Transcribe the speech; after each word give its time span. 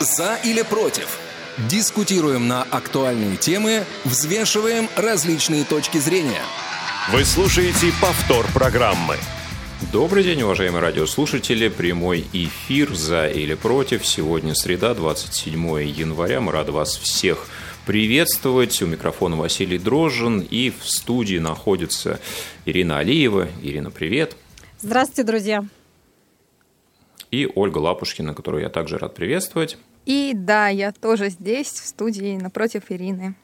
За 0.00 0.36
или 0.44 0.62
против? 0.62 1.18
Дискутируем 1.70 2.48
на 2.48 2.64
актуальные 2.64 3.38
темы, 3.38 3.84
взвешиваем 4.04 4.90
различные 4.94 5.64
точки 5.64 5.96
зрения. 5.96 6.42
Вы 7.12 7.24
слушаете 7.24 7.92
повтор 8.00 8.46
программы. 8.52 9.16
Добрый 9.92 10.22
день, 10.22 10.42
уважаемые 10.42 10.82
радиослушатели. 10.82 11.68
Прямой 11.68 12.26
эфир 12.34 12.94
«За 12.94 13.26
или 13.26 13.54
против». 13.54 14.06
Сегодня 14.06 14.54
среда, 14.54 14.92
27 14.92 15.82
января. 15.88 16.42
Мы 16.42 16.52
рады 16.52 16.72
вас 16.72 16.96
всех 16.96 17.46
приветствовать. 17.86 18.82
У 18.82 18.86
микрофона 18.86 19.36
Василий 19.36 19.78
Дрожжин. 19.78 20.40
И 20.40 20.70
в 20.78 20.86
студии 20.86 21.38
находится 21.38 22.20
Ирина 22.66 22.98
Алиева. 22.98 23.48
Ирина, 23.62 23.90
привет. 23.90 24.36
Здравствуйте, 24.80 25.22
друзья. 25.22 25.64
И 27.30 27.50
Ольга 27.54 27.78
Лапушкина, 27.78 28.34
которую 28.34 28.62
я 28.62 28.68
также 28.68 28.98
рад 28.98 29.14
приветствовать. 29.14 29.78
И 30.06 30.32
да, 30.34 30.68
я 30.68 30.92
тоже 30.92 31.30
здесь, 31.30 31.68
в 31.68 31.86
студии, 31.86 32.38
напротив 32.40 32.84
Ирины. 32.88 33.34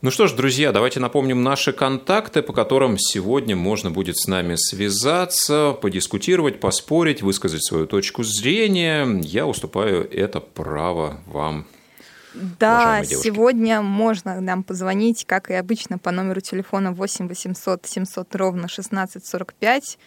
Ну 0.00 0.12
что 0.12 0.28
ж, 0.28 0.32
друзья, 0.32 0.70
давайте 0.70 1.00
напомним 1.00 1.42
наши 1.42 1.72
контакты, 1.72 2.42
по 2.42 2.52
которым 2.52 2.98
сегодня 2.98 3.56
можно 3.56 3.90
будет 3.90 4.16
с 4.16 4.28
нами 4.28 4.54
связаться, 4.54 5.72
подискутировать, 5.72 6.60
поспорить, 6.60 7.20
высказать 7.20 7.64
свою 7.64 7.86
точку 7.86 8.22
зрения. 8.22 9.08
Я 9.22 9.46
уступаю 9.46 10.08
это 10.08 10.38
право 10.38 11.18
вам. 11.26 11.66
Да, 12.34 13.02
сегодня 13.04 13.82
можно 13.82 14.40
нам 14.40 14.62
позвонить, 14.62 15.24
как 15.24 15.50
и 15.50 15.54
обычно, 15.54 15.98
по 15.98 16.12
номеру 16.12 16.42
телефона 16.42 16.92
8 16.92 17.26
800 17.26 17.84
700 17.84 18.36
ровно 18.36 18.66
1645. 18.66 19.98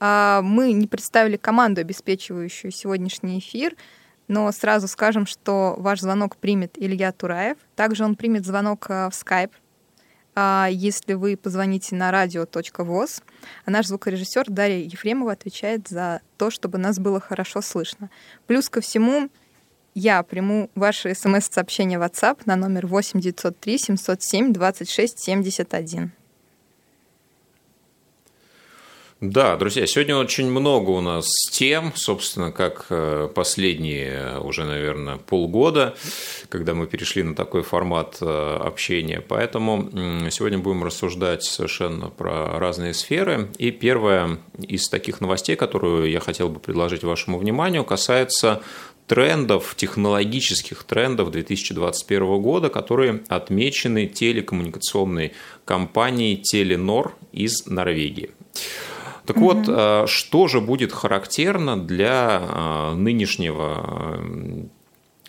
А, 0.00 0.42
мы 0.42 0.72
не 0.72 0.86
представили 0.86 1.36
команду, 1.36 1.80
обеспечивающую 1.80 2.70
сегодняшний 2.70 3.38
эфир, 3.38 3.74
но 4.28 4.50
сразу 4.52 4.88
скажем, 4.88 5.26
что 5.26 5.74
ваш 5.78 6.00
звонок 6.00 6.36
примет 6.36 6.72
Илья 6.76 7.12
Тураев. 7.12 7.58
Также 7.74 8.04
он 8.04 8.16
примет 8.16 8.44
звонок 8.44 8.86
а, 8.88 9.10
в 9.10 9.12
Skype, 9.12 9.52
а, 10.34 10.68
если 10.70 11.14
вы 11.14 11.36
позвоните 11.36 11.94
на 11.94 12.10
radio.voz. 12.10 13.22
А 13.64 13.70
наш 13.70 13.86
звукорежиссер 13.86 14.50
Дарья 14.50 14.84
Ефремова 14.84 15.32
отвечает 15.32 15.88
за 15.88 16.20
то, 16.36 16.50
чтобы 16.50 16.78
нас 16.78 16.98
было 16.98 17.20
хорошо 17.20 17.62
слышно. 17.62 18.10
Плюс 18.46 18.68
ко 18.68 18.80
всему, 18.80 19.30
я 19.94 20.22
приму 20.22 20.70
ваши 20.74 21.14
смс-сообщения 21.14 21.98
в 21.98 22.02
WhatsApp 22.02 22.42
на 22.44 22.56
номер 22.56 22.86
8 22.86 23.18
903 23.18 23.78
707 23.78 24.52
26 24.52 25.18
71. 25.18 26.12
Да, 29.22 29.56
друзья, 29.56 29.86
сегодня 29.86 30.14
очень 30.14 30.50
много 30.50 30.90
у 30.90 31.00
нас 31.00 31.26
тем, 31.50 31.94
собственно, 31.94 32.52
как 32.52 32.84
э, 32.90 33.30
последние 33.34 34.38
уже, 34.40 34.66
наверное, 34.66 35.16
полгода, 35.16 35.96
когда 36.50 36.74
мы 36.74 36.86
перешли 36.86 37.22
на 37.22 37.34
такой 37.34 37.62
формат 37.62 38.18
э, 38.20 38.26
общения. 38.26 39.22
Поэтому 39.26 39.88
сегодня 40.30 40.58
будем 40.58 40.84
рассуждать 40.84 41.44
совершенно 41.44 42.10
про 42.10 42.58
разные 42.58 42.92
сферы. 42.92 43.48
И 43.56 43.70
первая 43.70 44.38
из 44.60 44.86
таких 44.90 45.22
новостей, 45.22 45.56
которую 45.56 46.10
я 46.10 46.20
хотел 46.20 46.50
бы 46.50 46.60
предложить 46.60 47.02
вашему 47.02 47.38
вниманию, 47.38 47.84
касается 47.84 48.60
трендов, 49.06 49.76
технологических 49.76 50.84
трендов 50.84 51.30
2021 51.30 52.42
года, 52.42 52.68
которые 52.68 53.22
отмечены 53.28 54.08
телекоммуникационной 54.08 55.32
компанией 55.64 56.36
Теленор 56.36 57.14
из 57.32 57.64
Норвегии. 57.64 58.32
Так 59.26 59.38
вот, 59.38 59.64
э, 59.66 60.04
что 60.06 60.46
же 60.46 60.60
будет 60.60 60.92
характерно 60.92 61.76
для 61.76 62.40
э, 62.40 62.94
нынешнего 62.94 64.20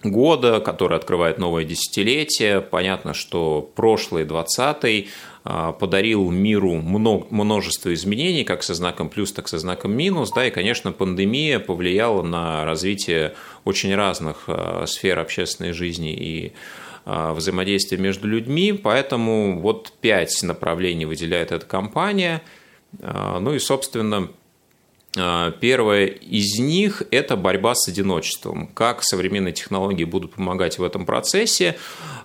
э, 0.03 0.07
года, 0.07 0.59
который 0.59 0.97
открывает 0.97 1.39
новое 1.39 1.63
десятилетие. 1.63 2.61
Понятно, 2.61 3.15
что 3.15 3.67
прошлый, 3.75 4.25
20-й, 4.25 5.09
подарил 5.43 6.29
миру 6.29 6.75
множество 6.75 7.91
изменений, 7.93 8.43
как 8.43 8.63
со 8.63 8.75
знаком 8.75 9.09
плюс, 9.09 9.31
так 9.31 9.47
со 9.47 9.57
знаком 9.57 9.93
минус. 9.93 10.31
Да, 10.35 10.45
и, 10.45 10.51
конечно, 10.51 10.91
пандемия 10.91 11.59
повлияла 11.59 12.21
на 12.21 12.65
развитие 12.65 13.33
очень 13.65 13.95
разных 13.95 14.47
сфер 14.85 15.17
общественной 15.17 15.71
жизни 15.71 16.13
и 16.13 16.53
взаимодействия 17.05 17.97
между 17.97 18.27
людьми. 18.27 18.73
Поэтому 18.73 19.59
вот 19.59 19.93
пять 20.01 20.43
направлений 20.43 21.05
выделяет 21.05 21.51
эта 21.51 21.65
компания– 21.65 22.43
ну 22.99 23.53
и, 23.53 23.59
собственно, 23.59 24.29
а, 25.17 25.51
Первое 25.51 26.05
из 26.05 26.59
них– 26.59 27.03
это 27.11 27.35
борьба 27.35 27.75
с 27.75 27.87
одиночеством. 27.87 28.67
Как 28.67 29.03
современные 29.03 29.53
технологии 29.53 30.03
будут 30.03 30.33
помогать 30.33 30.77
в 30.77 30.83
этом 30.83 31.05
процессе? 31.05 31.77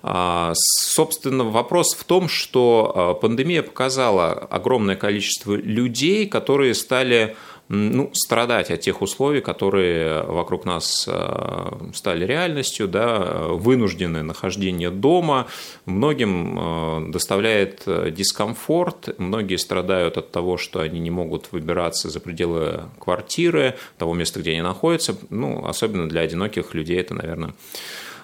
А, 0.03 0.53
собственно, 0.55 1.45
вопрос 1.45 1.95
в 1.95 2.05
том, 2.05 2.29
что 2.29 3.19
пандемия 3.21 3.63
показала 3.63 4.33
огромное 4.33 4.97
количество 4.97 5.55
людей, 5.55 6.27
которые 6.27 6.75
стали 6.75 7.37
ну, 7.69 8.11
страдать 8.13 8.71
от 8.71 8.81
тех 8.81 9.03
условий, 9.03 9.41
которые 9.41 10.23
вокруг 10.23 10.65
нас 10.65 11.07
э, 11.09 11.91
стали 11.95 12.27
реальностью, 12.27 12.89
да, 12.89 13.47
вынужденное 13.49 14.23
нахождение 14.23 14.91
дома, 14.91 15.47
многим 15.87 16.59
э, 16.59 17.11
доставляет 17.11 17.83
дискомфорт, 18.15 19.19
многие 19.19 19.57
страдают 19.57 20.19
от 20.19 20.31
того, 20.31 20.57
что 20.57 20.81
они 20.81 21.01
не 21.01 21.11
могут 21.11 21.53
выбираться 21.53 22.11
за 22.11 22.21
пределы 22.21 22.83
квартиры, 22.99 23.77
того 23.99 24.15
места, 24.15 24.41
где 24.41 24.51
они 24.53 24.63
находятся, 24.63 25.17
ну, 25.31 25.67
особенно 25.67 26.09
для 26.09 26.23
одиноких 26.23 26.75
людей 26.75 26.99
это, 27.01 27.15
наверное, 27.15 27.55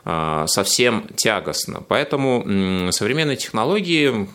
совсем 0.04 1.08
тягостно. 1.16 1.82
Поэтому 1.86 2.90
современные 2.92 3.36
технологии 3.36 4.28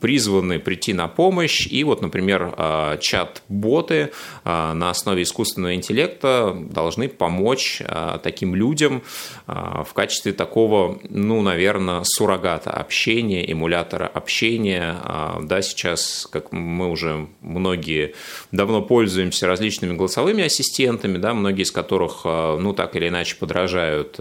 призваны 0.00 0.58
прийти 0.58 0.92
на 0.92 1.08
помощь. 1.08 1.66
И 1.66 1.84
вот, 1.84 2.02
например, 2.02 2.54
а, 2.56 2.96
чат-боты 2.98 4.10
а, 4.44 4.74
на 4.74 4.90
основе 4.90 5.22
искусственного 5.22 5.74
интеллекта 5.74 6.56
должны 6.70 7.08
помочь 7.08 7.82
таким 8.22 8.54
людям 8.54 9.02
в 9.46 9.88
качестве 9.94 10.32
такого, 10.32 10.98
ну, 11.08 11.42
наверное, 11.42 12.02
суррогата 12.04 12.70
общения, 12.70 13.50
эмулятора 13.50 14.06
общения. 14.06 14.96
Да, 15.42 15.62
сейчас, 15.62 16.28
как 16.30 16.52
мы 16.52 16.90
уже 16.90 17.28
многие 17.40 18.14
давно 18.52 18.82
пользуемся 18.82 19.46
различными 19.46 19.96
голосовыми 19.96 20.44
ассистентами, 20.44 21.18
да, 21.18 21.34
многие 21.34 21.62
из 21.62 21.72
которых, 21.72 22.24
ну, 22.24 22.72
так 22.72 22.96
или 22.96 23.08
иначе 23.08 23.36
подражают 23.36 24.16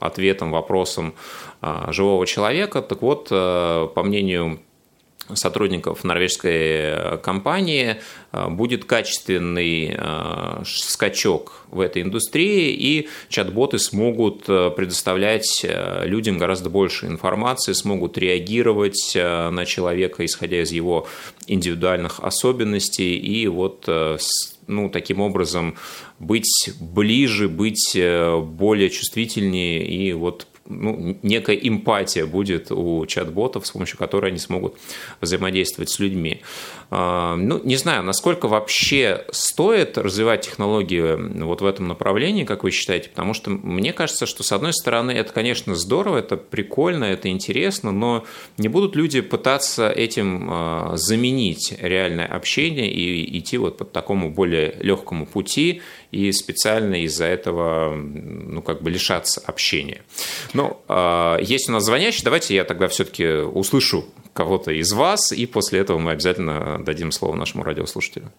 ответом, 0.00 0.50
вопросом 0.50 1.14
а, 1.60 1.92
живого 1.92 2.26
человека. 2.26 2.82
Так 2.82 3.02
вот, 3.02 3.28
э, 3.30 3.88
по 3.94 4.02
мнению 4.02 4.60
сотрудников 5.34 6.04
норвежской 6.04 7.18
компании 7.18 7.96
э, 8.32 8.48
будет 8.48 8.84
качественный 8.84 9.96
скачок 10.64 11.64
в 11.70 11.80
этой 11.80 12.02
индустрии, 12.02 12.70
и 12.70 13.08
чат-боты 13.28 13.78
смогут 13.80 14.44
предоставлять 14.44 15.66
людям 16.04 16.38
гораздо 16.38 16.70
больше 16.70 17.06
информации, 17.06 17.72
смогут 17.72 18.18
реагировать 18.18 19.12
на 19.16 19.64
человека, 19.64 20.24
исходя 20.24 20.62
из 20.62 20.70
его 20.70 21.08
индивидуальных 21.48 22.20
особенностей, 22.20 23.16
и 23.16 23.48
вот 23.48 23.88
ну, 24.66 24.88
таким 24.88 25.20
образом 25.20 25.76
быть 26.18 26.70
ближе, 26.80 27.48
быть 27.48 27.92
э, 27.94 28.40
более 28.40 28.90
чувствительнее 28.90 29.86
и 29.86 30.12
вот 30.12 30.46
ну, 30.68 31.18
некая 31.22 31.56
эмпатия 31.56 32.26
будет 32.26 32.70
у 32.70 33.04
чат-ботов, 33.06 33.66
с 33.66 33.70
помощью 33.70 33.98
которой 33.98 34.30
они 34.30 34.38
смогут 34.38 34.76
взаимодействовать 35.20 35.90
с 35.90 35.98
людьми. 35.98 36.42
А, 36.90 37.36
ну, 37.36 37.60
не 37.64 37.76
знаю, 37.76 38.02
насколько 38.02 38.48
вообще 38.48 39.24
стоит 39.30 39.98
развивать 39.98 40.42
технологии 40.42 41.42
вот 41.42 41.60
в 41.60 41.66
этом 41.66 41.88
направлении, 41.88 42.44
как 42.44 42.64
вы 42.64 42.70
считаете, 42.70 43.08
потому 43.08 43.34
что 43.34 43.50
мне 43.50 43.92
кажется, 43.92 44.26
что 44.26 44.42
с 44.42 44.52
одной 44.52 44.72
стороны 44.72 45.10
это, 45.10 45.32
конечно, 45.32 45.74
здорово, 45.74 46.18
это 46.18 46.36
прикольно, 46.36 47.04
это 47.04 47.28
интересно, 47.28 47.90
но 47.90 48.24
не 48.58 48.68
будут 48.68 48.94
люди 48.94 49.20
пытаться 49.20 49.90
этим 49.90 50.48
а, 50.50 50.92
заменить 50.96 51.74
реальное 51.80 52.26
общение 52.26 52.90
и 52.90 53.38
идти 53.38 53.58
вот 53.58 53.78
по 53.78 53.84
такому 53.84 54.30
более 54.30 54.76
легкому 54.80 55.26
пути 55.26 55.82
и 56.16 56.32
специально 56.32 57.02
из-за 57.04 57.26
этого 57.26 57.94
ну, 57.94 58.62
как 58.62 58.82
бы 58.82 58.90
лишаться 58.90 59.42
общения. 59.44 60.02
Ну, 60.54 60.78
а, 60.88 61.38
есть 61.40 61.68
у 61.68 61.72
нас 61.72 61.84
звонящий, 61.84 62.24
давайте 62.24 62.54
я 62.54 62.64
тогда 62.64 62.88
все-таки 62.88 63.26
услышу 63.26 64.06
кого-то 64.32 64.70
из 64.70 64.92
вас, 64.92 65.32
и 65.32 65.46
после 65.46 65.80
этого 65.80 65.98
мы 65.98 66.12
обязательно 66.12 66.82
дадим 66.84 67.12
слово 67.12 67.36
нашему 67.36 67.64
радиослушателю. 67.64 68.32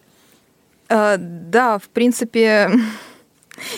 А, 0.88 1.16
да, 1.18 1.78
в 1.78 1.88
принципе, 1.88 2.70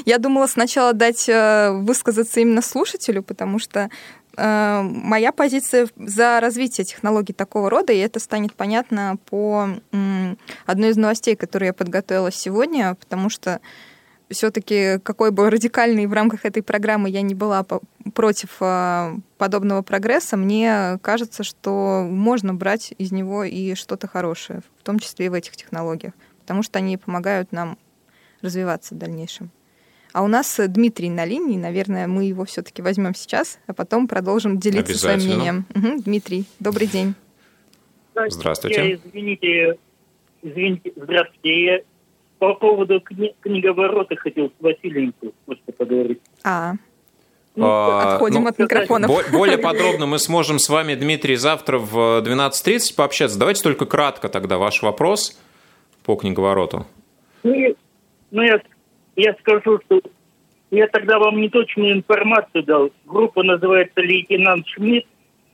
я 0.06 0.18
думала 0.18 0.46
сначала 0.46 0.92
дать 0.92 1.28
э, 1.28 1.70
высказаться 1.72 2.40
именно 2.40 2.62
слушателю, 2.62 3.22
потому 3.22 3.58
что 3.58 3.90
э, 4.36 4.80
моя 4.82 5.32
позиция 5.32 5.88
за 5.96 6.40
развитие 6.40 6.84
технологий 6.84 7.32
такого 7.32 7.68
рода, 7.68 7.92
и 7.92 7.98
это 7.98 8.18
станет 8.20 8.54
понятно 8.54 9.18
по 9.28 9.68
одной 10.66 10.90
из 10.90 10.96
новостей, 10.96 11.36
которые 11.36 11.68
я 11.68 11.72
подготовила 11.72 12.32
сегодня, 12.32 12.94
потому 12.94 13.28
что 13.28 13.60
все-таки 14.30 14.98
какой 15.02 15.30
бы 15.30 15.50
радикальной 15.50 16.06
в 16.06 16.12
рамках 16.12 16.44
этой 16.44 16.62
программы 16.62 17.10
я 17.10 17.22
не 17.22 17.34
была 17.34 17.66
против 18.14 18.56
а, 18.60 19.16
подобного 19.38 19.82
прогресса, 19.82 20.36
мне 20.36 20.98
кажется, 21.02 21.42
что 21.42 22.06
можно 22.08 22.54
брать 22.54 22.94
из 22.96 23.12
него 23.12 23.44
и 23.44 23.74
что-то 23.74 24.06
хорошее, 24.06 24.60
в 24.78 24.82
том 24.82 24.98
числе 24.98 25.26
и 25.26 25.28
в 25.28 25.34
этих 25.34 25.56
технологиях, 25.56 26.12
потому 26.40 26.62
что 26.62 26.78
они 26.78 26.96
помогают 26.96 27.52
нам 27.52 27.76
развиваться 28.40 28.94
в 28.94 28.98
дальнейшем. 28.98 29.50
А 30.12 30.22
у 30.22 30.26
нас 30.26 30.58
Дмитрий 30.58 31.08
на 31.08 31.24
линии, 31.24 31.56
наверное, 31.56 32.08
мы 32.08 32.24
его 32.24 32.44
все-таки 32.44 32.82
возьмем 32.82 33.14
сейчас, 33.14 33.58
а 33.66 33.74
потом 33.74 34.08
продолжим 34.08 34.58
делиться 34.58 34.98
своим 34.98 35.20
мнением. 35.20 35.66
Угу. 35.74 36.02
Дмитрий, 36.02 36.46
добрый 36.58 36.88
день. 36.88 37.14
Здравствуйте. 38.14 38.88
Я, 38.88 38.94
извините, 38.94 39.78
извините, 40.42 40.92
здравствуйте. 40.96 41.84
По 42.40 42.54
поводу 42.54 43.00
кни- 43.00 43.34
книговорота 43.42 44.16
хотел 44.16 44.46
с 44.48 44.62
Василием 44.62 45.12
просто 45.44 45.72
поговорить. 45.76 46.20
А, 46.42 46.72
ну, 47.54 47.66
а, 47.66 48.14
отходим 48.14 48.44
ну, 48.44 48.48
от 48.48 48.58
микрофона. 48.58 49.08
Более 49.30 49.58
подробно 49.68 50.06
мы 50.06 50.18
сможем 50.18 50.58
с 50.58 50.70
вами, 50.70 50.94
Дмитрий, 50.94 51.36
завтра 51.36 51.78
в 51.78 52.22
12.30 52.22 52.96
пообщаться. 52.96 53.38
Давайте 53.38 53.62
только 53.62 53.84
кратко 53.84 54.30
тогда 54.30 54.56
ваш 54.56 54.82
вопрос 54.82 55.38
по 56.02 56.16
книговороту. 56.16 56.86
Ну, 57.42 57.76
ну 58.30 58.42
я, 58.42 58.62
я 59.16 59.34
скажу, 59.40 59.78
что 59.84 60.00
я 60.70 60.86
тогда 60.86 61.18
вам 61.18 61.42
неточную 61.42 61.92
информацию 61.92 62.64
дал. 62.64 62.90
Группа 63.04 63.42
называется 63.42 64.00
«Лейтенант 64.00 64.66
Шмидт», 64.66 65.06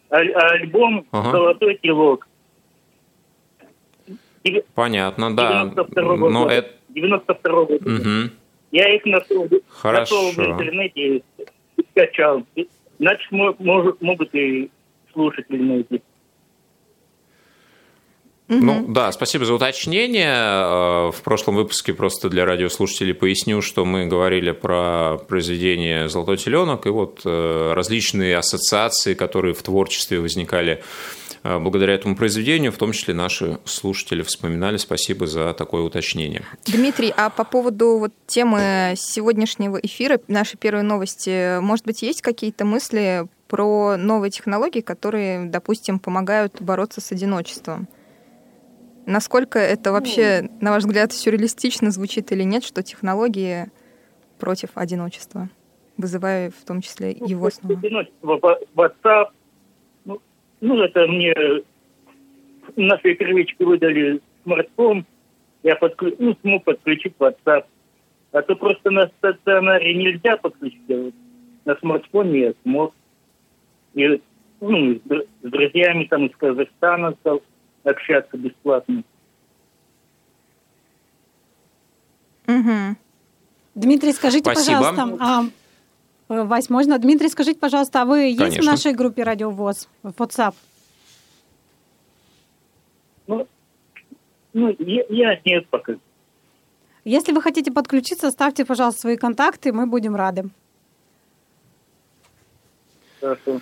а, 0.09 0.19
а 0.19 0.49
альбом 0.53 1.05
ага. 1.11 1.33
«Золотой 1.33 1.81
телок». 1.83 2.29
Понятно, 4.75 5.35
да. 5.35 5.65
92 5.65 6.17
года. 6.17 6.33
Но 6.33 6.49
это... 6.49 6.71
92 6.91 7.65
года. 7.65 7.75
Угу. 7.75 8.31
Я 8.73 8.95
их 8.95 9.05
нашел, 9.05 9.49
нашел 9.85 10.33
в 10.33 10.39
интернете 10.39 11.17
и 11.17 11.23
скачал. 11.93 12.43
Значит, 12.99 13.31
может, 13.31 14.01
могут 14.01 14.35
и 14.35 14.71
слушатели 15.13 15.63
найти. 15.63 16.03
Ну 18.49 18.85
да, 18.89 19.11
спасибо 19.11 19.45
за 19.45 19.55
уточнение. 19.55 20.33
Э, 20.33 21.11
в 21.11 21.21
прошлом 21.25 21.57
выпуске 21.57 21.93
просто 21.93 22.29
для 22.29 22.45
радиослушателей 22.45 23.13
поясню, 23.13 23.61
что 23.61 23.85
мы 23.85 24.07
говорили 24.07 24.53
про 24.53 25.19
произведение 25.29 26.09
«Золотой 26.09 26.37
теленок» 26.37 26.87
и 26.87 26.91
вот 26.91 27.23
э, 27.25 27.73
различные 27.75 28.37
ассоциации, 28.37 29.15
которые 29.15 29.53
в 29.53 29.63
творчестве 29.63 30.21
возникали 30.21 30.83
благодаря 31.61 31.95
этому 31.95 32.17
произведению, 32.17 32.73
в 32.73 32.77
том 32.77 32.93
числе 32.93 33.15
наши 33.15 33.59
слушатели 33.65 34.23
вспоминали. 34.23 34.77
Спасибо 34.77 35.27
за 35.27 35.53
такое 35.55 35.83
уточнение. 35.83 36.43
Дмитрий, 36.67 37.13
а 37.17 37.31
по 37.31 37.45
поводу 37.45 37.99
вот 37.99 38.13
темы 38.27 38.95
сегодняшнего 38.97 39.77
эфира, 39.77 40.21
нашей 40.29 40.57
первой 40.57 40.83
новости, 40.83 41.61
может 41.61 41.85
быть, 41.85 42.03
есть 42.03 42.23
какие-то 42.23 42.65
мысли 42.65 43.27
про 43.49 43.97
новые 43.97 44.31
технологии, 44.31 44.81
которые, 44.81 45.47
допустим, 45.47 45.99
помогают 45.99 46.61
бороться 46.61 47.01
с 47.01 47.13
одиночеством? 47.13 47.89
Насколько 49.07 49.61
это 49.61 49.93
вообще, 49.93 50.51
на 50.61 50.73
ваш 50.73 50.83
взгляд, 50.83 51.13
сюрреалистично 51.13 51.93
звучит 51.93 52.33
или 52.33 52.43
нет, 52.43 52.65
что 52.65 52.83
технологии 52.83 53.71
против 54.39 54.71
одиночества, 54.75 55.49
вызывая 55.97 56.51
в 56.51 56.67
том 56.67 56.81
числе 56.81 57.17
ну, 57.21 57.27
его 57.27 57.51
снова? 57.51 57.79
Одиночество, 57.79 58.59
WhatsApp, 58.75 59.27
ну, 60.61 60.83
это 60.83 61.07
мне 61.07 61.35
нашей 62.77 63.15
первичке 63.15 63.65
выдали 63.65 64.21
смартфон, 64.45 65.05
я 65.63 65.77
подклю... 65.77 66.15
ну, 66.19 66.37
смог 66.43 66.65
подключить 66.65 67.15
WhatsApp. 67.19 67.65
А 68.33 68.43
то 68.43 68.55
просто 68.55 68.91
на 68.91 69.09
стационаре 69.19 69.95
нельзя 69.95 70.37
подключить, 70.37 70.91
а 70.91 70.95
вот 70.95 71.15
на 71.65 71.77
смартфоне 71.77 72.41
я 72.41 72.55
смог. 72.63 72.95
И 73.95 74.21
ну, 74.61 75.01
с 75.43 75.51
друзьями 75.51 76.05
там 76.05 76.27
из 76.27 76.37
Казахстана 76.37 77.13
стал 77.21 77.43
общаться 77.85 78.37
бесплатно. 78.37 79.03
Угу. 82.47 82.97
Дмитрий, 83.75 84.13
скажите, 84.13 84.51
Спасибо. 84.51 84.79
пожалуйста, 84.79 85.51
а 86.29 86.35
Э, 86.35 86.43
Вась, 86.45 86.71
можно? 86.71 86.99
Дмитрий, 86.99 87.29
скажите, 87.29 87.59
пожалуйста, 87.59 88.03
а 88.03 88.05
вы 88.05 88.35
Конечно. 88.35 88.45
есть 88.45 88.59
в 88.59 88.65
нашей 88.65 88.93
группе 88.93 89.23
Радио 89.23 89.51
ВОЗ 89.51 89.89
в 90.03 90.11
WhatsApp? 90.11 90.55
Ну, 93.27 93.47
ну 94.53 94.77
я, 94.79 95.05
я 95.09 95.41
нет 95.45 95.69
пока. 95.69 95.95
Если 97.05 97.33
вы 97.33 97.41
хотите 97.41 97.71
подключиться, 97.71 98.31
ставьте, 98.31 98.65
пожалуйста, 98.65 99.03
свои 99.03 99.17
контакты, 99.17 99.73
мы 99.73 99.87
будем 99.87 100.17
рады. 100.17 100.51
Хорошо. 103.21 103.61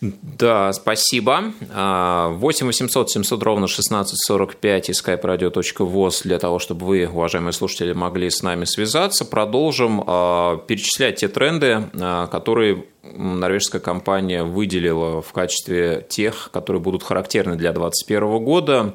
Да, 0.00 0.72
спасибо. 0.72 1.52
8 1.60 2.66
800 2.66 3.10
700 3.10 3.42
ровно 3.42 3.64
1645 3.64 4.88
и 4.88 4.92
skype-radio.voz 4.92 6.22
для 6.22 6.38
того, 6.38 6.58
чтобы 6.58 6.86
вы, 6.86 7.06
уважаемые 7.06 7.52
слушатели, 7.52 7.92
могли 7.92 8.30
с 8.30 8.42
нами 8.42 8.64
связаться. 8.64 9.26
Продолжим 9.26 10.02
а, 10.06 10.56
перечислять 10.56 11.16
те 11.16 11.28
тренды, 11.28 11.84
а, 12.00 12.28
которые 12.28 12.86
норвежская 13.02 13.80
компания 13.80 14.42
выделила 14.42 15.20
в 15.20 15.32
качестве 15.32 16.06
тех, 16.08 16.50
которые 16.50 16.80
будут 16.80 17.02
характерны 17.02 17.56
для 17.56 17.72
2021 17.72 18.44
года. 18.44 18.94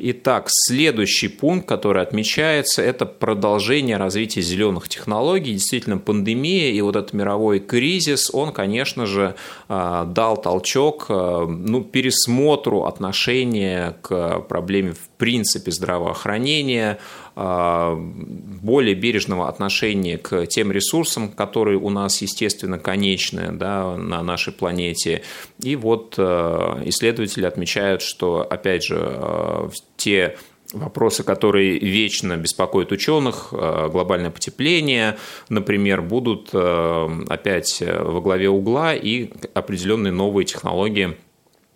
Итак, 0.00 0.44
следующий 0.48 1.26
пункт, 1.26 1.66
который 1.66 2.02
отмечается, 2.02 2.82
это 2.82 3.04
продолжение 3.04 3.96
развития 3.96 4.42
зеленых 4.42 4.88
технологий. 4.88 5.54
Действительно, 5.54 5.98
пандемия 5.98 6.70
и 6.70 6.80
вот 6.82 6.94
этот 6.94 7.12
мировой 7.12 7.58
кризис, 7.58 8.32
он, 8.32 8.52
конечно 8.52 9.06
же, 9.06 9.34
а, 9.68 10.04
дал 10.04 10.40
толчок 10.40 11.06
а, 11.08 11.46
ну, 11.46 11.82
пересмотру 11.82 12.84
отношения 12.84 13.96
к 14.00 14.38
проблеме 14.48 14.92
в 14.92 15.08
принципе 15.18 15.70
здравоохранения, 15.72 16.98
а, 17.34 17.94
более 17.96 18.94
бережного 18.94 19.48
отношения 19.48 20.16
к 20.16 20.46
тем 20.46 20.72
ресурсам, 20.72 21.28
которые 21.28 21.78
у 21.78 21.90
нас, 21.90 22.22
естественно, 22.22 22.78
конечны 22.78 23.52
да, 23.52 23.96
на 23.96 24.22
нашей 24.22 24.52
планете. 24.52 25.22
И 25.60 25.76
вот 25.76 26.14
а, 26.18 26.80
исследователи 26.84 27.44
отмечают, 27.44 28.02
что, 28.02 28.46
опять 28.48 28.84
же, 28.84 28.96
а, 28.98 29.70
те 29.96 30.36
вопросы, 30.72 31.22
которые 31.22 31.78
вечно 31.78 32.36
беспокоят 32.36 32.92
ученых, 32.92 33.48
глобальное 33.52 34.30
потепление, 34.30 35.16
например, 35.48 36.02
будут 36.02 36.50
опять 36.52 37.82
во 37.82 38.20
главе 38.20 38.50
угла, 38.50 38.94
и 38.94 39.30
определенные 39.54 40.12
новые 40.12 40.44
технологии, 40.44 41.16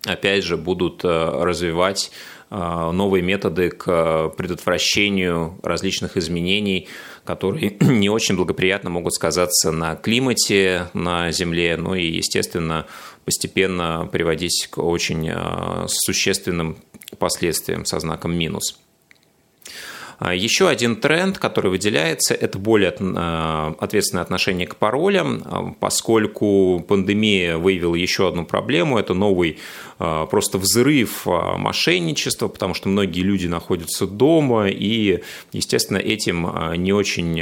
опять 0.05 0.43
же, 0.43 0.57
будут 0.57 1.03
развивать 1.03 2.11
новые 2.53 3.23
методы 3.23 3.69
к 3.69 4.29
предотвращению 4.37 5.57
различных 5.63 6.17
изменений, 6.17 6.87
которые 7.23 7.77
не 7.81 8.09
очень 8.09 8.35
благоприятно 8.35 8.89
могут 8.89 9.13
сказаться 9.13 9.71
на 9.71 9.95
климате 9.95 10.89
на 10.93 11.31
Земле, 11.31 11.77
ну 11.77 11.95
и, 11.95 12.05
естественно, 12.05 12.85
постепенно 13.25 14.07
приводить 14.11 14.67
к 14.69 14.77
очень 14.77 15.29
а, 15.31 15.85
существенным 15.87 16.77
последствиям 17.17 17.85
со 17.85 17.99
знаком 17.99 18.35
минус. 18.35 18.79
А, 20.19 20.33
еще 20.33 20.69
один 20.69 20.95
тренд, 20.95 21.37
который 21.37 21.71
выделяется, 21.71 22.33
это 22.33 22.57
более 22.57 22.93
а, 22.99 23.75
ответственное 23.79 24.23
отношение 24.23 24.67
к 24.67 24.75
паролям, 24.75 25.41
а, 25.45 25.73
поскольку 25.79 26.83
пандемия 26.87 27.57
выявила 27.57 27.95
еще 27.95 28.27
одну 28.27 28.45
проблему, 28.45 28.97
это 28.97 29.13
новый 29.13 29.59
просто 29.97 30.57
взрыв 30.57 31.25
мошенничества, 31.25 32.49
потому 32.49 32.73
что 32.73 32.89
многие 32.89 33.21
люди 33.21 33.47
находятся 33.47 34.05
дома, 34.05 34.67
и, 34.67 35.21
естественно, 35.53 35.97
этим 35.97 36.49
не 36.75 36.91
очень, 36.91 37.41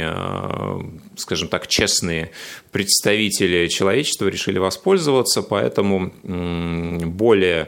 скажем 1.16 1.48
так, 1.48 1.66
честные 1.66 2.30
представители 2.70 3.66
человечества 3.66 4.28
решили 4.28 4.58
воспользоваться, 4.58 5.42
поэтому 5.42 6.12
более 6.22 7.62
Э, 7.62 7.66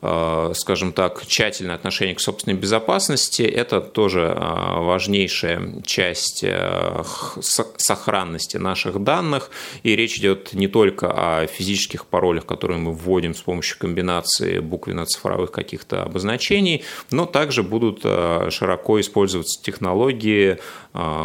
скажем 0.00 0.92
так, 0.92 1.26
тщательное 1.26 1.74
отношение 1.74 2.14
к 2.14 2.20
собственной 2.20 2.56
безопасности– 2.56 3.42
это 3.42 3.80
тоже 3.80 4.20
э, 4.20 4.80
важнейшая 4.80 5.82
часть 5.84 6.44
э, 6.44 7.02
сохранности 7.40 8.58
наших 8.58 9.02
данных. 9.02 9.50
И 9.82 9.96
речь 9.96 10.18
идет 10.18 10.52
не 10.52 10.68
только 10.68 11.10
о 11.10 11.46
физических 11.48 12.06
паролях, 12.06 12.46
которые 12.46 12.78
мы 12.78 12.92
вводим 12.92 13.34
с 13.34 13.40
помощью 13.40 13.76
комбинации 13.78 14.60
буквенно-цифровых 14.60 15.50
каких-то 15.50 16.04
обозначений, 16.04 16.84
но 17.10 17.26
также 17.26 17.64
будут 17.64 18.02
широко 18.02 19.00
использоваться 19.00 19.60
технологии 19.62 20.58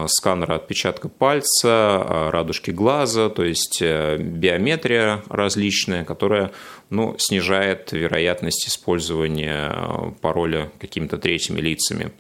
сканера 0.08 0.56
отпечатка 0.56 1.10
пальца, 1.10 2.30
радужки 2.32 2.72
глаза, 2.72 3.30
то 3.30 3.44
есть 3.44 3.82
биометрия 3.82 5.24
различная, 5.30 6.04
которая 6.04 6.52
ну, 6.94 7.16
снижает 7.18 7.92
вероятность 7.92 8.68
использования 8.68 9.72
э, 9.74 10.12
пароля 10.22 10.72
какими-то 10.80 11.18
третьими 11.18 11.60
лицами. 11.60 12.12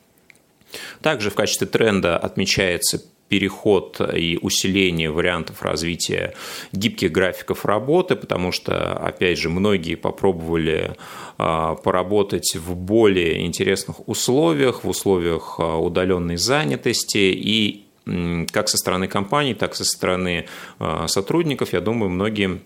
Также 1.01 1.29
в 1.29 1.35
качестве 1.35 1.67
тренда 1.67 2.17
отмечается 2.17 2.99
переход 3.29 3.99
и 4.15 4.37
усиление 4.41 5.09
вариантов 5.09 5.63
развития 5.63 6.33
гибких 6.71 7.11
графиков 7.11 7.65
работы, 7.65 8.15
потому 8.15 8.51
что, 8.51 8.93
опять 8.93 9.39
же, 9.39 9.49
многие 9.49 9.95
попробовали 9.95 10.95
а, 11.37 11.75
поработать 11.75 12.55
в 12.55 12.75
более 12.75 13.45
интересных 13.45 14.07
условиях, 14.07 14.83
в 14.83 14.89
условиях 14.89 15.55
а, 15.57 15.77
удаленной 15.77 16.37
занятости, 16.37 17.17
и 17.17 17.82
как 18.05 18.67
со 18.67 18.77
стороны 18.77 19.07
компаний, 19.07 19.53
так 19.53 19.73
и 19.73 19.75
со 19.75 19.85
стороны 19.85 20.45
а, 20.79 21.07
сотрудников, 21.07 21.73
я 21.73 21.81
думаю, 21.81 22.09
многие 22.09 22.59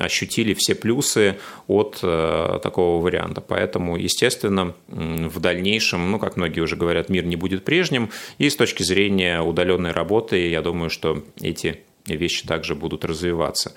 ощутили 0.00 0.54
все 0.54 0.74
плюсы 0.74 1.38
от 1.66 1.98
а, 2.02 2.60
такого 2.60 3.02
варианта. 3.02 3.40
Поэтому, 3.40 3.96
естественно, 3.96 4.74
в 4.88 5.40
дальнейшем, 5.40 6.10
ну, 6.10 6.18
как 6.18 6.36
многие 6.36 6.60
уже 6.60 6.76
говорят, 6.76 7.08
мир 7.08 7.24
не 7.24 7.36
будет 7.36 7.64
прежним. 7.64 8.10
И 8.38 8.48
с 8.48 8.56
точки 8.56 8.82
зрения 8.82 9.40
удаленной 9.40 9.90
работы, 9.90 10.48
я 10.48 10.62
думаю, 10.62 10.90
что 10.90 11.24
эти 11.40 11.80
вещи 12.06 12.46
также 12.46 12.74
будут 12.74 13.04
развиваться. 13.04 13.74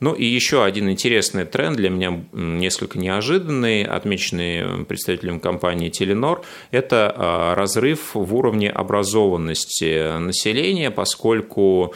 Ну 0.00 0.14
и 0.14 0.24
еще 0.24 0.64
один 0.64 0.90
интересный 0.90 1.44
тренд, 1.44 1.76
для 1.76 1.90
меня 1.90 2.24
несколько 2.32 2.98
неожиданный, 2.98 3.84
отмеченный 3.84 4.84
представителем 4.86 5.40
компании 5.40 5.90
Telenor, 5.90 6.42
это 6.70 7.14
а, 7.14 7.54
разрыв 7.54 8.14
в 8.14 8.34
уровне 8.34 8.70
образованности 8.70 10.18
населения, 10.18 10.90
поскольку 10.90 11.94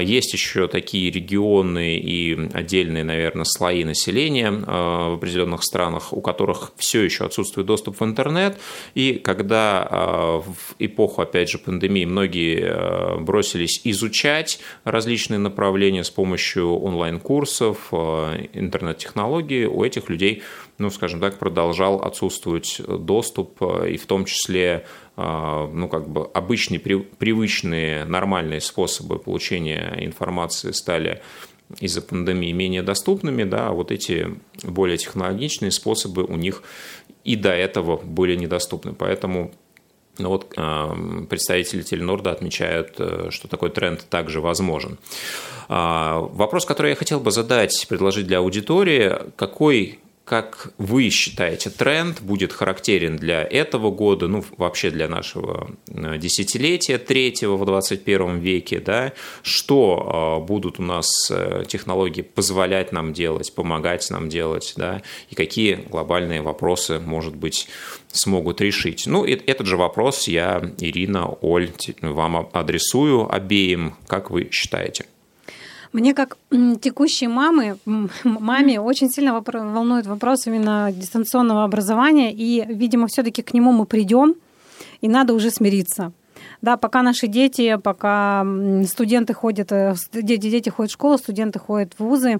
есть 0.00 0.32
еще 0.32 0.68
такие 0.68 1.10
регионы 1.10 1.96
и 1.96 2.48
отдельные, 2.52 3.04
наверное, 3.04 3.44
слои 3.44 3.84
населения 3.84 4.52
а, 4.66 5.10
в 5.10 5.14
определенных 5.14 5.64
странах, 5.64 6.12
у 6.12 6.20
которых 6.20 6.72
все 6.76 7.02
еще 7.02 7.24
отсутствует 7.24 7.66
доступ 7.66 8.00
в 8.00 8.04
интернет. 8.04 8.58
И 8.94 9.14
когда 9.14 10.42
в 10.44 10.74
эпоху, 10.78 11.22
опять 11.22 11.50
же, 11.50 11.58
пандемии 11.58 12.04
многие 12.04 13.20
бросились 13.20 13.80
изучать 13.84 14.60
различные 14.84 15.38
направления 15.38 16.04
с 16.04 16.10
помощью 16.10 16.78
онлайн-курсов, 16.78 17.34
курсов, 17.44 17.92
интернет-технологий, 18.52 19.66
у 19.66 19.84
этих 19.84 20.08
людей, 20.08 20.42
ну, 20.78 20.90
скажем 20.90 21.20
так, 21.20 21.38
продолжал 21.38 22.00
отсутствовать 22.00 22.80
доступ, 22.86 23.62
э, 23.62 23.92
и 23.92 23.96
в 23.96 24.06
том 24.06 24.24
числе 24.24 24.86
э, 25.16 25.68
ну, 25.72 25.88
как 25.88 26.08
бы 26.08 26.26
обычные, 26.34 26.80
привычные, 26.80 28.04
нормальные 28.04 28.60
способы 28.60 29.18
получения 29.18 29.96
информации 30.00 30.72
стали 30.72 31.22
из-за 31.80 32.02
пандемии 32.02 32.52
менее 32.52 32.82
доступными, 32.82 33.44
да, 33.44 33.68
а 33.68 33.72
вот 33.72 33.90
эти 33.90 34.34
более 34.62 34.98
технологичные 34.98 35.70
способы 35.70 36.24
у 36.24 36.36
них 36.36 36.62
и 37.24 37.36
до 37.36 37.52
этого 37.52 37.96
были 37.96 38.36
недоступны. 38.36 38.92
Поэтому 38.92 39.52
ну 40.18 40.28
вот 40.28 40.50
представители 41.28 41.82
Теленорда 41.82 42.30
отмечают, 42.30 43.00
что 43.30 43.48
такой 43.48 43.70
тренд 43.70 44.04
также 44.08 44.40
возможен. 44.40 44.98
А, 45.68 46.20
вопрос, 46.20 46.66
который 46.66 46.90
я 46.90 46.96
хотел 46.96 47.18
бы 47.18 47.30
задать, 47.30 47.86
предложить 47.88 48.26
для 48.26 48.38
аудитории, 48.38 49.12
какой 49.36 49.98
как 50.24 50.72
вы 50.78 51.10
считаете, 51.10 51.68
тренд 51.68 52.22
будет 52.22 52.52
характерен 52.52 53.16
для 53.16 53.42
этого 53.42 53.90
года, 53.90 54.26
ну, 54.26 54.42
вообще 54.56 54.90
для 54.90 55.06
нашего 55.06 55.70
э, 55.88 56.16
десятилетия 56.16 56.96
третьего 56.96 57.56
в 57.56 57.66
21 57.66 58.38
веке, 58.38 58.80
да, 58.80 59.12
что 59.42 60.06
а, 60.06 60.40
будут 60.40 60.80
у 60.80 60.82
нас 60.82 61.06
э, 61.30 61.64
технологии 61.68 62.22
позволять 62.22 62.90
нам 62.90 63.12
делать, 63.12 63.54
помогать 63.54 64.08
нам 64.10 64.30
делать, 64.30 64.72
да, 64.76 65.02
и 65.28 65.34
какие 65.34 65.74
глобальные 65.74 66.40
вопросы, 66.40 67.00
может 67.00 67.36
быть, 67.36 67.68
смогут 68.10 68.62
решить. 68.62 69.06
Ну, 69.06 69.26
этот 69.26 69.66
же 69.66 69.76
вопрос 69.76 70.26
я, 70.26 70.72
Ирина, 70.78 71.28
Оль, 71.42 71.70
вам 72.00 72.48
адресую 72.52 73.30
обеим, 73.30 73.96
как 74.06 74.30
вы 74.30 74.48
считаете? 74.50 75.04
Мне 75.94 76.12
как 76.12 76.38
текущей 76.80 77.28
мамы, 77.28 77.78
маме 78.24 78.80
очень 78.80 79.08
сильно 79.10 79.40
волнует 79.40 80.06
вопрос 80.06 80.44
именно 80.48 80.90
дистанционного 80.90 81.62
образования, 81.62 82.32
и, 82.32 82.64
видимо, 82.66 83.06
все-таки 83.06 83.42
к 83.42 83.54
нему 83.54 83.70
мы 83.70 83.86
придем, 83.86 84.34
и 85.02 85.08
надо 85.08 85.34
уже 85.34 85.50
смириться. 85.50 86.12
Да, 86.64 86.78
пока 86.78 87.02
наши 87.02 87.26
дети, 87.26 87.76
пока 87.76 88.42
студенты 88.86 89.34
ходят, 89.34 89.70
э, 89.70 89.94
дети, 90.14 90.48
дети 90.48 90.70
ходят 90.70 90.90
в 90.90 90.94
школу, 90.94 91.18
студенты 91.18 91.58
ходят 91.58 91.92
в 91.98 92.00
вузы, 92.02 92.38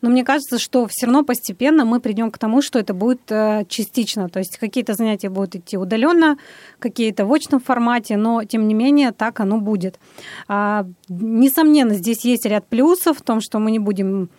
но 0.00 0.10
мне 0.10 0.22
кажется, 0.22 0.60
что 0.60 0.86
все 0.88 1.06
равно 1.06 1.24
постепенно 1.24 1.84
мы 1.84 1.98
придем 1.98 2.30
к 2.30 2.38
тому, 2.38 2.62
что 2.62 2.78
это 2.78 2.94
будет 2.94 3.22
э, 3.32 3.64
частично. 3.68 4.28
То 4.28 4.38
есть 4.38 4.58
какие-то 4.58 4.94
занятия 4.94 5.28
будут 5.28 5.56
идти 5.56 5.76
удаленно, 5.76 6.38
какие-то 6.78 7.26
в 7.26 7.32
очном 7.32 7.60
формате, 7.60 8.16
но 8.16 8.44
тем 8.44 8.68
не 8.68 8.74
менее 8.74 9.10
так 9.10 9.40
оно 9.40 9.58
будет. 9.58 9.98
А, 10.46 10.86
несомненно, 11.08 11.94
здесь 11.94 12.24
есть 12.24 12.46
ряд 12.46 12.68
плюсов 12.68 13.18
в 13.18 13.22
том, 13.22 13.40
что 13.40 13.58
мы 13.58 13.72
не 13.72 13.80
будем 13.80 14.30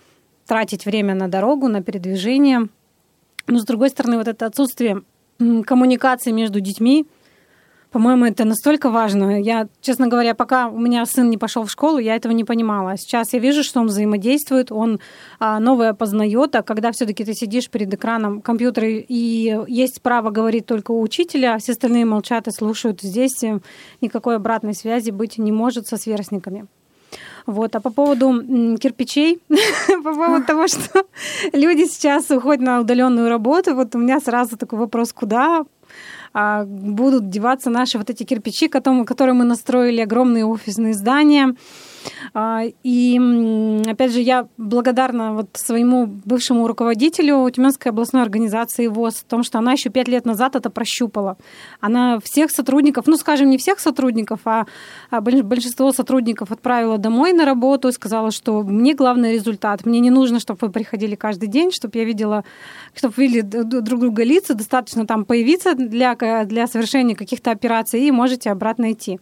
тратить 0.48 0.86
время 0.86 1.14
на 1.14 1.28
дорогу, 1.28 1.68
на 1.68 1.84
передвижение. 1.84 2.70
Но, 3.48 3.60
с 3.60 3.66
другой 3.66 3.90
стороны, 3.90 4.18
вот 4.18 4.30
это 4.30 4.46
отсутствие 4.46 5.02
коммуникации 5.66 6.32
между 6.32 6.62
детьми, 6.62 7.06
по-моему, 7.96 8.26
это 8.26 8.44
настолько 8.44 8.90
важно. 8.90 9.42
Я, 9.42 9.70
честно 9.80 10.08
говоря, 10.08 10.36
пока 10.36 10.68
у 10.68 10.78
меня 10.78 11.06
сын 11.06 11.30
не 11.30 11.38
пошел 11.38 11.64
в 11.64 11.72
школу, 11.72 11.98
я 11.98 12.18
этого 12.18 12.34
не 12.34 12.44
понимала. 12.44 12.98
Сейчас 12.98 13.32
я 13.32 13.40
вижу, 13.40 13.64
что 13.64 13.80
он 13.80 13.88
взаимодействует, 13.88 14.70
он 14.70 15.00
а, 15.40 15.60
новое 15.62 15.94
познает, 15.94 16.56
а 16.58 16.62
когда 16.62 16.92
все-таки 16.92 17.24
ты 17.24 17.34
сидишь 17.34 17.70
перед 17.70 17.94
экраном 17.94 18.42
компьютера 18.42 18.86
и 18.90 19.58
есть 19.68 20.02
право 20.02 20.30
говорить 20.30 20.66
только 20.66 20.92
у 20.92 21.02
учителя, 21.02 21.54
а 21.54 21.58
все 21.58 21.72
остальные 21.72 22.04
молчат 22.04 22.50
и 22.50 22.52
слушают, 22.52 23.00
здесь 23.02 23.42
э, 23.46 23.60
никакой 24.02 24.36
обратной 24.36 24.74
связи 24.74 25.12
быть 25.12 25.38
не 25.38 25.54
может 25.54 25.88
со 25.88 25.96
сверстниками. 25.96 26.68
Вот. 27.46 27.76
А 27.76 27.80
по 27.80 27.92
поводу 27.92 28.78
кирпичей, 28.78 29.40
по 30.04 30.14
поводу 30.14 30.46
того, 30.46 30.68
что 30.68 31.06
люди 31.54 31.86
сейчас 31.86 32.30
уходят 32.32 32.62
на 32.62 32.82
удаленную 32.82 33.30
работу, 33.30 33.76
вот 33.76 33.96
у 33.96 34.00
меня 34.00 34.20
сразу 34.20 34.58
такой 34.58 34.80
вопрос, 34.80 35.14
куда 35.14 35.64
будут 36.66 37.30
деваться 37.30 37.70
наши 37.70 37.98
вот 37.98 38.10
эти 38.10 38.24
кирпичи, 38.24 38.68
которые 38.68 39.34
мы 39.34 39.46
настроили, 39.46 40.02
огромные 40.02 40.46
офисные 40.46 40.94
здания. 40.94 41.56
А, 42.34 42.64
и, 42.84 43.20
опять 43.88 44.12
же, 44.12 44.22
я 44.22 44.48
благодарна 44.58 45.34
вот 45.34 45.50
своему 45.54 46.06
бывшему 46.08 46.68
руководителю 46.68 47.50
Тюменской 47.50 47.92
областной 47.92 48.22
организации 48.22 48.88
ВОЗ 48.88 49.22
о 49.22 49.30
том, 49.30 49.44
что 49.44 49.60
она 49.60 49.74
еще 49.74 49.90
пять 49.90 50.08
лет 50.08 50.26
назад 50.26 50.56
это 50.56 50.70
прощупала. 50.70 51.38
Она 51.80 52.20
всех 52.20 52.52
сотрудников, 52.52 53.08
ну, 53.08 53.18
скажем, 53.18 53.50
не 53.50 53.58
всех 53.58 53.80
сотрудников, 53.80 54.42
а, 54.46 54.66
а 55.10 55.22
большинство 55.22 55.92
сотрудников 55.92 56.52
отправила 56.52 56.98
домой 56.98 57.34
на 57.34 57.46
работу 57.46 57.88
и 57.88 57.92
сказала, 57.92 58.32
что 58.32 58.64
мне 58.64 58.94
главный 58.94 59.34
результат. 59.34 59.86
Мне 59.86 60.00
не 60.00 60.10
нужно, 60.10 60.40
чтобы 60.40 60.60
вы 60.62 60.70
приходили 60.72 61.16
каждый 61.16 61.48
день, 61.48 61.72
чтобы 61.72 61.98
я 61.98 62.06
видела, 62.06 62.44
чтобы 62.94 63.14
видели 63.18 63.42
друг 63.42 64.00
друга 64.00 64.24
лица, 64.24 64.54
достаточно 64.54 65.06
там 65.06 65.26
появиться 65.26 65.76
для, 65.76 66.16
для 66.46 66.68
совершения 66.68 67.16
каких-то 67.16 67.52
операций 67.52 68.02
и 68.02 68.12
можете 68.12 68.52
обратно 68.52 68.92
идти. 68.92 69.20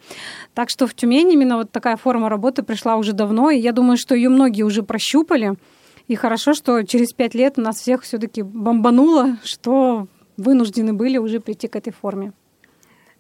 Так 0.54 0.70
что 0.70 0.88
в 0.88 0.94
Тюмени 0.94 1.34
именно 1.34 1.58
вот 1.58 1.72
такая 1.72 1.98
форма 1.98 2.30
работы 2.30 2.64
пришла 2.74 2.96
уже 2.96 3.14
давно, 3.14 3.52
и 3.52 3.60
я 3.60 3.72
думаю, 3.72 3.98
что 3.98 4.16
ее 4.16 4.30
многие 4.30 4.64
уже 4.64 4.82
прощупали. 4.82 5.54
И 6.08 6.16
хорошо, 6.16 6.56
что 6.56 6.82
через 6.82 7.14
пять 7.14 7.36
лет 7.36 7.58
нас 7.58 7.78
всех 7.78 8.02
все-таки 8.02 8.42
бомбануло, 8.42 9.38
что 9.44 10.08
вынуждены 10.38 10.92
были 10.94 11.20
уже 11.20 11.40
прийти 11.40 11.68
к 11.68 11.76
этой 11.76 11.94
форме. 11.94 12.34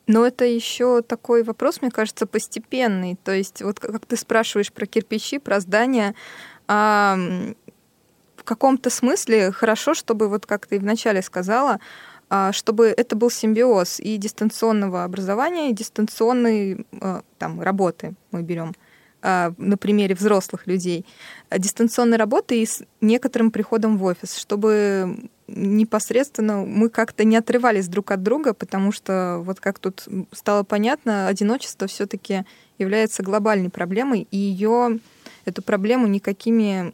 Но 0.07 0.25
это 0.25 0.43
еще 0.43 1.03
такой 1.03 1.43
вопрос, 1.43 1.81
мне 1.81 1.91
кажется, 1.91 2.25
постепенный. 2.25 3.15
То 3.23 3.31
есть, 3.31 3.61
вот 3.61 3.79
как 3.79 4.07
ты 4.07 4.17
спрашиваешь 4.17 4.73
про 4.73 4.87
кирпичи, 4.87 5.37
про 5.37 5.59
здания, 5.59 6.15
а 6.67 7.15
в 8.35 8.43
каком-то 8.43 8.89
смысле 8.89 9.51
хорошо, 9.51 9.93
чтобы, 9.93 10.29
вот 10.29 10.47
как 10.47 10.65
ты 10.65 10.79
вначале 10.79 11.21
сказала, 11.21 11.79
а, 12.29 12.51
чтобы 12.51 12.87
это 12.87 13.15
был 13.15 13.29
симбиоз 13.29 13.99
и 13.99 14.17
дистанционного 14.17 15.03
образования, 15.03 15.69
и 15.69 15.73
дистанционной 15.73 16.87
а, 16.99 17.21
там, 17.37 17.61
работы 17.61 18.15
мы 18.31 18.41
берем. 18.41 18.73
А, 19.25 19.53
на 19.57 19.77
примере 19.77 20.15
взрослых 20.15 20.67
людей, 20.67 21.05
а, 21.49 21.57
дистанционной 21.57 22.17
работы 22.17 22.61
и 22.61 22.65
с 22.65 22.83
некоторым 22.99 23.51
приходом 23.51 23.97
в 23.97 24.03
офис, 24.03 24.35
чтобы 24.35 25.29
непосредственно 25.47 26.65
мы 26.65 26.89
как-то 26.89 27.23
не 27.23 27.37
отрывались 27.37 27.87
друг 27.87 28.11
от 28.11 28.21
друга, 28.21 28.53
потому 28.53 28.91
что 28.91 29.41
вот 29.45 29.61
как 29.61 29.79
тут 29.79 30.09
стало 30.33 30.63
понятно, 30.63 31.29
одиночество 31.29 31.87
все-таки 31.87 32.43
является 32.77 33.23
глобальной 33.23 33.69
проблемой, 33.69 34.27
и 34.29 34.37
ее 34.37 34.99
эту 35.45 35.61
проблему 35.61 36.05
никакими 36.07 36.91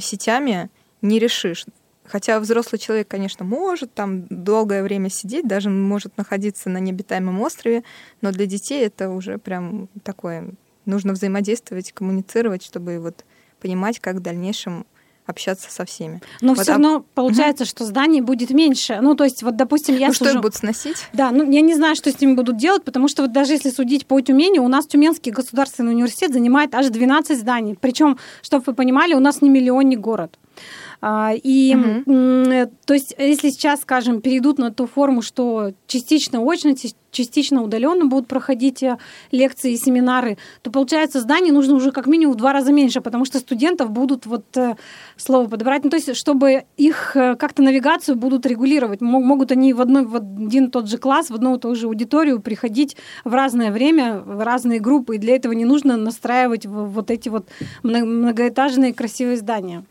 сетями 0.00 0.70
не 1.02 1.18
решишь. 1.18 1.66
Хотя 2.04 2.38
взрослый 2.38 2.78
человек, 2.78 3.08
конечно, 3.08 3.44
может 3.44 3.92
там 3.94 4.26
долгое 4.28 4.84
время 4.84 5.10
сидеть, 5.10 5.48
даже 5.48 5.70
может 5.70 6.16
находиться 6.18 6.68
на 6.68 6.78
необитаемом 6.78 7.40
острове, 7.40 7.82
но 8.20 8.30
для 8.30 8.46
детей 8.46 8.86
это 8.86 9.10
уже 9.10 9.38
прям 9.38 9.88
такое 10.04 10.50
нужно 10.86 11.12
взаимодействовать, 11.12 11.92
коммуницировать, 11.92 12.64
чтобы 12.64 12.98
вот 12.98 13.24
понимать, 13.60 14.00
как 14.00 14.16
в 14.16 14.20
дальнейшем 14.20 14.86
общаться 15.26 15.70
со 15.70 15.84
всеми. 15.84 16.20
Но 16.40 16.54
вот, 16.54 16.62
все 16.62 16.72
равно 16.72 16.96
а... 16.96 17.04
получается, 17.14 17.64
угу. 17.64 17.68
что 17.68 17.84
зданий 17.84 18.20
будет 18.20 18.50
меньше. 18.50 18.98
Ну, 19.00 19.14
то 19.14 19.24
есть, 19.24 19.42
вот, 19.42 19.56
допустим, 19.56 19.96
я 19.96 20.08
ну, 20.08 20.12
сужу... 20.12 20.30
что 20.30 20.36
их 20.36 20.42
будут 20.42 20.56
сносить? 20.56 20.96
Да, 21.12 21.30
ну, 21.30 21.50
я 21.50 21.60
не 21.60 21.74
знаю, 21.74 21.96
что 21.96 22.10
с 22.10 22.20
ними 22.20 22.34
будут 22.34 22.56
делать, 22.56 22.84
потому 22.84 23.08
что 23.08 23.22
вот 23.22 23.32
даже 23.32 23.52
если 23.52 23.70
судить 23.70 24.06
по 24.06 24.20
Тюмени, 24.20 24.58
у 24.58 24.68
нас 24.68 24.86
Тюменский 24.86 25.32
государственный 25.32 25.92
университет 25.92 26.32
занимает 26.32 26.74
аж 26.74 26.88
12 26.88 27.38
зданий. 27.38 27.76
Причем, 27.80 28.18
чтобы 28.42 28.64
вы 28.66 28.74
понимали, 28.74 29.14
у 29.14 29.20
нас 29.20 29.40
не 29.40 29.48
миллионный 29.48 29.96
город. 29.96 30.38
А, 31.06 31.34
и 31.34 31.76
угу. 31.76 32.70
то 32.86 32.94
есть, 32.94 33.14
если 33.18 33.50
сейчас, 33.50 33.82
скажем, 33.82 34.22
перейдут 34.22 34.56
на 34.56 34.70
ту 34.70 34.86
форму, 34.86 35.20
что 35.20 35.72
частично 35.86 36.40
очно, 36.40 36.74
частично 37.10 37.62
удаленно 37.62 38.06
будут 38.06 38.26
проходить 38.26 38.82
э, 38.82 38.96
лекции 39.30 39.74
и 39.74 39.76
семинары, 39.76 40.38
то 40.62 40.70
получается 40.70 41.20
зданий 41.20 41.50
нужно 41.50 41.74
уже 41.74 41.92
как 41.92 42.06
минимум 42.06 42.32
в 42.32 42.38
два 42.38 42.54
раза 42.54 42.72
меньше, 42.72 43.02
потому 43.02 43.26
что 43.26 43.38
студентов 43.38 43.90
будут 43.90 44.24
вот 44.24 44.44
э, 44.56 44.76
слово 45.18 45.46
подобрать, 45.46 45.84
ну, 45.84 45.90
то 45.90 45.96
есть 45.96 46.16
чтобы 46.16 46.64
их 46.78 47.14
э, 47.16 47.36
как-то 47.36 47.62
навигацию 47.62 48.16
будут 48.16 48.46
регулировать, 48.46 49.02
могут 49.02 49.52
они 49.52 49.74
в, 49.74 49.82
одной, 49.82 50.06
в 50.06 50.16
один 50.16 50.70
тот 50.70 50.88
же 50.88 50.96
класс, 50.96 51.28
в 51.28 51.34
одну 51.34 51.56
и 51.56 51.60
ту 51.60 51.74
же 51.74 51.86
аудиторию 51.86 52.40
приходить 52.40 52.96
в 53.26 53.34
разное 53.34 53.70
время, 53.70 54.20
в 54.20 54.42
разные 54.42 54.80
группы, 54.80 55.16
и 55.16 55.18
для 55.18 55.36
этого 55.36 55.52
не 55.52 55.66
нужно 55.66 55.98
настраивать 55.98 56.64
вот 56.64 57.10
эти 57.10 57.28
вот 57.28 57.46
многоэтажные 57.82 58.94
красивые 58.94 59.36
здания. 59.36 59.84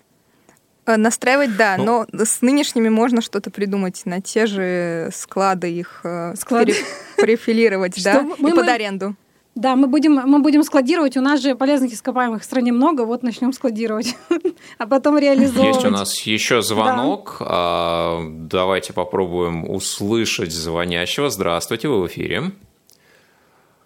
Э, 0.86 0.98
настраивать, 0.98 1.56
да, 1.56 1.78
ну, 1.78 2.06
но 2.12 2.25
с 2.25 2.42
нынешними 2.42 2.90
можно 2.90 3.22
что-то 3.22 3.50
придумать, 3.50 4.02
на 4.06 4.22
те 4.22 4.46
же 4.46 5.10
склады 5.13 5.72
их 5.72 6.02
э, 6.04 6.36
склады. 6.36 6.74
перефилировать, 7.18 8.04
да, 8.04 8.25
и 8.38 8.52
под 8.52 8.68
аренду. 8.68 9.16
Да, 9.56 9.75
мы 9.75 9.88
будем, 9.88 10.13
мы 10.13 10.40
будем 10.40 10.63
складировать. 10.63 11.16
У 11.16 11.22
нас 11.22 11.42
же 11.42 11.56
полезных 11.56 11.94
ископаемых 11.94 12.42
в 12.42 12.46
стране 12.46 12.72
много, 12.72 13.06
вот 13.06 13.22
начнем 13.22 13.54
складировать, 13.54 14.16
а 14.80 14.88
потом 14.88 15.18
реализовывать. 15.18 15.75
Есть 15.75 15.86
у 15.86 15.92
нас 15.92 16.20
еще 16.22 16.62
звонок. 16.63 17.38
Да. 17.40 17.46
А, 17.50 18.20
давайте 18.30 18.94
попробуем 18.94 19.70
услышать 19.70 20.52
звонящего. 20.52 21.30
Здравствуйте, 21.30 21.88
вы 21.88 22.02
в 22.02 22.08
эфире. 22.08 22.52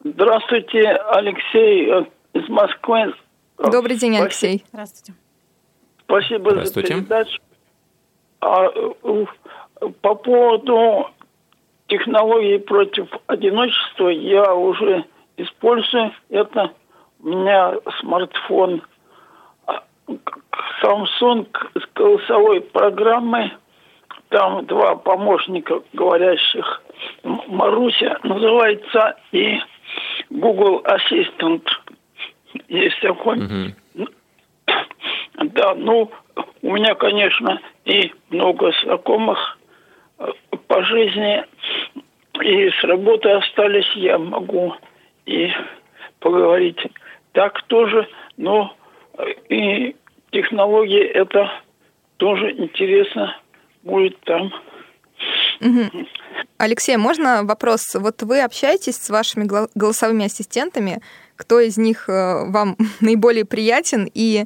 Здравствуйте, 0.03 0.79
Алексей 1.11 1.89
э, 1.91 2.05
из 2.33 2.47
Москвы. 2.47 3.13
Добрый 3.57 3.97
день, 3.97 4.17
Алексей. 4.17 4.63
Здравствуйте. 4.71 5.13
Спасибо 6.07 6.65
за 6.65 6.81
передачу. 6.81 7.37
А, 8.39 8.69
по 10.01 10.15
поводу 10.15 11.09
технологий 11.87 12.59
против 12.59 13.07
одиночества 13.27 14.07
я 14.07 14.53
уже 14.55 15.03
использую 15.35 16.13
это. 16.29 16.71
У 17.19 17.27
меня 17.29 17.73
смартфон 17.99 18.83
а, 19.65 19.83
Samsung 20.81 21.47
с 21.75 21.93
голосовой 21.93 22.61
программой. 22.61 23.51
Там 24.29 24.65
два 24.65 24.95
помощника 24.95 25.81
говорящих. 25.93 26.81
Маруся 27.23 28.17
называется 28.23 29.17
и 29.31 29.59
Google 30.29 30.83
Assistant. 30.85 31.67
Есть 32.69 32.99
такой. 33.01 33.39
Угу. 33.39 33.75
Да, 35.37 35.75
ну, 35.75 36.11
у 36.61 36.73
меня, 36.73 36.95
конечно, 36.95 37.61
и 37.85 38.11
много 38.29 38.71
знакомых 38.83 39.57
э, 40.19 40.31
по 40.67 40.83
жизни, 40.83 41.43
и 42.41 42.69
с 42.69 42.83
работы 42.83 43.29
остались, 43.29 43.89
я 43.95 44.17
могу 44.17 44.75
и 45.25 45.51
поговорить 46.19 46.79
так 47.33 47.61
тоже, 47.63 48.07
но 48.37 48.75
э, 49.17 49.31
и 49.49 49.95
технологии 50.31 51.03
это 51.03 51.51
тоже 52.17 52.51
интересно 52.51 53.35
будет 53.83 54.19
там. 54.21 54.51
Алексей, 56.57 56.97
можно 56.97 57.43
вопрос? 57.43 57.95
Вот 57.95 58.21
вы 58.23 58.41
общаетесь 58.41 58.95
с 58.97 59.09
вашими 59.09 59.47
голосовыми 59.75 60.25
ассистентами, 60.25 61.01
кто 61.37 61.59
из 61.59 61.77
них 61.77 62.09
э, 62.09 62.45
вам 62.49 62.75
наиболее 62.99 63.45
приятен, 63.45 64.09
и 64.13 64.45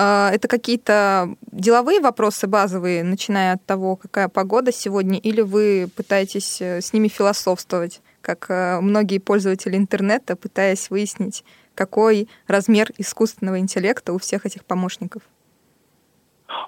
а, 0.00 0.30
это 0.32 0.46
какие-то 0.46 1.34
деловые 1.50 2.00
вопросы 2.00 2.46
базовые, 2.46 3.02
начиная 3.02 3.54
от 3.54 3.66
того, 3.66 3.96
какая 3.96 4.28
погода 4.28 4.70
сегодня, 4.70 5.18
или 5.18 5.40
вы 5.40 5.88
пытаетесь 5.96 6.62
э, 6.62 6.80
с 6.80 6.92
ними 6.92 7.08
философствовать, 7.08 8.00
как 8.20 8.46
э, 8.48 8.78
многие 8.80 9.18
пользователи 9.18 9.76
интернета, 9.76 10.36
пытаясь 10.36 10.88
выяснить, 10.90 11.42
какой 11.74 12.28
размер 12.46 12.92
искусственного 12.96 13.58
интеллекта 13.58 14.12
у 14.12 14.18
всех 14.18 14.46
этих 14.46 14.64
помощников? 14.64 15.22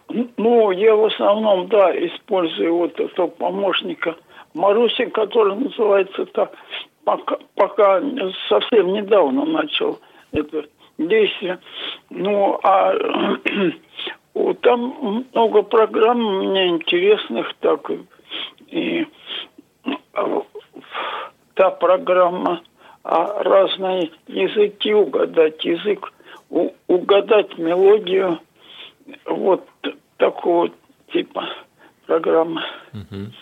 Ну, 0.09 0.73
я 0.73 0.97
в 0.97 1.05
основном, 1.05 1.69
да, 1.69 1.93
использую 1.93 2.77
вот 2.77 2.99
этого 2.99 3.29
помощника 3.29 4.17
Маруси, 4.55 5.07
который 5.07 5.55
называется 5.55 6.27
так, 6.27 6.53
пока, 7.17 7.39
пока 7.55 8.01
совсем 8.49 8.93
недавно 8.93 9.45
начал 9.45 9.99
это 10.33 10.67
действия. 10.99 11.59
Ну, 12.11 12.59
а 12.63 12.95
там 14.61 15.25
много 15.35 15.63
программ 15.63 16.21
мне 16.21 16.69
интересных, 16.69 17.53
так 17.61 17.91
и 18.69 19.07
а, 20.13 20.43
та 21.55 21.71
программа 21.71 22.63
а 23.03 23.43
разные 23.43 24.11
языки 24.29 24.93
угадать, 24.93 25.65
язык 25.65 26.13
у, 26.51 26.69
угадать 26.87 27.57
мелодию, 27.57 28.39
вот 29.25 29.67
такого 30.19 30.71
типа 31.11 31.49
программы. 32.07 32.61
Угу. 32.93 33.33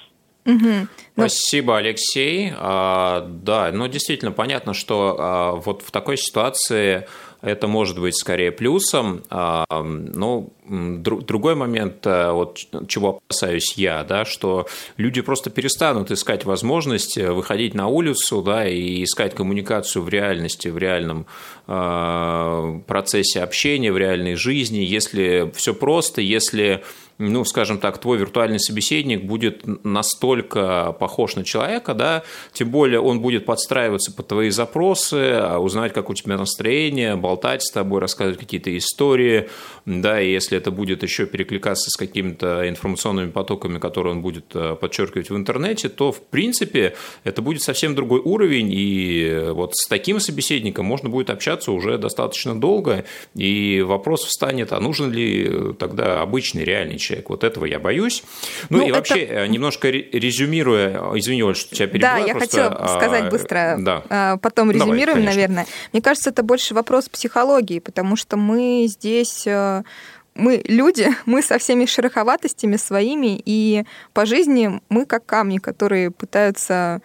Угу. 0.48 0.88
Спасибо, 1.12 1.76
Алексей. 1.76 2.52
А, 2.56 3.28
да, 3.28 3.70
ну 3.70 3.86
действительно 3.86 4.32
понятно, 4.32 4.72
что 4.72 5.16
а, 5.18 5.52
вот 5.52 5.82
в 5.82 5.90
такой 5.90 6.16
ситуации 6.16 7.06
это 7.42 7.68
может 7.68 7.98
быть 8.00 8.16
скорее 8.16 8.50
плюсом. 8.50 9.22
А, 9.28 9.64
но 9.70 10.48
другой 10.66 11.54
момент, 11.54 12.04
э, 12.06 12.32
вот 12.32 12.58
чего 12.88 13.20
опасаюсь 13.24 13.74
я, 13.76 14.02
да, 14.04 14.24
что 14.24 14.66
люди 14.96 15.20
просто 15.20 15.50
перестанут 15.50 16.10
искать 16.10 16.44
возможность 16.44 17.16
выходить 17.16 17.74
на 17.74 17.86
улицу 17.86 18.42
да, 18.42 18.66
и 18.66 19.04
искать 19.04 19.34
коммуникацию 19.34 20.02
в 20.02 20.08
реальности, 20.08 20.68
в 20.68 20.78
реальном 20.78 21.26
а, 21.66 22.80
процессе 22.86 23.40
общения, 23.40 23.92
в 23.92 23.98
реальной 23.98 24.34
жизни, 24.34 24.78
если 24.78 25.52
все 25.54 25.74
просто, 25.74 26.20
если 26.20 26.82
ну, 27.18 27.44
скажем 27.44 27.78
так, 27.78 27.98
твой 27.98 28.18
виртуальный 28.18 28.60
собеседник 28.60 29.24
будет 29.24 29.62
настолько 29.84 30.92
похож 30.92 31.34
на 31.34 31.44
человека, 31.44 31.94
да, 31.94 32.22
тем 32.52 32.70
более 32.70 33.00
он 33.00 33.20
будет 33.20 33.44
подстраиваться 33.44 34.12
под 34.12 34.28
твои 34.28 34.50
запросы, 34.50 35.42
узнать, 35.58 35.92
как 35.92 36.10
у 36.10 36.14
тебя 36.14 36.36
настроение, 36.38 37.16
болтать 37.16 37.64
с 37.64 37.72
тобой, 37.72 38.00
рассказывать 38.00 38.38
какие-то 38.38 38.76
истории, 38.76 39.48
да, 39.84 40.20
и 40.20 40.30
если 40.30 40.56
это 40.56 40.70
будет 40.70 41.02
еще 41.02 41.26
перекликаться 41.26 41.90
с 41.90 41.96
какими-то 41.96 42.68
информационными 42.68 43.30
потоками, 43.30 43.78
которые 43.78 44.14
он 44.14 44.22
будет 44.22 44.54
э, 44.54 44.76
подчеркивать 44.80 45.30
в 45.30 45.36
интернете, 45.36 45.88
то, 45.88 46.12
в 46.12 46.22
принципе, 46.22 46.94
это 47.24 47.42
будет 47.42 47.62
совсем 47.62 47.96
другой 47.96 48.20
уровень, 48.20 48.70
и 48.70 49.48
вот 49.50 49.74
с 49.74 49.88
таким 49.88 50.20
собеседником 50.20 50.86
можно 50.86 51.08
будет 51.08 51.30
общаться 51.30 51.72
уже 51.72 51.98
достаточно 51.98 52.58
долго, 52.58 53.04
и 53.34 53.82
вопрос 53.84 54.24
встанет, 54.24 54.72
а 54.72 54.78
нужен 54.78 55.10
ли 55.10 55.74
тогда 55.80 56.22
обычный 56.22 56.62
реальный 56.62 56.96
человек? 56.96 57.07
Вот 57.28 57.44
этого 57.44 57.64
я 57.64 57.78
боюсь. 57.78 58.22
Ну, 58.70 58.78
ну 58.78 58.84
и 58.84 58.86
это... 58.88 58.96
вообще, 58.96 59.24
э, 59.24 59.46
немножко 59.46 59.88
резюмируя, 59.88 61.00
извини, 61.14 61.42
Оль, 61.42 61.56
что 61.56 61.74
тебя 61.74 61.88
перебиваю. 61.88 62.20
Да, 62.22 62.26
я 62.26 62.34
просто, 62.34 62.56
хотела 62.56 62.76
а, 62.76 62.96
сказать 62.96 63.30
быстро, 63.30 63.76
да. 63.78 64.02
А, 64.08 64.36
потом 64.38 64.70
резюмируем, 64.70 65.18
Давай, 65.18 65.34
наверное. 65.34 65.66
Мне 65.92 66.02
кажется, 66.02 66.30
это 66.30 66.42
больше 66.42 66.74
вопрос 66.74 67.08
психологии, 67.08 67.78
потому 67.78 68.16
что 68.16 68.36
мы 68.36 68.86
здесь 68.88 69.46
э, 69.46 69.82
мы 70.34 70.62
люди, 70.64 71.08
мы 71.26 71.42
со 71.42 71.58
всеми 71.58 71.84
шероховатостями 71.84 72.76
своими, 72.76 73.40
и 73.44 73.84
по 74.14 74.24
жизни 74.24 74.80
мы 74.88 75.04
как 75.04 75.26
камни, 75.26 75.58
которые 75.58 76.10
пытаются 76.10 77.00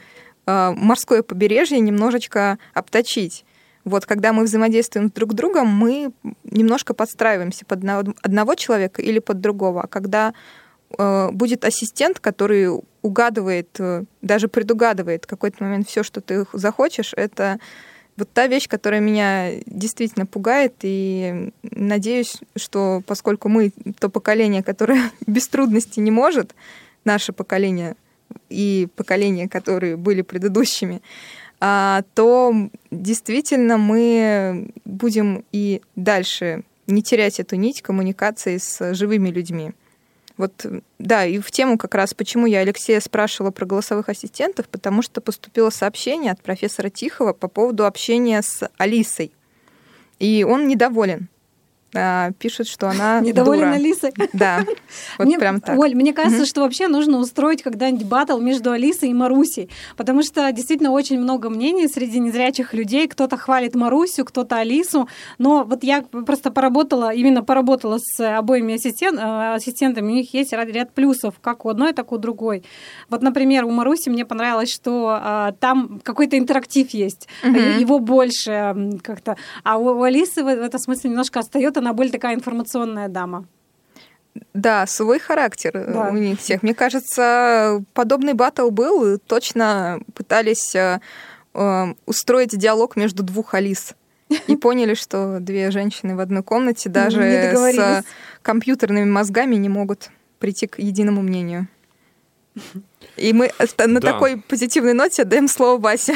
э, 0.45 0.73
морское 0.75 1.23
побережье 1.23 1.79
немножечко 1.79 2.57
обточить. 2.73 3.43
Вот 3.85 4.05
когда 4.05 4.31
мы 4.31 4.43
взаимодействуем 4.43 5.09
друг 5.09 5.33
с 5.33 5.35
другом, 5.35 5.67
мы 5.67 6.11
немножко 6.43 6.93
подстраиваемся 6.93 7.65
под 7.65 7.83
одного 8.21 8.55
человека 8.55 9.01
или 9.01 9.19
под 9.19 9.41
другого. 9.41 9.83
А 9.83 9.87
когда 9.87 10.33
э, 10.97 11.29
будет 11.31 11.65
ассистент, 11.65 12.19
который 12.19 12.69
угадывает, 13.01 13.69
э, 13.79 14.03
даже 14.21 14.47
предугадывает 14.47 15.25
в 15.25 15.27
какой-то 15.27 15.63
момент 15.63 15.89
все, 15.89 16.03
что 16.03 16.21
ты 16.21 16.45
захочешь, 16.53 17.13
это 17.15 17.59
вот 18.15 18.29
та 18.31 18.47
вещь, 18.47 18.67
которая 18.67 19.01
меня 19.01 19.51
действительно 19.65 20.25
пугает, 20.25 20.75
и 20.83 21.51
надеюсь, 21.63 22.37
что 22.55 23.01
поскольку 23.05 23.49
мы 23.49 23.71
то 23.99 24.09
поколение, 24.09 24.63
которое 24.63 25.11
без 25.27 25.47
трудностей 25.47 26.01
не 26.01 26.11
может, 26.11 26.55
наше 27.05 27.33
поколение 27.33 27.95
и 28.49 28.87
поколения, 28.95 29.49
которые 29.49 29.97
были 29.97 30.21
предыдущими, 30.21 31.01
то 32.13 32.69
действительно 32.91 33.77
мы 33.77 34.67
будем 34.83 35.45
и 35.53 35.81
дальше 35.95 36.63
не 36.87 37.01
терять 37.01 37.39
эту 37.39 37.55
нить 37.55 37.81
коммуникации 37.81 38.57
с 38.57 38.93
живыми 38.93 39.29
людьми. 39.29 39.71
Вот, 40.35 40.65
да, 40.99 41.25
и 41.25 41.39
в 41.39 41.51
тему 41.51 41.77
как 41.77 41.95
раз, 41.95 42.13
почему 42.13 42.47
я 42.47 42.59
Алексея 42.59 42.99
спрашивала 42.99 43.51
про 43.51 43.65
голосовых 43.65 44.09
ассистентов, 44.09 44.67
потому 44.67 45.01
что 45.01 45.21
поступило 45.21 45.69
сообщение 45.69 46.31
от 46.31 46.41
профессора 46.41 46.89
Тихого 46.89 47.33
по 47.33 47.47
поводу 47.47 47.85
общения 47.85 48.41
с 48.41 48.67
Алисой. 48.77 49.31
И 50.19 50.45
он 50.47 50.67
недоволен 50.67 51.29
а, 51.95 52.31
пишут, 52.31 52.67
что 52.67 52.89
она 52.89 53.19
Недовольна 53.21 53.65
дура. 53.65 53.75
Алисой? 53.75 54.13
Да, 54.33 54.65
вот 55.17 55.27
мне, 55.27 55.37
прям 55.37 55.61
так. 55.61 55.77
Оль, 55.77 55.93
мне 55.95 56.13
кажется, 56.13 56.45
что 56.45 56.61
вообще 56.61 56.87
нужно 56.87 57.17
устроить 57.17 57.61
когда-нибудь 57.61 58.05
батл 58.05 58.39
между 58.39 58.71
Алисой 58.71 59.09
и 59.09 59.13
Марусей, 59.13 59.69
потому 59.97 60.23
что 60.23 60.51
действительно 60.51 60.91
очень 60.91 61.19
много 61.19 61.49
мнений 61.49 61.87
среди 61.87 62.19
незрячих 62.19 62.73
людей. 62.73 63.07
Кто-то 63.07 63.37
хвалит 63.37 63.75
Марусю, 63.75 64.25
кто-то 64.25 64.57
Алису, 64.57 65.07
но 65.37 65.63
вот 65.63 65.83
я 65.83 66.01
просто 66.01 66.51
поработала, 66.51 67.13
именно 67.13 67.43
поработала 67.43 67.97
с 67.99 68.37
обоими 68.37 68.75
ассистент, 68.75 69.19
э, 69.19 69.53
ассистентами, 69.55 70.11
у 70.11 70.15
них 70.15 70.33
есть 70.33 70.53
ряд, 70.53 70.67
ряд 70.69 70.93
плюсов, 70.93 71.35
как 71.41 71.65
у 71.65 71.69
одной, 71.69 71.93
так 71.93 72.11
и 72.11 72.15
у 72.15 72.17
другой. 72.17 72.63
Вот, 73.09 73.21
например, 73.21 73.65
у 73.65 73.71
Маруси 73.71 74.09
мне 74.09 74.25
понравилось, 74.25 74.71
что 74.73 75.19
а, 75.21 75.51
там 75.59 75.99
какой-то 76.03 76.37
интерактив 76.37 76.89
есть, 76.91 77.27
угу. 77.43 77.57
его 77.57 77.99
больше 77.99 78.75
как-то, 79.03 79.37
а 79.63 79.77
у, 79.77 79.85
у 79.85 80.03
Алисы 80.03 80.43
в, 80.43 80.45
в 80.45 80.47
этом 80.47 80.79
смысле 80.79 81.09
немножко 81.11 81.39
остается 81.39 81.82
она 81.83 81.93
более 81.93 82.11
такая 82.11 82.35
информационная 82.35 83.09
дама. 83.09 83.45
Да, 84.53 84.87
свой 84.87 85.19
характер 85.19 85.71
да. 85.73 86.09
у 86.09 86.13
них 86.13 86.39
всех. 86.39 86.63
Мне 86.63 86.73
кажется, 86.73 87.83
подобный 87.93 88.33
батл 88.33 88.69
был, 88.71 89.19
точно 89.19 89.99
пытались 90.15 90.73
э, 90.73 90.99
э, 91.53 91.93
устроить 92.05 92.57
диалог 92.57 92.95
между 92.95 93.21
двух 93.21 93.53
Алис. 93.53 93.93
И 94.47 94.55
поняли, 94.57 94.95
что 94.95 95.39
две 95.39 95.69
женщины 95.69 96.15
в 96.15 96.19
одной 96.19 96.41
комнате 96.41 96.89
даже 96.89 97.21
с 97.21 98.03
компьютерными 98.41 99.09
мозгами 99.09 99.55
не 99.55 99.69
могут 99.69 100.09
прийти 100.39 100.65
к 100.65 100.79
единому 100.79 101.21
мнению. 101.21 101.67
И 103.17 103.33
мы 103.33 103.51
на 103.77 103.99
да. 103.99 104.11
такой 104.13 104.37
позитивной 104.37 104.93
ноте 104.93 105.21
отдаем 105.21 105.47
слово 105.47 105.79
Васе. 105.79 106.15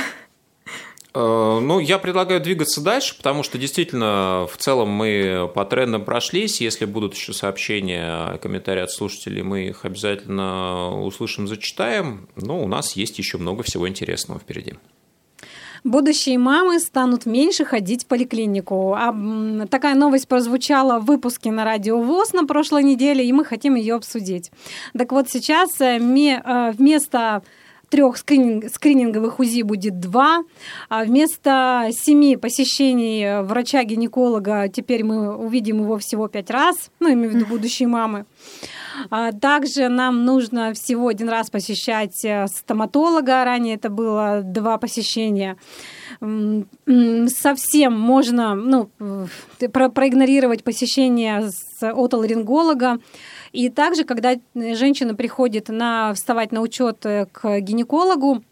Э, 1.14 1.60
ну, 1.62 1.80
я 1.80 1.98
предлагаю 1.98 2.42
двигаться 2.42 2.82
дальше, 2.82 3.18
потому 3.18 3.44
что 3.44 3.58
действительно 3.58 4.48
в 4.52 4.58
целом 4.58 4.90
мы 4.90 5.50
по 5.54 5.66
трендам 5.66 6.06
прошлись. 6.06 6.62
Если 6.62 6.86
будут 6.86 7.16
еще 7.16 7.34
сообщения, 7.34 8.38
комментарии 8.38 8.82
от 8.82 8.92
слушателей, 8.92 9.42
мы 9.42 9.68
их 9.68 9.86
обязательно 9.86 11.02
услышим, 11.02 11.48
зачитаем. 11.48 12.28
Но 12.36 12.64
у 12.64 12.68
нас 12.68 12.96
есть 12.96 13.18
еще 13.18 13.38
много 13.38 13.64
всего 13.64 13.88
интересного 13.88 14.40
впереди. 14.40 14.74
Будущие 15.84 16.38
мамы 16.38 16.80
станут 16.80 17.26
меньше 17.26 17.64
ходить 17.64 18.04
в 18.04 18.08
поликлинику. 18.08 18.94
А, 18.94 19.16
такая 19.70 19.96
новость 19.96 20.28
прозвучала 20.28 21.00
в 21.00 21.06
выпуске 21.06 21.52
на 21.52 21.64
радио 21.64 22.02
ВОЗ 22.02 22.34
на 22.34 22.46
прошлой 22.46 22.84
неделе, 22.84 23.26
и 23.26 23.32
мы 23.32 23.46
хотим 23.46 23.76
ее 23.76 23.96
обсудить. 23.96 24.52
Так 24.98 25.12
вот 25.12 25.30
сейчас 25.30 25.80
э, 25.80 25.98
э, 25.98 26.72
вместо 26.72 27.42
трех 27.90 28.18
скрининг, 28.18 28.70
скрининговых 28.74 29.40
УЗИ 29.40 29.62
будет 29.62 30.00
два. 30.00 30.44
А 30.90 31.04
вместо 31.04 31.90
семи 31.92 32.38
посещений 32.38 33.42
врача-гинеколога 33.44 34.70
теперь 34.70 35.04
мы 35.04 35.36
увидим 35.36 35.82
его 35.82 35.98
всего 35.98 36.28
пять 36.28 36.50
раз, 36.50 36.92
ну, 37.00 37.12
имею 37.14 37.32
в 37.32 37.36
виду 37.36 37.46
будущие 37.46 37.88
мамы. 37.88 38.26
А 39.10 39.32
также 39.32 39.90
нам 39.90 40.26
нужно 40.26 40.74
всего 40.74 41.08
один 41.08 41.30
раз 41.30 41.50
посещать 41.50 42.26
э, 42.26 42.48
стоматолога. 42.48 43.44
Ранее 43.44 43.76
это 43.76 43.90
было 43.90 44.42
два 44.44 44.78
посещения. 44.78 45.58
Совсем 46.20 47.94
можно 47.94 48.56
ну, 48.56 48.90
про 49.72 49.90
проигнорировать 49.90 50.64
посещение 50.64 51.50
с 51.52 51.84
отоларинголога. 51.84 53.00
И 53.52 53.70
также, 53.70 54.04
когда 54.04 54.34
э, 54.34 54.76
женщина 54.76 55.16
приходит 55.16 55.70
на, 55.70 56.14
вставать 56.14 56.52
на 56.52 56.62
учет 56.62 57.06
э, 57.06 57.26
к 57.32 57.60
гинекологу, 57.60 58.44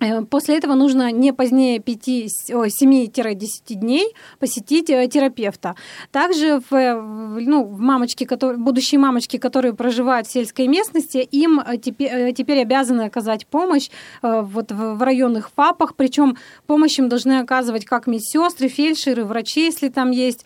э, 0.00 0.22
После 0.22 0.56
этого 0.56 0.74
нужно 0.74 1.12
не 1.12 1.32
позднее 1.32 1.78
7-10 1.78 3.74
дней 3.74 4.14
посетить 4.40 4.86
терапевта. 4.86 5.76
Также 6.10 6.60
в, 6.70 7.40
ну, 7.40 7.64
в 7.64 7.78
мамочки, 7.78 8.24
которые, 8.24 8.58
будущие 8.58 8.98
мамочки, 8.98 9.36
которые 9.36 9.74
проживают 9.74 10.26
в 10.26 10.32
сельской 10.32 10.66
местности, 10.66 11.18
им 11.18 11.62
теперь, 11.80 12.34
теперь 12.34 12.62
обязаны 12.62 13.02
оказать 13.02 13.46
помощь 13.46 13.90
вот 14.22 14.72
в, 14.72 15.02
районных 15.02 15.50
ФАПах, 15.54 15.94
причем 15.94 16.36
помощь 16.66 16.98
им 16.98 17.08
должны 17.08 17.38
оказывать 17.38 17.84
как 17.84 18.08
медсестры, 18.08 18.66
фельдшеры, 18.68 19.24
врачи, 19.24 19.66
если 19.66 19.88
там 19.88 20.10
есть 20.10 20.44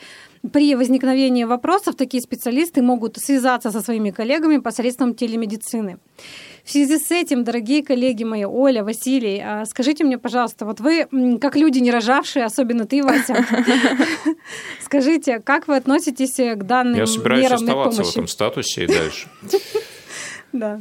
при 0.52 0.74
возникновении 0.74 1.44
вопросов 1.44 1.96
такие 1.96 2.22
специалисты 2.22 2.82
могут 2.82 3.16
связаться 3.18 3.70
со 3.70 3.80
своими 3.80 4.10
коллегами 4.10 4.58
посредством 4.58 5.14
телемедицины. 5.14 5.98
В 6.64 6.70
связи 6.70 6.98
с 6.98 7.10
этим, 7.12 7.44
дорогие 7.44 7.84
коллеги 7.84 8.24
мои, 8.24 8.44
Оля, 8.44 8.82
Василий, 8.82 9.40
а, 9.40 9.64
скажите 9.66 10.02
мне, 10.02 10.18
пожалуйста, 10.18 10.66
вот 10.66 10.80
вы, 10.80 11.06
как 11.40 11.54
люди 11.54 11.78
не 11.78 11.92
рожавшие, 11.92 12.44
особенно 12.44 12.86
ты, 12.86 13.04
Вася, 13.04 13.44
скажите, 14.82 15.38
как 15.38 15.68
вы 15.68 15.76
относитесь 15.76 16.34
к 16.34 16.64
данным 16.64 16.98
Я 16.98 17.06
собираюсь 17.06 17.52
оставаться 17.52 18.02
в 18.02 18.10
этом 18.10 18.26
статусе 18.26 18.84
и 18.84 18.86
дальше. 18.86 19.28
Да. 20.52 20.80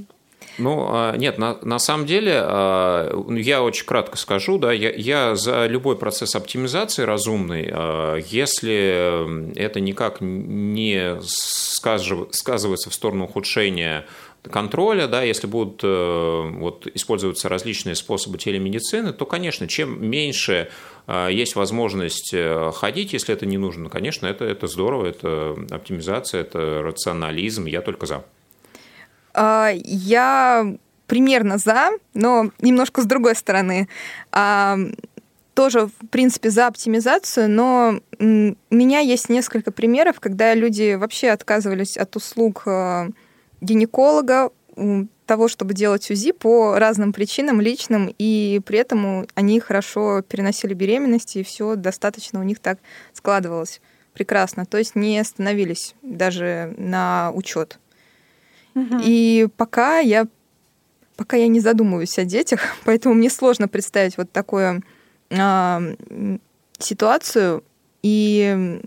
Ну, 0.58 0.88
а, 0.90 1.16
нет, 1.18 1.38
на, 1.38 1.58
на 1.62 1.80
самом 1.80 2.06
деле, 2.06 2.34
а, 2.38 3.12
я 3.30 3.62
очень 3.62 3.86
кратко 3.86 4.18
скажу, 4.18 4.58
да, 4.58 4.72
я, 4.72 4.92
я 4.92 5.36
за 5.36 5.66
любой 5.66 5.98
процесс 5.98 6.36
оптимизации 6.36 7.04
разумный, 7.04 7.70
а, 7.72 8.16
если 8.16 9.58
это 9.58 9.80
никак 9.80 10.18
не 10.22 11.20
сказывается 11.22 12.90
в 12.90 12.94
сторону 12.94 13.26
ухудшения 13.26 14.06
контроля, 14.44 15.08
да, 15.08 15.24
если 15.24 15.48
будут 15.48 15.82
э, 15.84 16.50
вот, 16.60 16.86
использоваться 16.94 17.50
различные 17.50 17.96
способы 17.96 18.38
телемедицины, 18.38 19.12
то, 19.12 19.26
конечно, 19.26 19.68
чем 19.68 20.08
меньше 20.08 20.70
есть 21.08 21.56
возможность 21.56 22.32
э, 22.32 22.72
ходить, 22.76 23.14
если 23.14 23.34
это 23.34 23.48
не 23.48 23.58
нужно, 23.58 23.90
конечно, 23.90 24.28
это, 24.28 24.46
это 24.46 24.68
здорово, 24.68 25.08
это 25.08 25.56
оптимизация, 25.72 26.42
это 26.42 26.84
рационализм, 26.84 27.66
я 27.66 27.82
только 27.82 28.06
за. 28.06 28.24
А, 29.36 29.72
я 29.84 30.76
примерно 31.08 31.58
за, 31.58 31.92
но 32.14 32.52
немножко 32.62 33.02
с 33.02 33.06
другой 33.06 33.36
стороны. 33.36 33.88
А, 34.32 34.78
тоже, 35.54 35.88
в 35.88 36.08
принципе, 36.10 36.50
за 36.50 36.68
оптимизацию, 36.68 37.50
но 37.50 38.00
у 38.20 38.76
меня 38.76 39.00
есть 39.00 39.30
несколько 39.30 39.72
примеров, 39.72 40.20
когда 40.20 40.54
люди 40.54 40.96
вообще 40.96 41.30
отказывались 41.30 41.96
от 41.98 42.16
услуг 42.16 42.64
э, 42.66 43.10
гинеколога, 43.62 44.52
того, 45.26 45.48
чтобы 45.48 45.74
делать 45.74 46.12
УЗИ 46.12 46.34
по 46.34 46.78
разным 46.78 47.14
причинам 47.14 47.62
личным, 47.62 48.14
и 48.18 48.62
при 48.66 48.80
этом 48.80 49.26
они 49.34 49.60
хорошо 49.60 50.22
переносили 50.22 50.74
беременность, 50.74 51.36
и 51.36 51.44
все 51.44 51.76
достаточно 51.76 52.40
у 52.40 52.44
них 52.44 52.60
так 52.60 52.80
складывалось 53.14 53.82
прекрасно. 54.14 54.66
То 54.66 54.78
есть 54.78 54.96
не 54.96 55.24
становились 55.24 55.96
даже 56.02 56.74
на 56.78 57.32
учет. 57.34 57.80
И 59.04 59.48
пока 59.58 60.00
я 60.00 60.28
пока 61.16 61.38
я 61.38 61.48
не 61.48 61.60
задумываюсь 61.60 62.18
о 62.20 62.26
детях, 62.26 62.62
поэтому 62.86 63.16
мне 63.16 63.30
сложно 63.30 63.68
представить 63.68 64.18
вот 64.18 64.32
такую 64.32 64.84
а, 65.32 65.82
ситуацию. 66.78 67.64
И 68.04 68.82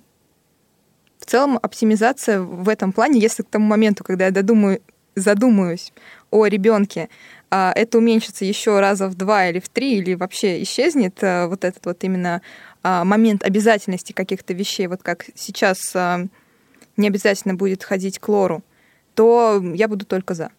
в 1.19 1.27
целом 1.27 1.59
оптимизация 1.61 2.41
в 2.41 2.69
этом 2.69 2.93
плане, 2.93 3.21
если 3.21 3.43
к 3.43 3.49
тому 3.49 3.67
моменту, 3.67 4.05
когда 4.05 4.27
я 4.27 4.31
додумаю, 4.31 4.81
задумаюсь 5.17 5.93
о 6.31 6.47
ребенке, 6.47 7.09
а, 7.51 7.73
это 7.75 7.99
уменьшится 7.99 8.45
еще 8.45 8.79
раза 8.79 9.09
в 9.09 9.15
два 9.15 9.49
или 9.49 9.59
в 9.59 9.69
три, 9.69 9.99
или 9.99 10.15
вообще 10.15 10.63
исчезнет 10.63 11.19
а, 11.23 11.49
вот 11.49 11.65
этот 11.65 11.85
вот 11.87 12.05
именно 12.05 12.43
момент 12.85 13.43
обязательности 13.43 14.13
каких-то 14.13 14.55
вещей, 14.55 14.87
вот 14.87 15.03
как 15.03 15.27
сейчас 15.35 15.79
не 16.97 17.09
обязательно 17.09 17.55
будет 17.55 17.83
ходить 17.83 18.21
к 18.21 18.29
лору, 18.29 18.63
то 19.19 19.61
я 19.75 19.89
буду 19.89 20.07
только 20.07 20.35
за. 20.35 20.51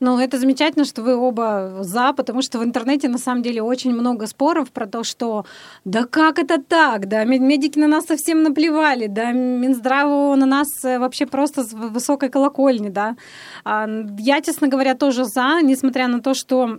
Ну, 0.00 0.18
это 0.18 0.38
замечательно, 0.38 0.86
что 0.86 1.02
вы 1.02 1.14
оба 1.14 1.80
за, 1.80 2.14
потому 2.14 2.40
что 2.40 2.58
в 2.58 2.64
интернете 2.64 3.08
на 3.10 3.18
самом 3.18 3.42
деле 3.42 3.62
очень 3.62 3.92
много 3.92 4.26
споров 4.26 4.70
про 4.70 4.86
то, 4.86 5.04
что 5.04 5.44
да 5.84 6.04
как 6.04 6.38
это 6.38 6.56
так, 6.58 7.06
да, 7.06 7.24
медики 7.24 7.78
на 7.78 7.86
нас 7.86 8.06
совсем 8.06 8.42
наплевали, 8.42 9.08
да, 9.08 9.32
Минздраву 9.32 10.34
на 10.36 10.46
нас 10.46 10.68
э, 10.84 10.98
вообще 10.98 11.26
просто 11.26 11.64
с 11.64 11.74
высокой 11.74 12.30
колокольни, 12.30 12.88
да. 12.88 13.16
А, 13.64 13.86
я, 14.18 14.40
честно 14.40 14.68
говоря, 14.68 14.94
тоже 14.94 15.26
за, 15.26 15.60
несмотря 15.62 16.08
на 16.08 16.22
то, 16.22 16.32
что, 16.32 16.78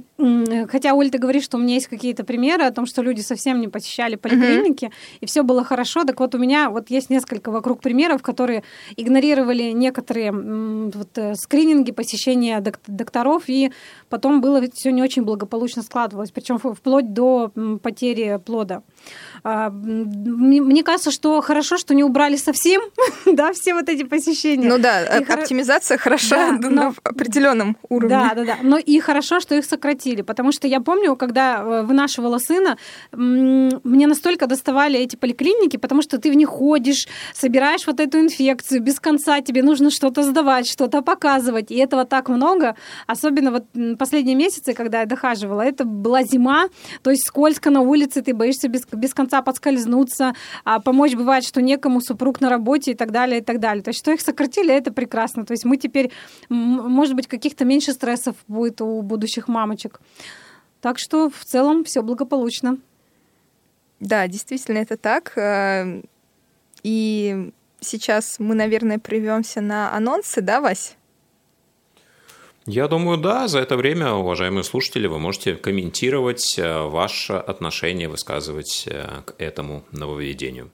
хотя, 0.67 0.95
Оль, 0.95 1.11
ты 1.11 1.19
говоришь, 1.19 1.43
что 1.43 1.57
у 1.57 1.59
меня 1.59 1.75
есть 1.75 1.87
какие-то 1.87 2.23
примеры 2.23 2.63
о 2.63 2.71
том, 2.71 2.87
что 2.87 3.03
люди 3.03 3.21
совсем 3.21 3.61
не 3.61 3.67
посещали 3.67 4.15
поликлиники, 4.15 4.85
mm-hmm. 4.85 5.17
и 5.21 5.25
все 5.27 5.43
было 5.43 5.63
хорошо, 5.63 6.05
так 6.05 6.19
вот 6.19 6.33
у 6.33 6.39
меня 6.39 6.71
вот 6.71 6.89
есть 6.89 7.11
несколько 7.11 7.51
вокруг 7.51 7.81
примеров, 7.81 8.23
которые 8.23 8.63
игнорировали 8.97 9.73
некоторые 9.73 10.31
вот, 10.31 11.15
э, 11.19 11.35
скрининги 11.35 11.91
посещения 11.91 12.59
докторов 12.87 13.10
докторов, 13.11 13.43
и 13.47 13.71
потом 14.09 14.41
было 14.41 14.61
все 14.73 14.91
не 14.91 15.01
очень 15.03 15.23
благополучно 15.23 15.83
складывалось, 15.83 16.31
причем 16.31 16.57
вплоть 16.57 17.13
до 17.13 17.51
потери 17.83 18.39
плода. 18.43 18.83
А, 19.43 19.69
мне 19.69 20.83
кажется, 20.83 21.11
что 21.11 21.41
хорошо, 21.41 21.77
что 21.77 21.93
не 21.93 22.03
убрали 22.03 22.35
совсем, 22.35 22.81
да, 23.25 23.53
все 23.53 23.73
вот 23.73 23.89
эти 23.89 24.03
посещения. 24.03 24.67
Ну 24.67 24.77
да, 24.77 25.17
и 25.17 25.23
оптимизация 25.23 25.97
хор... 25.97 26.03
хороша 26.03 26.57
да, 26.57 26.69
на 26.69 26.93
определенном 27.03 27.77
уровне. 27.89 28.15
Да, 28.15 28.33
да, 28.35 28.45
да. 28.45 28.57
Но 28.61 28.77
и 28.77 28.99
хорошо, 28.99 29.39
что 29.39 29.55
их 29.55 29.65
сократили, 29.65 30.21
потому 30.21 30.51
что 30.51 30.67
я 30.67 30.79
помню, 30.79 31.15
когда 31.15 31.61
э, 31.61 31.83
вынашивала 31.83 32.37
сына, 32.37 32.77
мне 33.11 34.07
настолько 34.07 34.47
доставали 34.47 34.99
эти 34.99 35.15
поликлиники, 35.15 35.77
потому 35.77 36.01
что 36.01 36.17
ты 36.19 36.31
в 36.31 36.35
них 36.35 36.49
ходишь, 36.49 37.07
собираешь 37.33 37.87
вот 37.87 37.99
эту 37.99 38.19
инфекцию 38.19 38.81
без 38.81 38.99
конца, 38.99 39.41
тебе 39.41 39.63
нужно 39.63 39.89
что-то 39.89 40.23
сдавать, 40.23 40.67
что-то 40.67 41.01
показывать, 41.01 41.71
и 41.71 41.75
этого 41.75 42.05
так 42.05 42.29
много, 42.29 42.75
особенно 43.07 43.51
вот 43.51 43.65
последние 43.97 44.35
месяцы, 44.35 44.73
когда 44.73 45.01
я 45.01 45.05
дохаживала, 45.05 45.61
это 45.61 45.85
была 45.85 46.23
зима, 46.23 46.67
то 47.01 47.09
есть 47.09 47.25
скользко 47.25 47.69
на 47.69 47.81
улице, 47.81 48.21
ты 48.21 48.33
боишься 48.33 48.67
без, 48.67 48.83
без 48.97 49.13
конца 49.13 49.41
подскользнуться, 49.41 50.33
а 50.63 50.79
помочь 50.79 51.15
бывает, 51.15 51.43
что 51.43 51.61
некому, 51.61 52.01
супруг 52.01 52.41
на 52.41 52.49
работе 52.49 52.91
и 52.91 52.95
так 52.95 53.11
далее, 53.11 53.39
и 53.39 53.43
так 53.43 53.59
далее. 53.59 53.83
То 53.83 53.89
есть, 53.89 53.99
что 53.99 54.11
их 54.11 54.21
сократили, 54.21 54.73
это 54.73 54.91
прекрасно. 54.91 55.45
То 55.45 55.51
есть 55.51 55.65
мы 55.65 55.77
теперь, 55.77 56.11
может 56.49 57.15
быть, 57.15 57.27
каких-то 57.27 57.65
меньше 57.65 57.93
стрессов 57.93 58.35
будет 58.47 58.81
у 58.81 59.01
будущих 59.01 59.47
мамочек. 59.47 59.99
Так 60.81 60.97
что 60.97 61.29
в 61.29 61.45
целом 61.45 61.83
все 61.83 62.01
благополучно. 62.01 62.77
Да, 63.99 64.27
действительно, 64.27 64.79
это 64.79 64.97
так. 64.97 65.37
Э, 65.37 66.01
и 66.81 67.51
сейчас 67.79 68.39
мы, 68.39 68.55
наверное, 68.55 68.97
прервемся 68.97 69.61
на 69.61 69.95
анонсы, 69.95 70.41
да, 70.41 70.59
Вась? 70.59 70.95
Я 72.67 72.87
думаю, 72.87 73.17
да. 73.17 73.47
За 73.47 73.59
это 73.59 73.75
время, 73.75 74.13
уважаемые 74.13 74.63
слушатели, 74.63 75.07
вы 75.07 75.17
можете 75.17 75.55
комментировать 75.55 76.55
э, 76.59 76.83
ваше 76.83 77.33
отношение, 77.33 78.07
высказывать 78.07 78.83
э, 78.85 79.21
к 79.25 79.33
этому 79.39 79.83
нововведению. 79.91 80.71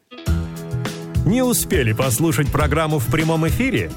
Не 1.25 1.43
успели 1.43 1.93
послушать 1.93 2.51
программу 2.51 2.99
в 2.99 3.09
прямом 3.09 3.47
эфире? 3.47 3.91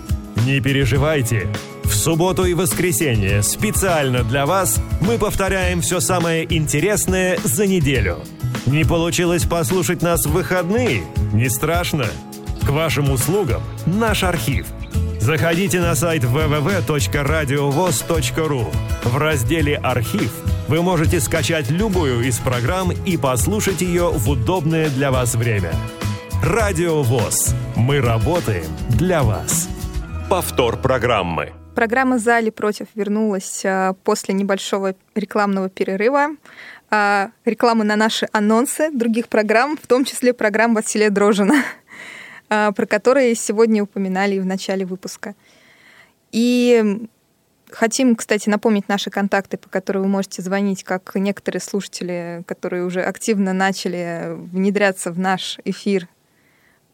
Не 0.47 0.61
переживайте. 0.61 1.49
В 1.83 1.93
субботу 1.93 2.45
и 2.45 2.55
воскресенье 2.55 3.43
специально 3.43 4.23
для 4.23 4.47
вас 4.47 4.81
мы 5.01 5.19
повторяем 5.19 5.81
все 5.81 5.99
самое 5.99 6.47
интересное 6.55 7.39
за 7.43 7.67
неделю. 7.67 8.19
Не 8.67 8.85
получилось 8.85 9.45
послушать 9.45 10.01
нас 10.01 10.27
в 10.27 10.33
выходные? 10.33 11.03
Не 11.33 11.49
страшно. 11.49 12.07
К 12.65 12.71
вашим 12.71 13.11
услугам 13.11 13.63
наш 13.87 14.23
архив– 14.23 14.67
Заходите 15.21 15.81
на 15.81 15.95
сайт 15.95 16.25
www.radiovoz.ru. 16.25 18.65
В 19.05 19.19
разделе 19.19 19.77
«Архив» 19.77 20.33
вы 20.67 20.81
можете 20.81 21.21
скачать 21.21 21.71
любую 21.71 22.23
из 22.23 22.39
программ 22.39 22.91
и 23.05 23.19
послушать 23.19 23.83
ее 23.83 24.09
в 24.09 24.31
удобное 24.31 24.89
для 24.89 25.11
вас 25.11 25.35
время. 25.35 25.73
Радио 26.43 27.03
ВОЗ. 27.03 27.55
Мы 27.77 28.01
работаем 28.01 28.65
для 28.89 29.23
вас. 29.23 29.69
Повтор 30.31 30.81
программы. 30.81 31.53
Программа 31.75 32.19
«За 32.19 32.39
или 32.39 32.49
против» 32.49 32.87
вернулась 32.95 33.63
а, 33.67 33.93
после 34.05 34.33
небольшого 34.33 34.95
рекламного 35.15 35.69
перерыва. 35.69 36.29
А, 36.91 37.29
рекламы 37.45 37.85
на 37.85 37.97
наши 37.97 38.27
анонсы 38.33 38.91
других 38.91 39.29
программ, 39.29 39.77
в 39.77 39.87
том 39.87 40.07
числе 40.07 40.33
программ 40.33 40.75
Василия 40.75 41.11
Дрожина. 41.11 41.63
А, 42.51 42.73
про 42.73 42.85
которые 42.85 43.37
сегодня 43.37 43.85
упоминали 43.85 44.39
в 44.41 44.45
начале 44.45 44.85
выпуска. 44.85 45.37
И 46.33 47.07
хотим, 47.71 48.17
кстати, 48.17 48.49
напомнить 48.49 48.89
наши 48.89 49.09
контакты, 49.09 49.57
по 49.57 49.69
которым 49.69 50.03
вы 50.03 50.09
можете 50.09 50.43
звонить, 50.43 50.83
как 50.83 51.15
некоторые 51.15 51.61
слушатели, 51.61 52.43
которые 52.47 52.85
уже 52.85 53.03
активно 53.03 53.53
начали 53.53 54.33
внедряться 54.53 55.13
в 55.13 55.19
наш 55.19 55.59
эфир 55.65 56.09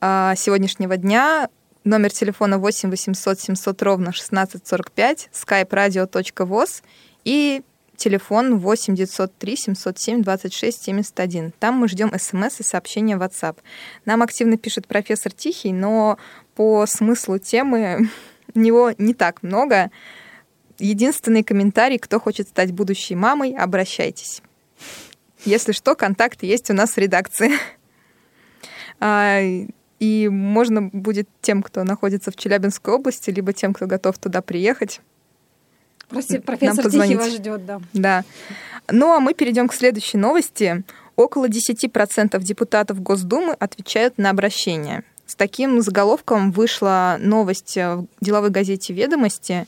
а, 0.02 0.34
сегодняшнего 0.36 0.98
дня. 0.98 1.48
Номер 1.84 2.12
телефона 2.12 2.58
8 2.58 2.90
800 2.90 3.40
700 3.40 3.82
ровно 3.82 4.08
1645, 4.10 5.30
skype 5.32 5.70
radio.voz 5.70 6.82
и 7.24 7.62
телефон 7.96 8.58
8 8.58 8.94
903 8.94 9.56
707 9.56 10.22
26 10.22 10.82
71. 10.82 11.52
Там 11.58 11.74
мы 11.76 11.88
ждем 11.88 12.12
смс 12.18 12.60
и 12.60 12.62
сообщения 12.62 13.16
в 13.16 13.22
WhatsApp. 13.22 13.58
Нам 14.04 14.22
активно 14.22 14.56
пишет 14.56 14.86
профессор 14.86 15.32
Тихий, 15.32 15.72
но 15.72 16.18
по 16.54 16.86
смыслу 16.86 17.38
темы 17.38 18.08
у 18.54 18.58
него 18.58 18.92
не 18.98 19.14
так 19.14 19.42
много. 19.42 19.90
Единственный 20.78 21.42
комментарий, 21.42 21.98
кто 21.98 22.20
хочет 22.20 22.48
стать 22.48 22.72
будущей 22.72 23.14
мамой, 23.14 23.54
обращайтесь. 23.54 24.42
Если 25.44 25.72
что, 25.72 25.94
контакты 25.94 26.46
есть 26.46 26.70
у 26.70 26.74
нас 26.74 26.92
в 26.92 26.98
редакции. 26.98 27.52
А, 28.98 29.42
и 29.98 30.28
можно 30.30 30.88
будет 30.90 31.28
тем, 31.42 31.62
кто 31.62 31.84
находится 31.84 32.30
в 32.30 32.36
Челябинской 32.36 32.94
области, 32.94 33.28
либо 33.28 33.52
тем, 33.52 33.74
кто 33.74 33.86
готов 33.86 34.16
туда 34.16 34.40
приехать, 34.40 35.02
Прости, 36.08 36.38
профессор 36.38 36.90
Тихий 36.90 37.16
вас 37.16 37.32
ждет, 37.32 37.66
да. 37.66 37.80
Да. 37.92 38.24
Ну 38.90 39.12
а 39.12 39.20
мы 39.20 39.34
перейдем 39.34 39.68
к 39.68 39.74
следующей 39.74 40.18
новости. 40.18 40.84
Около 41.16 41.48
10% 41.48 42.38
депутатов 42.42 43.02
Госдумы 43.02 43.54
отвечают 43.54 44.18
на 44.18 44.30
обращения. 44.30 45.02
С 45.26 45.34
таким 45.34 45.80
заголовком 45.80 46.52
вышла 46.52 47.16
новость 47.18 47.76
в 47.76 48.06
деловой 48.20 48.50
газете 48.50 48.92
«Ведомости», 48.92 49.66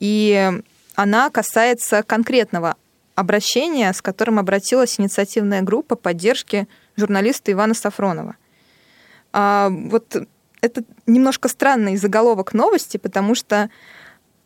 и 0.00 0.52
она 0.94 1.30
касается 1.30 2.02
конкретного 2.02 2.76
обращения, 3.14 3.92
с 3.92 4.02
которым 4.02 4.38
обратилась 4.38 4.98
инициативная 4.98 5.62
группа 5.62 5.94
поддержки 5.96 6.66
журналиста 6.96 7.52
Ивана 7.52 7.74
Сафронова. 7.74 8.36
А, 9.32 9.70
вот 9.70 10.16
это 10.60 10.82
немножко 11.06 11.48
странный 11.48 11.96
заголовок 11.96 12.52
новости, 12.52 12.96
потому 12.96 13.34
что 13.34 13.70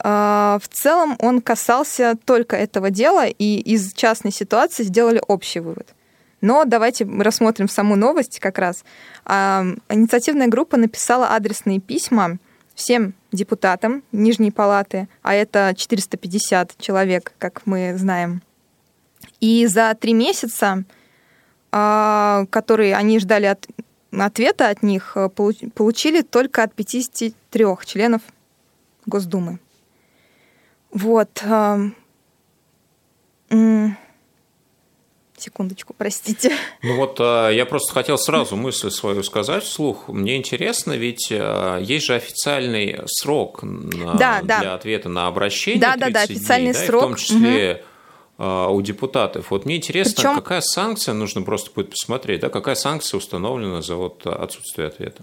в 0.02 0.62
целом 0.70 1.16
он 1.18 1.40
касался 1.40 2.16
только 2.24 2.56
этого 2.56 2.90
дела, 2.90 3.26
и 3.26 3.58
из 3.58 3.92
частной 3.92 4.32
ситуации 4.32 4.82
сделали 4.82 5.22
общий 5.26 5.60
вывод. 5.60 5.94
Но 6.40 6.64
давайте 6.64 7.04
рассмотрим 7.04 7.68
саму 7.68 7.96
новость 7.96 8.40
как 8.40 8.58
раз. 8.58 8.84
А, 9.24 9.64
инициативная 9.88 10.48
группа 10.48 10.76
написала 10.76 11.34
адресные 11.34 11.80
письма 11.80 12.38
всем 12.74 13.14
депутатам 13.30 14.02
Нижней 14.10 14.50
Палаты, 14.50 15.08
а 15.22 15.34
это 15.34 15.74
450 15.76 16.78
человек, 16.78 17.34
как 17.38 17.66
мы 17.66 17.94
знаем. 17.96 18.42
И 19.40 19.66
за 19.66 19.94
три 20.00 20.14
месяца, 20.14 20.84
а, 21.72 22.46
которые 22.48 22.96
они 22.96 23.18
ждали 23.18 23.46
от, 23.46 23.68
ответа 24.10 24.70
от 24.70 24.82
них, 24.82 25.16
получили 25.74 26.22
только 26.22 26.62
от 26.62 26.74
53 26.74 27.66
членов 27.84 28.22
Госдумы. 29.04 29.58
Вот. 30.92 31.42
Секундочку, 35.40 35.94
простите. 35.96 36.52
Ну 36.82 36.96
вот 36.96 37.16
а, 37.18 37.48
я 37.50 37.64
просто 37.64 37.92
хотел 37.92 38.18
сразу 38.18 38.56
мысль 38.56 38.90
свою 38.90 39.22
сказать 39.22 39.64
вслух. 39.64 40.08
Мне 40.08 40.36
интересно, 40.36 40.92
ведь 40.92 41.28
а, 41.32 41.78
есть 41.78 42.06
же 42.06 42.14
официальный 42.14 43.00
срок 43.06 43.62
на, 43.62 44.14
да, 44.14 44.40
для 44.42 44.60
да. 44.60 44.74
ответа 44.74 45.08
на 45.08 45.26
обращение. 45.26 45.80
Да, 45.80 45.96
да, 45.96 46.10
да, 46.10 46.22
официальный 46.22 46.72
дней, 46.72 46.86
срок. 46.86 47.00
Да, 47.00 47.06
в 47.06 47.10
том 47.10 47.16
числе 47.16 47.84
угу. 48.36 48.74
у 48.74 48.82
депутатов. 48.82 49.50
Вот 49.50 49.64
мне 49.64 49.76
интересно, 49.76 50.14
Причем... 50.16 50.34
какая 50.34 50.60
санкция, 50.60 51.14
нужно 51.14 51.42
просто 51.42 51.70
будет 51.74 51.90
посмотреть, 51.90 52.40
да, 52.40 52.50
какая 52.50 52.74
санкция 52.74 53.16
установлена 53.16 53.80
за 53.80 53.96
вот 53.96 54.26
отсутствие 54.26 54.88
ответа? 54.88 55.22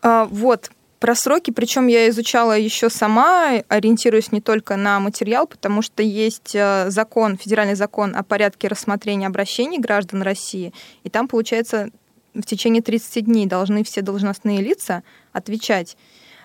А, 0.00 0.24
вот, 0.24 0.70
про 1.00 1.14
сроки, 1.14 1.50
причем 1.50 1.86
я 1.86 2.10
изучала 2.10 2.56
еще 2.56 2.90
сама, 2.90 3.62
ориентируясь 3.68 4.32
не 4.32 4.42
только 4.42 4.76
на 4.76 5.00
материал, 5.00 5.46
потому 5.46 5.80
что 5.80 6.02
есть 6.02 6.54
э, 6.54 6.90
закон, 6.90 7.38
федеральный 7.38 7.74
закон 7.74 8.14
о 8.14 8.22
порядке 8.22 8.68
рассмотрения 8.68 9.26
обращений 9.26 9.78
граждан 9.78 10.20
России, 10.20 10.74
и 11.02 11.08
там, 11.08 11.26
получается, 11.26 11.88
в 12.34 12.42
течение 12.42 12.82
30 12.82 13.24
дней 13.24 13.46
должны 13.46 13.82
все 13.82 14.02
должностные 14.02 14.60
лица 14.60 15.02
отвечать. 15.32 15.96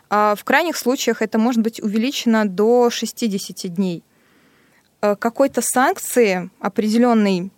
А 0.10 0.36
в 0.36 0.44
крайних 0.46 0.78
случаях 0.78 1.22
это 1.22 1.38
может 1.38 1.62
быть 1.62 1.82
увеличено 1.82 2.48
до 2.48 2.90
60 2.90 3.74
дней. 3.74 4.04
Э, 5.02 5.18
какой-то 5.18 5.62
санкции 5.62 6.50
определенной 6.62 7.52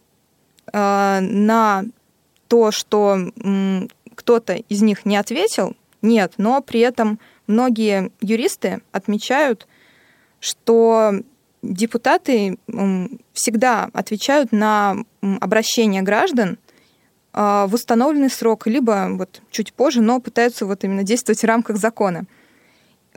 э, 0.73 1.19
на 1.21 1.85
то, 2.47 2.71
что 2.71 3.19
кто-то 4.15 4.53
из 4.55 4.81
них 4.81 5.05
не 5.05 5.15
ответил, 5.15 5.75
нет, 6.07 6.33
но 6.37 6.61
при 6.61 6.79
этом 6.79 7.19
многие 7.45 8.11
юристы 8.21 8.81
отмечают, 8.91 9.67
что 10.39 11.13
депутаты 11.61 12.57
всегда 13.33 13.89
отвечают 13.93 14.51
на 14.51 14.97
обращения 15.21 16.01
граждан 16.01 16.57
а, 17.33 17.67
в 17.67 17.73
установленный 17.73 18.29
срок, 18.29 18.67
либо 18.67 19.09
вот 19.11 19.41
чуть 19.51 19.73
позже, 19.73 20.01
но 20.01 20.19
пытаются 20.19 20.65
вот 20.65 20.83
именно 20.83 21.03
действовать 21.03 21.41
в 21.41 21.45
рамках 21.45 21.77
закона. 21.77 22.25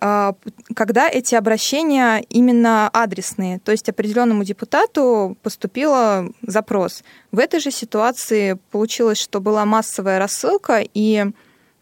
а, 0.01 0.35
когда 0.75 1.09
эти 1.09 1.35
обращения 1.35 2.25
именно 2.29 2.89
адресные, 2.89 3.59
то 3.59 3.73
есть 3.73 3.89
определенному 3.89 4.45
депутату 4.45 5.37
поступил 5.43 6.33
запрос. 6.43 7.05
В 7.33 7.39
этой 7.39 7.61
же 7.61 7.71
ситуации 7.71 8.59
получилось, 8.71 9.19
что 9.19 9.41
была 9.41 9.65
массовая 9.65 10.19
рассылка, 10.19 10.83
и 10.95 11.27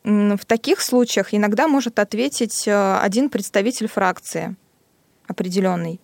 в 0.05 0.45
таких 0.47 0.81
случаях 0.81 1.35
иногда 1.35 1.69
может 1.69 1.99
ответить 1.99 2.67
э, 2.67 2.99
один 3.03 3.29
представитель 3.29 3.89
фракции 3.89 4.57
определенный. 5.27 6.01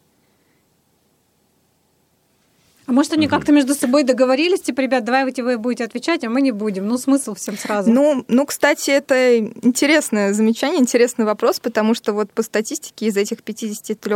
А 2.86 2.92
может, 2.92 3.14
они 3.14 3.28
как-то 3.28 3.50
между 3.52 3.74
собой 3.74 4.02
договорились, 4.02 4.60
типа, 4.60 4.80
ребят, 4.82 5.04
давай 5.04 5.24
вы 5.24 5.58
будете 5.58 5.84
отвечать, 5.84 6.22
а 6.24 6.28
мы 6.28 6.42
не 6.42 6.52
будем. 6.52 6.86
Ну, 6.86 6.98
смысл 6.98 7.34
всем 7.34 7.56
сразу. 7.56 7.90
Ну, 7.90 8.24
ну, 8.28 8.44
кстати, 8.44 8.90
это 8.90 9.38
интересное 9.38 10.34
замечание, 10.34 10.80
интересный 10.80 11.24
вопрос, 11.24 11.60
потому 11.60 11.94
что 11.94 12.12
вот 12.12 12.30
по 12.30 12.42
статистике 12.42 13.06
из 13.06 13.16
этих 13.16 13.42
53 13.42 14.14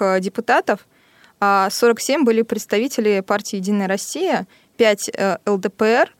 э, 0.00 0.20
депутатов 0.20 0.86
47 1.40 2.20
а, 2.20 2.24
были 2.24 2.42
представители 2.42 3.20
партии 3.20 3.56
«Единая 3.56 3.88
Россия», 3.88 4.46
5 4.76 5.10
э, 5.12 5.36
ЛДПР, 5.46 6.10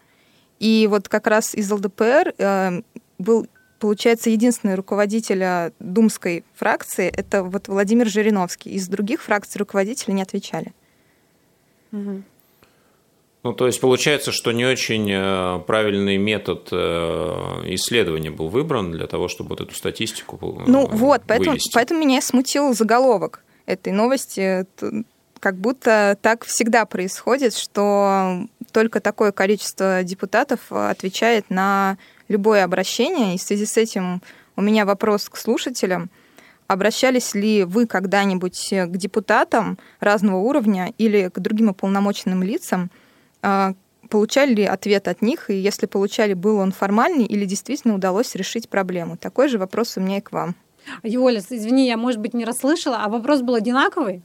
и 0.61 0.87
вот 0.88 1.09
как 1.09 1.27
раз 1.27 1.55
из 1.55 1.70
ЛДПР 1.70 2.35
э, 2.38 2.83
был 3.18 3.46
получается, 3.81 4.31
единственный 4.31 4.75
руководитель 4.75 5.73
думской 5.81 6.44
фракции— 6.55 7.09
это 7.16 7.42
вот 7.42 7.66
Владимир 7.66 8.07
Жириновский. 8.07 8.70
Из 8.70 8.87
других 8.88 9.23
фракций 9.23 9.59
руководители 9.59 10.12
не 10.12 10.23
отвечали. 10.23 10.73
Ну, 13.42 13.55
то 13.55 13.66
есть 13.66 13.81
получается, 13.81 14.33
что 14.33 14.53
не 14.53 14.66
очень 14.66 15.11
э, 15.11 15.61
правильный 15.66 16.18
метод 16.18 16.68
э, 16.73 16.77
исследования 17.68 18.31
был 18.31 18.49
выбран 18.49 18.92
для 18.92 19.07
того, 19.07 19.29
чтобы 19.29 19.51
вот 19.51 19.62
эту 19.62 19.75
статистику 19.75 20.62
Ну 20.66 20.87
вот, 20.87 21.23
поэтому, 21.27 21.57
поэтому 21.73 22.01
меня 22.01 22.20
смутил 22.20 22.75
заголовок 22.75 23.42
этой 23.64 23.94
новости. 23.94 24.66
Как 25.40 25.57
будто 25.57 26.18
так 26.20 26.44
всегда 26.44 26.85
происходит, 26.85 27.55
что 27.55 28.46
только 28.72 29.00
такое 29.00 29.33
количество 29.33 30.03
депутатов 30.05 30.61
отвечает 30.70 31.48
на 31.48 31.96
любое 32.29 32.62
обращение. 32.62 33.35
И 33.35 33.38
в 33.38 33.42
связи 33.42 33.64
с 33.64 33.79
этим 33.79 34.20
у 34.57 34.61
меня 34.61 34.85
вопрос 34.85 35.31
к 35.31 35.37
слушателям. 35.37 36.11
Обращались 36.66 37.35
ли 37.35 37.64
вы 37.64 37.87
когда-нибудь 37.87 38.68
к 38.70 38.96
депутатам 38.96 39.79
разного 39.98 40.37
уровня 40.37 40.92
или 40.98 41.29
к 41.29 41.40
другим 41.40 41.70
уполномоченным 41.70 42.42
лицам? 42.42 42.90
А, 43.42 43.72
получали 44.09 44.55
ли 44.55 44.64
ответ 44.64 45.09
от 45.09 45.22
них? 45.22 45.48
И 45.48 45.55
если 45.55 45.87
получали, 45.87 46.35
был 46.35 46.59
он 46.59 46.70
формальный 46.70 47.24
или 47.24 47.46
действительно 47.46 47.94
удалось 47.94 48.35
решить 48.35 48.68
проблему? 48.68 49.16
Такой 49.16 49.48
же 49.48 49.59
вопрос 49.59 49.96
у 49.96 50.00
меня 50.00 50.18
и 50.18 50.20
к 50.20 50.33
вам. 50.33 50.55
Юля, 51.03 51.40
извини, 51.40 51.88
я, 51.88 51.96
может 51.96 52.20
быть, 52.20 52.35
не 52.35 52.44
расслышала, 52.44 52.98
а 52.98 53.09
вопрос 53.09 53.40
был 53.40 53.55
одинаковый? 53.55 54.22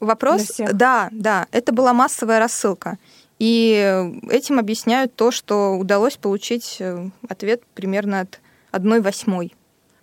Вопрос, 0.00 0.60
да, 0.72 1.08
да, 1.12 1.46
это 1.52 1.72
была 1.72 1.92
массовая 1.92 2.38
рассылка. 2.38 2.98
И 3.38 4.10
этим 4.28 4.58
объясняют 4.58 5.14
то, 5.14 5.30
что 5.30 5.76
удалось 5.76 6.16
получить 6.16 6.76
э, 6.78 7.10
ответ 7.28 7.62
примерно 7.74 8.20
от 8.20 8.40
одной 8.70 9.00
восьмой 9.00 9.54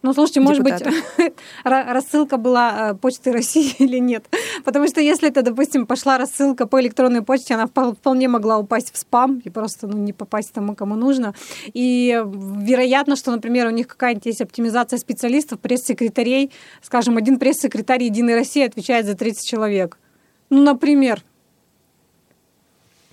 ну, 0.03 0.13
слушайте, 0.13 0.39
может 0.39 0.63
быть, 0.63 0.81
рассылка 1.63 2.37
была 2.37 2.91
э, 2.91 2.95
Почты 2.95 3.31
России 3.31 3.75
или 3.79 3.99
нет? 3.99 4.25
Потому 4.65 4.87
что 4.87 4.99
если 4.99 5.29
это, 5.29 5.43
допустим, 5.43 5.85
пошла 5.85 6.17
рассылка 6.17 6.65
по 6.65 6.81
электронной 6.81 7.21
почте, 7.21 7.53
она 7.53 7.67
вполне 7.67 8.27
могла 8.27 8.57
упасть 8.57 8.91
в 8.93 8.97
спам 8.97 9.41
и 9.43 9.49
просто 9.49 9.87
ну, 9.87 9.97
не 9.97 10.11
попасть 10.11 10.53
тому, 10.53 10.75
кому 10.75 10.95
нужно. 10.95 11.35
И 11.73 12.19
вероятно, 12.25 13.15
что, 13.15 13.31
например, 13.31 13.67
у 13.67 13.71
них 13.71 13.87
какая-нибудь 13.87 14.25
есть 14.25 14.41
оптимизация 14.41 14.97
специалистов, 14.97 15.59
пресс-секретарей. 15.59 16.51
Скажем, 16.81 17.17
один 17.17 17.37
пресс-секретарь 17.37 18.03
Единой 18.03 18.35
России 18.35 18.65
отвечает 18.65 19.05
за 19.05 19.13
30 19.15 19.47
человек. 19.47 19.99
Ну, 20.49 20.63
например, 20.63 21.23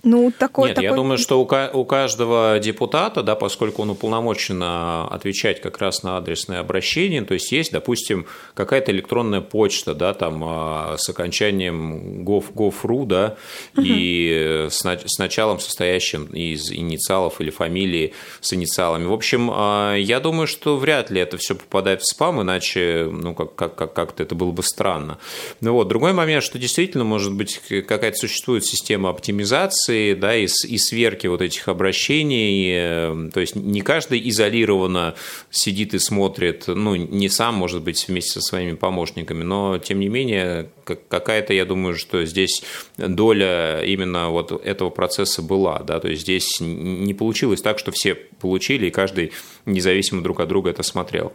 ну, 0.03 0.31
такой, 0.31 0.69
Нет, 0.69 0.75
такой... 0.75 0.89
я 0.89 0.95
думаю, 0.95 1.17
что 1.17 1.41
у, 1.41 1.85
каждого 1.85 2.57
депутата, 2.59 3.21
да, 3.21 3.35
поскольку 3.35 3.81
он 3.81 3.89
уполномочен 3.89 4.61
отвечать 4.63 5.61
как 5.61 5.79
раз 5.79 6.03
на 6.03 6.17
адресное 6.17 6.61
обращение, 6.61 7.21
то 7.23 7.33
есть 7.33 7.51
есть, 7.51 7.71
допустим, 7.71 8.25
какая-то 8.53 8.91
электронная 8.91 9.41
почта, 9.41 9.93
да, 9.93 10.13
там 10.13 10.41
а, 10.45 10.95
с 10.97 11.09
окончанием 11.09 12.23
gov, 12.23 12.53
gov.ru, 12.53 13.05
да, 13.05 13.35
угу. 13.75 13.85
и 13.85 14.67
с, 14.69 14.85
с 14.85 15.19
началом 15.19 15.59
состоящим 15.59 16.25
из 16.27 16.71
инициалов 16.71 17.41
или 17.41 17.49
фамилии 17.49 18.13
с 18.39 18.53
инициалами. 18.53 19.05
В 19.05 19.13
общем, 19.13 19.51
а, 19.53 19.95
я 19.95 20.21
думаю, 20.21 20.47
что 20.47 20.77
вряд 20.77 21.09
ли 21.09 21.19
это 21.19 21.37
все 21.37 21.55
попадает 21.55 22.01
в 22.01 22.09
спам, 22.09 22.41
иначе, 22.41 23.09
ну, 23.11 23.35
как, 23.35 23.55
как, 23.55 23.75
как, 23.75 23.93
как-то 23.93 24.23
это 24.23 24.33
было 24.33 24.51
бы 24.51 24.63
странно. 24.63 25.17
Ну 25.59 25.73
вот, 25.73 25.89
другой 25.89 26.13
момент, 26.13 26.43
что 26.43 26.57
действительно, 26.57 27.03
может 27.03 27.33
быть, 27.33 27.59
какая-то 27.67 28.17
существует 28.17 28.65
система 28.65 29.09
оптимизации, 29.09 29.88
информации, 29.89 30.13
да, 30.13 30.35
и, 30.35 30.43
и 30.45 30.77
сверки 30.77 31.27
вот 31.27 31.41
этих 31.41 31.67
обращений. 31.67 32.71
Э, 32.73 33.29
то 33.33 33.39
есть 33.39 33.55
не 33.55 33.81
каждый 33.81 34.27
изолированно 34.29 35.15
сидит 35.49 35.93
и 35.93 35.99
смотрит, 35.99 36.67
ну, 36.67 36.95
не 36.95 37.29
сам, 37.29 37.55
может 37.55 37.83
быть, 37.83 38.07
вместе 38.07 38.31
со 38.31 38.41
своими 38.41 38.75
помощниками, 38.75 39.43
но, 39.43 39.77
тем 39.77 39.99
не 39.99 40.09
менее, 40.09 40.69
какая-то, 40.83 41.53
я 41.53 41.65
думаю, 41.65 41.95
что 41.95 42.25
здесь 42.25 42.63
доля 42.97 43.81
именно 43.83 44.29
вот 44.29 44.51
этого 44.51 44.89
процесса 44.89 45.41
была, 45.41 45.79
да, 45.79 45.99
то 45.99 46.07
есть 46.07 46.23
здесь 46.23 46.59
не 46.59 47.13
получилось 47.13 47.61
так, 47.61 47.79
что 47.79 47.91
все 47.91 48.15
получили, 48.15 48.87
и 48.87 48.91
каждый 48.91 49.31
независимо 49.65 50.21
друг 50.21 50.39
от 50.39 50.49
друга 50.49 50.69
это 50.69 50.83
смотрел. 50.83 51.33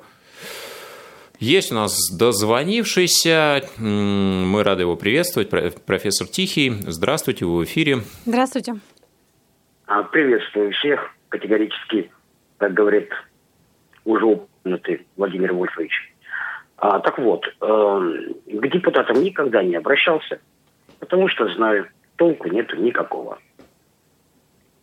Есть 1.45 1.73
у 1.73 1.75
нас 1.75 2.11
дозвонившийся, 2.11 3.61
мы 3.77 4.63
рады 4.63 4.85
его 4.85 4.97
приветствовать, 4.97 5.51
профессор 5.85 6.27
Тихий. 6.27 6.71
Здравствуйте, 6.71 7.45
вы 7.45 7.59
в 7.59 7.65
эфире. 7.65 7.99
Здравствуйте. 8.25 8.77
А, 9.85 10.05
приветствую 10.05 10.73
всех 10.73 11.15
категорически, 11.29 12.11
как 12.57 12.73
говорит 12.73 13.11
уже 14.07 14.25
упомянутый 14.25 15.07
Владимир 15.19 15.53
Вольфович. 15.53 16.15
А, 16.79 16.99
так 17.01 17.19
вот, 17.19 17.45
э, 17.47 17.51
к 17.61 18.67
депутатам 18.73 19.23
никогда 19.23 19.63
не 19.63 19.77
обращался, 19.77 20.41
потому 20.99 21.29
что 21.29 21.53
знаю, 21.53 21.89
толку 22.17 22.49
нет 22.49 22.73
никакого. 22.79 23.39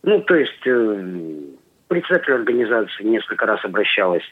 Ну, 0.04 0.20
то 0.20 0.36
есть, 0.36 0.64
э, 0.64 1.40
председатель 1.88 2.34
организации 2.34 3.02
несколько 3.02 3.46
раз 3.46 3.64
обращалась 3.64 4.22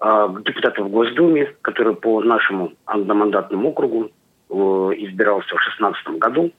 депутата 0.00 0.82
в 0.82 0.88
Госдуме, 0.88 1.54
который 1.62 1.94
по 1.94 2.22
нашему 2.22 2.72
одномандатному 2.86 3.68
округу 3.68 4.10
э, 4.48 4.54
избирался 4.54 5.48
в 5.48 5.60
2016 5.60 6.08
году. 6.18 6.52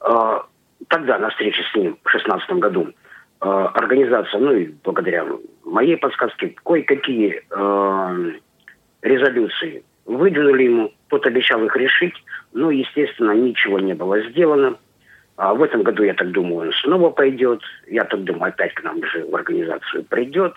А, 0.00 0.46
тогда 0.88 1.18
на 1.18 1.30
встрече 1.30 1.62
с 1.62 1.76
ним 1.76 1.96
в 2.02 2.10
2016 2.10 2.50
году 2.52 2.88
организация, 3.40 4.40
ну 4.40 4.52
и 4.52 4.72
благодаря 4.84 5.26
моей 5.64 5.96
подсказке, 5.96 6.54
кое-какие 6.64 7.42
резолюции 9.02 9.82
выдвинули 10.06 10.64
ему. 10.64 10.92
Тот 11.08 11.26
обещал 11.26 11.62
их 11.64 11.76
решить, 11.76 12.14
но, 12.52 12.70
естественно, 12.70 13.32
ничего 13.32 13.80
не 13.80 13.94
было 13.94 14.20
сделано. 14.30 14.76
А 15.36 15.54
в 15.54 15.62
этом 15.62 15.82
году, 15.82 16.02
я 16.02 16.14
так 16.14 16.30
думаю, 16.30 16.68
он 16.68 16.72
снова 16.72 17.10
пойдет. 17.10 17.60
Я 17.88 18.04
так 18.04 18.22
думаю, 18.24 18.50
опять 18.50 18.74
к 18.74 18.82
нам 18.82 19.04
же 19.04 19.24
в 19.26 19.34
организацию 19.34 20.04
придет. 20.04 20.54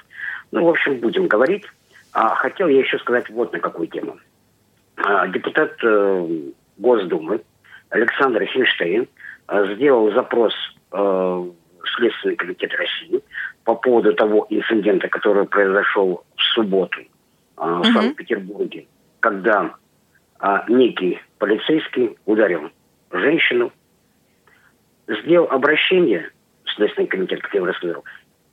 Ну, 0.51 0.65
в 0.65 0.69
общем, 0.69 0.99
будем 0.99 1.27
говорить. 1.27 1.65
А 2.15 2.33
хотел 2.35 2.69
я 2.69 2.79
еще 2.79 2.97
сказать 2.99 3.29
вот 3.29 3.51
на 3.51 3.59
какую 3.59 3.89
тему. 3.89 4.17
А, 4.95 5.27
депутат 5.27 5.73
э, 5.83 6.27
Госдумы 6.77 7.41
Александр 7.89 8.45
Хинштейн 8.45 9.09
э, 9.49 9.75
сделал 9.75 10.09
запрос 10.13 10.53
э, 10.93 10.97
в 10.97 11.53
Следственный 11.97 12.37
комитет 12.37 12.73
России 12.73 13.21
по 13.65 13.75
поводу 13.75 14.13
того 14.13 14.47
инцидента, 14.49 15.09
который 15.09 15.45
произошел 15.45 16.23
в 16.37 16.41
субботу 16.53 17.01
в 17.57 17.83
Санкт-Петербурге, 17.83 18.85
когда 19.21 19.75
некий 20.67 21.21
полицейский 21.37 22.17
ударил 22.25 22.69
женщину, 23.11 23.71
сделал 25.07 25.47
обращение 25.49 26.29
в 26.63 26.71
Следственный 26.71 27.07
комитет, 27.07 27.41
как 27.41 27.53
я 27.53 27.61
уже 27.61 27.73
сказал, 27.73 28.03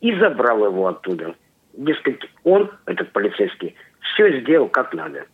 и 0.01 0.15
забрал 0.19 0.65
его 0.65 0.87
оттуда 0.87 1.35
дескать, 1.73 2.21
он, 2.45 2.71
этот 2.87 3.13
полицейский, 3.13 3.75
все 4.01 4.41
сделал 4.41 4.69
как 4.69 4.93
надо. 4.95 5.27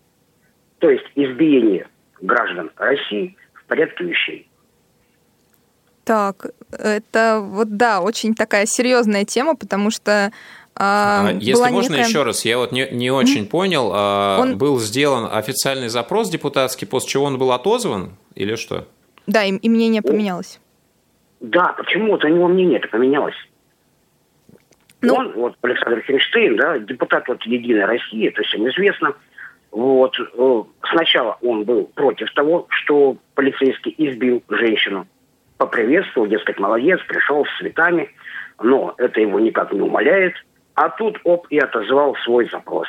То 0.79 0.91
есть 0.91 1.05
избиение 1.15 1.89
граждан 2.21 2.71
России 2.77 3.37
в 3.55 3.65
порядке 3.65 4.05
вещей. 4.05 4.49
Так, 6.05 6.47
это 6.71 7.41
вот 7.43 7.77
да, 7.77 8.01
очень 8.01 8.35
такая 8.35 8.65
серьезная 8.67 9.25
тема, 9.25 9.57
потому 9.57 9.91
что 9.91 10.33
а, 10.75 11.33
Если 11.41 11.71
можно 11.71 11.95
некая... 11.95 12.09
еще 12.09 12.23
раз, 12.23 12.45
я 12.45 12.57
вот 12.57 12.71
не, 12.73 12.89
не 12.91 13.11
очень 13.11 13.43
mm-hmm. 13.43 13.49
понял, 13.49 13.91
а, 13.93 14.39
он... 14.41 14.57
был 14.57 14.79
сделан 14.79 15.29
официальный 15.31 15.89
запрос 15.89 16.31
депутатский, 16.31 16.87
после 16.87 17.11
чего 17.11 17.25
он 17.25 17.37
был 17.37 17.53
отозван 17.53 18.13
или 18.37 18.55
что? 18.55 18.87
Да, 19.27 19.45
и, 19.45 19.57
и 19.57 19.69
мнение 19.69 20.01
поменялось. 20.01 20.61
Да, 21.41 21.75
почему-то 21.77 22.29
у 22.29 22.31
него 22.31 22.49
мнение 22.49 22.79
это 22.79 22.89
поменялось. 22.89 23.35
Ну... 25.01 25.15
Он, 25.15 25.33
вот 25.33 25.57
Александр 25.63 26.03
Хинштейн, 26.03 26.57
да, 26.57 26.79
депутат 26.79 27.29
вот 27.29 27.43
Единой 27.45 27.85
России, 27.85 28.29
это 28.29 28.43
всем 28.43 28.69
известно, 28.69 29.15
Вот. 29.71 30.17
Э, 30.19 30.63
сначала 30.93 31.39
он 31.43 31.65
был 31.65 31.85
против 31.95 32.33
того, 32.35 32.67
что 32.71 33.17
полицейский 33.35 33.95
избил 33.97 34.43
женщину. 34.49 35.07
Поприветствовал, 35.57 36.27
дескать, 36.27 36.59
молодец, 36.59 37.01
пришел 37.07 37.45
с 37.45 37.59
цветами. 37.59 38.11
Но 38.61 38.95
это 38.99 39.21
его 39.21 39.39
никак 39.39 39.73
не 39.73 39.81
умаляет. 39.81 40.35
А 40.75 40.89
тут, 40.91 41.19
оп, 41.25 41.47
и 41.51 41.59
отозвал 41.59 42.17
свой 42.25 42.49
запрос. 42.51 42.89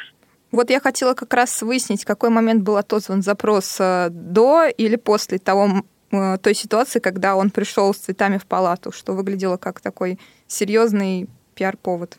Вот 0.52 0.70
я 0.72 0.80
хотела 0.80 1.14
как 1.14 1.34
раз 1.34 1.62
выяснить, 1.62 2.06
какой 2.06 2.30
момент 2.30 2.64
был 2.64 2.78
отозван 2.78 3.22
запрос 3.22 3.78
э, 3.80 4.08
до 4.10 4.66
или 4.66 4.96
после 4.96 5.38
того, 5.38 5.84
э, 6.12 6.38
той 6.42 6.56
ситуации, 6.56 7.00
когда 7.00 7.36
он 7.36 7.52
пришел 7.52 7.94
с 7.94 7.98
цветами 7.98 8.38
в 8.38 8.48
палату, 8.48 8.92
что 8.92 9.14
выглядело 9.14 9.58
как 9.58 9.80
такой 9.80 10.18
серьезный 10.48 11.30
пиар-повод. 11.60 12.18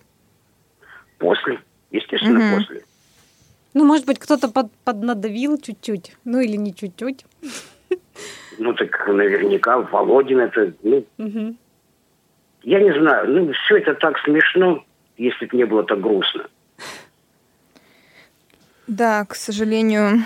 После, 1.19 1.61
естественно, 1.91 2.47
угу. 2.47 2.57
после. 2.57 2.83
Ну, 3.73 3.85
может 3.85 4.07
быть, 4.07 4.19
кто-то 4.19 4.49
под, 4.49 4.71
поднадавил 4.85 5.59
чуть-чуть, 5.59 6.17
ну 6.25 6.41
или 6.41 6.57
не 6.57 6.75
чуть-чуть. 6.75 7.25
Ну, 8.59 8.75
так 8.75 9.09
наверняка 9.09 9.79
Володин 9.79 10.41
это, 10.41 10.75
ну, 10.83 11.07
угу. 11.17 11.57
я 12.63 12.81
не 12.81 12.93
знаю, 12.93 13.31
ну, 13.31 13.53
все 13.53 13.79
это 13.79 13.95
так 13.95 14.19
смешно, 14.19 14.85
если 15.17 15.47
бы 15.47 15.57
не 15.57 15.65
было 15.65 15.83
так 15.85 16.01
грустно. 16.01 16.47
Да, 18.87 19.25
к 19.25 19.35
сожалению, 19.35 20.25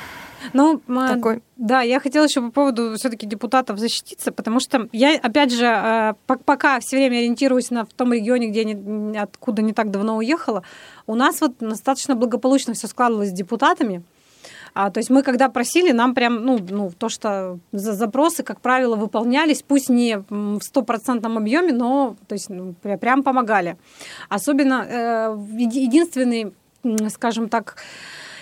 ну, 0.53 0.81
такой. 0.87 1.43
да, 1.57 1.83
я 1.83 2.01
хотела 2.01 2.25
еще 2.25 2.43
по 2.43 2.51
поводу 2.51 2.95
все-таки 2.97 3.27
депутатов 3.27 3.79
защититься, 3.79 4.33
потому 4.33 4.61
что 4.61 4.89
я, 4.93 5.17
опять 5.17 5.53
же, 5.53 5.67
э, 5.67 6.15
пока 6.27 6.81
все 6.81 6.97
время 6.97 7.19
ориентируюсь 7.19 7.71
на 7.71 7.85
в 7.85 7.93
том 7.93 8.13
регионе, 8.13 8.49
где 8.49 8.63
я 8.63 9.23
откуда 9.23 9.63
не 9.63 9.73
так 9.73 9.91
давно 9.91 10.17
уехала, 10.17 10.63
у 11.07 11.15
нас 11.15 11.41
вот 11.41 11.55
достаточно 11.59 12.15
благополучно 12.15 12.75
все 12.75 12.87
складывалось 12.87 13.31
с 13.31 13.33
депутатами. 13.33 14.03
А, 14.75 14.91
то 14.91 14.99
есть 14.99 15.09
мы 15.09 15.23
когда 15.23 15.49
просили, 15.49 15.93
нам 15.93 16.15
прям, 16.15 16.45
ну, 16.45 16.59
ну 16.69 16.91
то, 16.91 17.09
что 17.09 17.61
за 17.71 17.93
запросы, 17.93 18.43
как 18.43 18.61
правило, 18.61 18.97
выполнялись, 18.97 19.63
пусть 19.63 19.89
не 19.89 20.25
в 20.29 20.61
стопроцентном 20.61 21.39
объеме, 21.39 21.73
но 21.73 22.17
то 22.27 22.35
есть, 22.35 22.51
ну, 22.51 22.75
прям 23.01 23.23
помогали. 23.23 23.77
Особенно 24.29 24.85
э, 24.89 25.37
единственный, 25.57 26.53
скажем 27.09 27.49
так, 27.49 27.77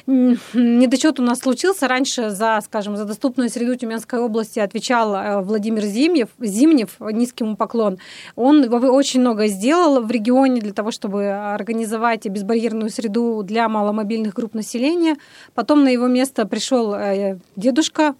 недочет 0.07 1.21
у 1.21 1.23
нас 1.23 1.41
случился. 1.41 1.89
Раньше 1.89 2.31
за, 2.31 2.61
скажем, 2.65 2.97
за 2.97 3.05
доступную 3.05 3.49
среду 3.49 3.75
Тюменской 3.77 4.19
области 4.19 4.59
отвечал 4.59 5.15
э, 5.15 5.41
Владимир 5.43 5.83
Зимнев, 5.85 6.29
Зимнев, 6.39 6.97
низкий 7.01 7.45
ему 7.45 7.57
поклон. 7.57 7.99
Он 8.37 8.73
очень 8.73 9.21
много 9.21 9.47
сделал 9.47 10.03
в 10.03 10.11
регионе 10.11 10.61
для 10.61 10.73
того, 10.73 10.91
чтобы 10.91 11.31
организовать 11.31 12.27
безбарьерную 12.27 12.91
среду 12.91 13.43
для 13.43 13.69
маломобильных 13.69 14.35
групп 14.35 14.55
населения. 14.55 15.17
Потом 15.55 15.85
на 15.85 15.89
его 15.89 16.07
место 16.07 16.47
пришел 16.47 16.95
э, 16.95 17.39
дедушка, 17.57 18.15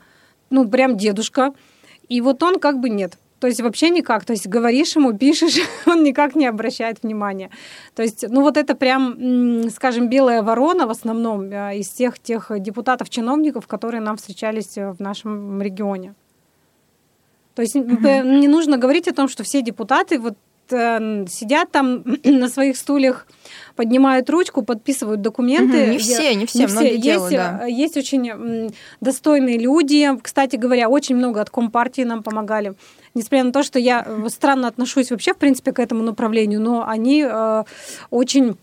ну, 0.51 0.69
прям 0.69 0.97
дедушка, 0.97 1.53
и 2.09 2.21
вот 2.21 2.43
он 2.43 2.59
как 2.59 2.81
бы 2.81 2.91
нет. 2.91 3.19
То 3.43 3.49
есть 3.49 3.61
вообще 3.61 3.91
никак. 3.91 4.25
То 4.25 4.35
есть 4.35 4.47
говоришь 4.47 4.95
ему, 4.95 5.13
пишешь, 5.19 5.59
он 5.87 6.05
никак 6.05 6.37
не 6.37 6.47
обращает 6.47 7.03
внимания. 7.03 7.51
То 7.97 8.03
есть, 8.03 8.25
ну 8.29 8.43
вот 8.43 8.57
это 8.57 8.77
прям, 8.77 9.69
скажем, 9.71 10.09
белая 10.09 10.43
ворона 10.43 10.87
в 10.87 10.91
основном 10.91 11.51
э, 11.51 11.79
из 11.79 11.89
тех 11.89 12.15
депутатов, 12.61 13.11
чиновников, 13.11 13.67
которые 13.67 14.01
нам 14.01 14.17
встречались 14.17 14.79
э, 14.79 14.93
в 14.93 15.01
нашем 15.01 15.61
регионе. 15.61 16.15
То 17.57 17.63
есть 17.63 17.75
mm-hmm. 17.75 18.39
не 18.41 18.47
нужно 18.47 18.79
говорить 18.79 19.09
о 19.09 19.13
том, 19.13 19.29
что 19.29 19.43
все 19.43 19.61
депутаты 19.61 20.21
вот 20.21 20.39
сидят 20.71 21.71
там 21.71 22.05
на 22.25 22.49
своих 22.49 22.77
стульях, 22.77 23.27
поднимают 23.77 24.31
ручку, 24.31 24.63
подписывают 24.63 25.21
документы. 25.21 25.83
Угу, 25.83 25.91
не 25.91 25.99
все, 25.99 26.35
не 26.35 26.47
все, 26.47 26.61
не 26.61 26.67
все. 26.67 26.93
Есть, 26.93 27.03
делают, 27.03 27.33
да. 27.33 27.67
есть 27.67 27.97
очень 27.97 28.73
достойные 29.01 29.59
люди. 29.59 30.09
Кстати 30.23 30.57
говоря, 30.57 30.89
очень 30.89 31.17
много 31.17 31.41
от 31.41 31.51
Компартии 31.51 32.03
нам 32.03 32.23
помогали 32.23 32.75
несмотря 33.15 33.45
на 33.45 33.53
то, 33.53 33.63
что 33.63 33.79
я 33.79 34.05
э, 34.07 34.29
странно 34.29 34.69
отношусь 34.69 35.11
вообще, 35.11 35.35
в 35.35 35.39
принципе, 35.39 35.73
к 35.73 35.79
этому 35.79 36.03
направлению, 36.03 36.61
но 36.61 36.87
они 36.87 37.25
э, 37.29 37.65
очень 38.11 38.57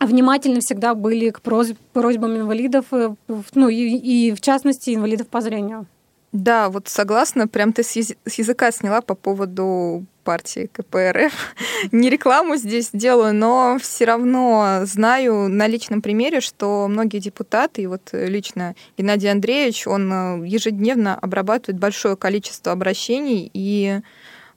внимательны 0.00 0.60
всегда 0.60 0.94
были 0.94 1.30
к 1.30 1.40
просьбам 1.40 2.36
инвалидов, 2.36 2.86
э, 2.92 3.14
ну 3.54 3.68
и, 3.68 3.96
и 3.96 4.32
в 4.32 4.40
частности 4.40 4.94
инвалидов 4.94 5.28
по 5.28 5.40
зрению. 5.40 5.86
Да, 6.34 6.68
вот 6.68 6.88
согласна, 6.88 7.46
прям 7.46 7.72
ты 7.72 7.84
с 7.84 7.94
языка 7.94 8.72
сняла 8.72 9.02
по 9.02 9.14
поводу 9.14 10.04
партии 10.24 10.68
КПРФ. 10.72 11.54
Не 11.92 12.10
рекламу 12.10 12.56
здесь 12.56 12.90
делаю, 12.92 13.32
но 13.32 13.78
все 13.80 14.04
равно 14.06 14.80
знаю 14.82 15.48
на 15.48 15.68
личном 15.68 16.02
примере, 16.02 16.40
что 16.40 16.88
многие 16.88 17.20
депутаты, 17.20 17.82
и 17.82 17.86
вот 17.86 18.08
лично 18.12 18.74
Геннадий 18.98 19.30
Андреевич, 19.30 19.86
он 19.86 20.12
э, 20.12 20.48
ежедневно 20.48 21.16
обрабатывает 21.16 21.78
большое 21.78 22.16
количество 22.16 22.72
обращений, 22.72 23.48
и 23.54 24.00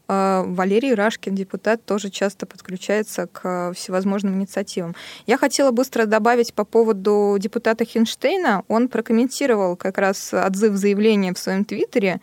Валерий 0.07 0.93
Рашкин, 0.93 1.35
депутат, 1.35 1.83
тоже 1.83 2.09
часто 2.09 2.45
подключается 2.45 3.27
к 3.27 3.73
всевозможным 3.75 4.35
инициативам. 4.35 4.95
Я 5.25 5.37
хотела 5.37 5.71
быстро 5.71 6.05
добавить 6.05 6.53
по 6.53 6.63
поводу 6.63 7.35
депутата 7.39 7.83
Хинштейна. 7.83 8.63
Он 8.67 8.87
прокомментировал 8.87 9.75
как 9.75 9.97
раз 9.97 10.33
отзыв 10.33 10.75
заявления 10.75 11.33
в 11.33 11.39
своем 11.39 11.65
твиттере, 11.65 12.21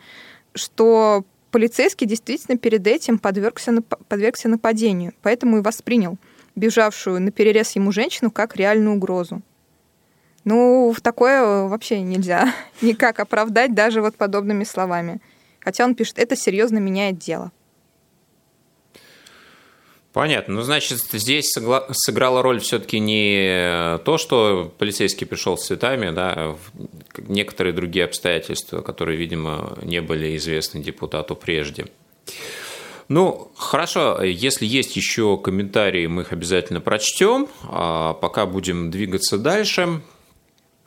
что 0.55 1.25
полицейский 1.51 2.07
действительно 2.07 2.57
перед 2.57 2.87
этим 2.87 3.19
подвергся, 3.19 3.81
подвергся 4.09 4.49
нападению, 4.49 5.13
поэтому 5.21 5.59
и 5.59 5.61
воспринял 5.61 6.17
бежавшую 6.55 7.21
на 7.21 7.31
перерез 7.31 7.71
ему 7.75 7.91
женщину 7.91 8.31
как 8.31 8.55
реальную 8.55 8.95
угрозу. 8.95 9.41
Ну, 10.43 10.93
в 10.95 11.01
такое 11.01 11.67
вообще 11.67 12.01
нельзя 12.01 12.53
никак 12.81 13.19
оправдать 13.19 13.73
даже 13.73 14.01
вот 14.01 14.15
подобными 14.15 14.63
словами. 14.63 15.19
Хотя 15.59 15.85
он 15.85 15.95
пишет, 15.95 16.19
это 16.19 16.35
серьезно 16.35 16.77
меняет 16.77 17.17
дело. 17.17 17.51
Понятно. 20.15 20.53
Ну, 20.53 20.61
значит, 20.61 20.99
здесь 21.11 21.53
сыграла 21.91 22.41
роль 22.41 22.61
все-таки 22.61 22.99
не 22.99 23.97
то, 24.05 24.17
что 24.17 24.71
полицейский 24.77 25.27
пришел 25.27 25.57
с 25.57 25.65
цветами, 25.65 26.09
да, 26.11 26.33
а 26.37 26.57
некоторые 27.17 27.73
другие 27.73 28.05
обстоятельства, 28.05 28.79
которые, 28.79 29.17
видимо, 29.17 29.77
не 29.81 29.99
были 29.99 30.37
известны 30.37 30.81
депутату 30.81 31.35
прежде. 31.35 31.87
Ну, 33.09 33.51
хорошо, 33.57 34.23
если 34.23 34.65
есть 34.65 34.95
еще 34.95 35.37
комментарии, 35.37 36.07
мы 36.07 36.21
их 36.21 36.31
обязательно 36.31 36.79
прочтем. 36.79 37.49
А 37.63 38.13
пока 38.13 38.45
будем 38.45 38.91
двигаться 38.91 39.37
дальше. 39.37 40.01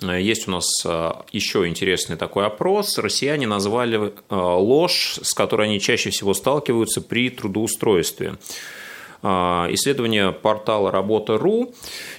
Есть 0.00 0.48
у 0.48 0.52
нас 0.52 0.64
а, 0.86 1.26
еще 1.32 1.66
интересный 1.68 2.16
такой 2.16 2.46
опрос. 2.46 2.96
Россияне 2.96 3.46
назвали 3.46 4.14
а, 4.30 4.56
ложь, 4.56 5.18
с 5.20 5.34
которой 5.34 5.68
они 5.68 5.80
чаще 5.80 6.08
всего 6.08 6.32
сталкиваются 6.32 7.02
при 7.02 7.28
трудоустройстве. 7.28 8.38
А, 9.20 9.66
исследование 9.72 10.30
портала 10.30 10.92
Работа.ру, 10.92 11.74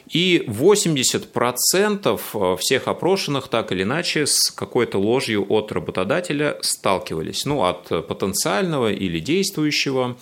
и 0.09 0.43
80% 0.47 2.21
а, 2.33 2.55
всех 2.57 2.87
опрошенных 2.89 3.47
так 3.47 3.71
или 3.71 3.83
иначе 3.83 4.25
с 4.25 4.51
какой-то 4.51 4.99
ложью 4.99 5.45
от 5.47 5.71
работодателя 5.71 6.57
сталкивались. 6.61 7.45
Ну, 7.45 7.63
от 7.63 7.87
потенциального 8.07 8.91
или 8.91 9.19
действующего. 9.19 10.17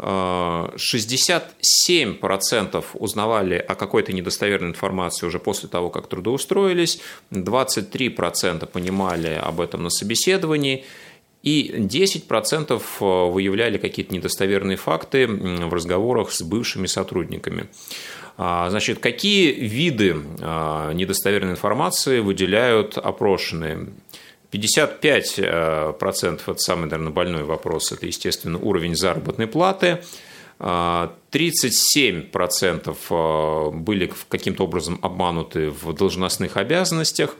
67% 0.00 1.50
а, 2.72 2.82
узнавали 2.94 3.56
о 3.56 3.74
какой-то 3.74 4.12
недостоверной 4.12 4.68
информации 4.68 5.26
уже 5.26 5.40
после 5.40 5.68
того, 5.68 5.90
как 5.90 6.06
трудоустроились, 6.06 7.00
23% 7.32 8.66
понимали 8.66 9.40
об 9.42 9.60
этом 9.60 9.82
на 9.82 9.90
собеседовании, 9.90 10.84
и 11.42 11.72
10% 11.76 12.70
э, 12.70 13.30
выявляли 13.30 13.78
какие-то 13.78 14.14
недостоверные 14.14 14.76
факты 14.76 15.26
в 15.26 15.72
разговорах 15.72 16.32
с 16.32 16.42
бывшими 16.42 16.86
сотрудниками. 16.86 17.68
А, 18.36 18.70
значит, 18.70 19.00
какие 19.00 19.52
виды 19.52 20.16
а, 20.40 20.92
недостоверной 20.92 21.52
информации 21.52 22.20
выделяют 22.20 22.96
опрошенные? 22.96 23.88
55% 24.52 25.34
э, 25.38 25.92
это 26.46 26.58
самый, 26.58 26.84
наверное, 26.84 27.12
больной 27.12 27.42
вопрос, 27.42 27.92
это, 27.92 28.06
естественно, 28.06 28.58
уровень 28.58 28.96
заработной 28.96 29.46
платы. 29.46 30.02
37% 30.58 32.96
а, 33.10 33.70
э, 33.70 33.76
были 33.76 34.10
каким-то 34.28 34.64
образом 34.64 34.98
обмануты 35.02 35.70
в 35.70 35.92
должностных 35.92 36.56
обязанностях, 36.56 37.36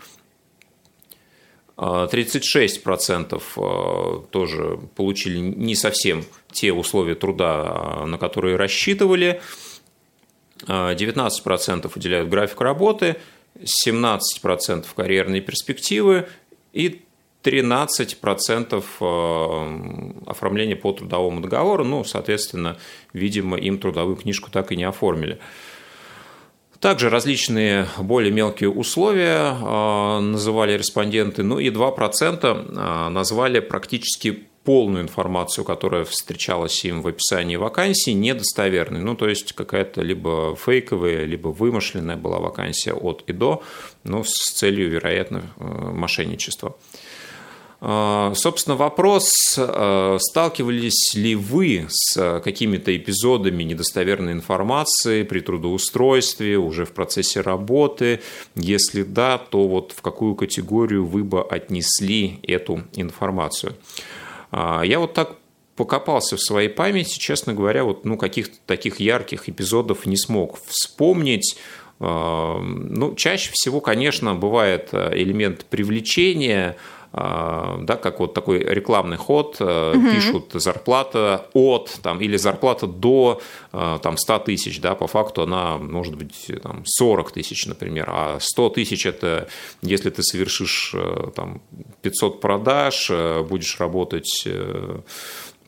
36% 1.79 3.43
э, 3.57 4.21
тоже 4.31 4.81
получили 4.97 5.39
не 5.39 5.77
совсем 5.77 6.25
те 6.51 6.73
условия 6.73 7.15
труда, 7.15 8.05
на 8.07 8.19
которые 8.19 8.57
рассчитывали. 8.57 9.41
19% 10.67 11.93
уделяют 11.95 12.29
график 12.29 12.61
работы, 12.61 13.17
17% 13.87 14.87
карьерные 14.97 15.41
перспективы 15.41 16.27
и 16.73 17.03
13% 17.45 18.85
э, 19.01 20.23
оформления 20.27 20.77
по 20.77 20.93
трудовому 20.93 21.41
договору. 21.41 21.85
Ну, 21.85 22.03
соответственно, 22.05 22.77
видимо, 23.13 23.57
им 23.57 23.79
трудовую 23.79 24.17
книжку 24.17 24.51
так 24.51 24.73
и 24.73 24.77
не 24.77 24.85
оформили. 24.85 25.39
Также 26.81 27.11
различные 27.11 27.89
более 27.99 28.33
мелкие 28.33 28.71
условия 28.71 29.53
называли 30.21 30.79
респонденты, 30.79 31.43
ну 31.43 31.59
и 31.59 31.71
2% 31.71 33.09
назвали 33.11 33.59
практически 33.59 34.49
полную 34.69 35.03
информацию, 35.03 35.65
которая 35.65 36.05
встречалась 36.05 36.85
им 36.85 37.01
в 37.01 37.09
описании 37.09 37.57
вакансии, 37.57 38.11
недостоверной. 38.11 39.01
Ну, 39.01 39.15
то 39.15 39.27
есть 39.27 39.55
какая-то 39.55 40.03
либо 40.03 40.55
фейковая, 40.57 41.25
либо 41.25 41.49
вымышленная 41.49 42.17
была 42.17 42.39
вакансия 42.39 42.93
от 42.93 43.25
и 43.27 43.33
до, 43.33 43.63
ну, 44.05 44.25
с 44.25 44.53
целью, 44.53 44.91
вероятно, 44.91 45.45
э, 45.57 45.65
мошенничества. 45.65 46.77
А, 47.81 48.33
собственно, 48.35 48.77
вопрос, 48.77 49.31
э, 49.57 50.19
сталкивались 50.21 51.15
ли 51.15 51.37
вы 51.37 51.87
с 51.89 52.41
какими-то 52.41 52.97
эпизодами 52.97 53.63
недостоверной 53.63 54.33
информации 54.33 55.23
при 55.23 55.41
трудоустройстве, 55.41 56.59
уже 56.59 56.85
в 56.85 56.93
процессе 56.93 57.41
работы? 57.41 58.21
Если 58.57 59.05
да, 59.05 59.39
то 59.39 59.69
вот 59.69 59.93
в 59.93 60.03
какую 60.03 60.35
категорию 60.35 61.07
вы 61.07 61.23
бы 61.23 61.41
отнесли 61.43 62.41
эту 62.43 62.83
информацию? 62.97 63.75
А, 64.51 64.83
я 64.83 64.99
вот 64.99 65.15
так 65.15 65.37
покопался 65.77 66.37
в 66.37 66.41
своей 66.41 66.69
памяти, 66.69 67.21
честно 67.21 67.55
говоря, 67.55 67.85
вот 67.85 68.05
ну, 68.05 68.17
каких-то 68.17 68.57
таких 68.67 68.99
ярких 68.99 69.49
эпизодов 69.49 70.05
не 70.05 70.17
смог 70.17 70.59
вспомнить. 70.67 71.57
А, 72.01 72.59
ну, 72.61 73.15
чаще 73.15 73.51
всего, 73.53 73.81
конечно, 73.81 74.35
бывает 74.35 74.89
элемент 74.93 75.65
привлечения, 75.67 76.71
а, 76.71 76.98
да, 77.13 77.99
как 78.03 78.21
вот 78.21 78.35
такой 78.35 78.59
рекламный 78.59 79.17
ход, 79.17 79.61
угу. 79.61 80.01
пишут 80.13 80.53
зарплата 80.53 81.47
от 81.55 81.99
там, 82.03 82.21
или 82.21 82.37
зарплата 82.37 82.87
до 82.87 83.41
э, 83.73 83.99
там, 84.03 84.17
100 84.17 84.39
тысяч, 84.41 84.81
да, 84.81 84.95
по 84.95 85.07
факту 85.07 85.43
она 85.43 85.79
может 85.79 86.17
быть 86.17 86.51
там, 86.63 86.83
40 86.85 87.33
тысяч, 87.33 87.67
например, 87.67 88.11
а 88.11 88.39
100 88.41 88.69
тысяч– 88.71 89.07
это 89.07 89.49
если 89.83 90.11
ты 90.11 90.23
совершишь 90.23 90.95
там, 91.35 91.63
500 92.03 92.41
продаж, 92.41 93.11
будешь 93.49 93.81
работать 93.81 94.47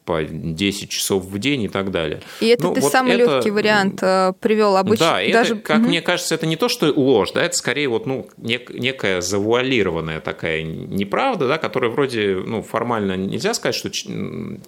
по 0.04 0.22
10 0.22 0.90
часов 0.90 1.24
в 1.24 1.38
день 1.38 1.62
и 1.62 1.68
так 1.68 1.90
далее. 1.90 2.20
И 2.40 2.46
это 2.48 2.64
ну, 2.64 2.74
ты 2.74 2.80
вот 2.80 2.92
самый 2.92 3.14
это... 3.14 3.24
легкий 3.24 3.50
вариант 3.50 4.02
э, 4.02 4.32
привел 4.40 4.76
обычно. 4.76 5.06
Да, 5.06 5.32
даже... 5.32 5.54
это, 5.54 5.62
как 5.62 5.78
угу. 5.80 5.88
мне 5.88 6.02
кажется, 6.02 6.34
это 6.34 6.46
не 6.46 6.56
то, 6.56 6.68
что 6.68 6.92
ложь, 6.94 7.32
да, 7.32 7.42
это 7.42 7.56
скорее 7.56 7.88
вот, 7.88 8.06
ну, 8.06 8.28
нек- 8.38 8.72
некая 8.72 9.20
завуалированная 9.20 10.20
такая 10.20 10.62
неправда, 10.62 11.48
да, 11.48 11.58
которая 11.58 11.90
вроде 11.90 12.42
ну, 12.46 12.62
формально 12.62 13.16
нельзя 13.16 13.54
сказать, 13.54 13.74
что 13.74 13.90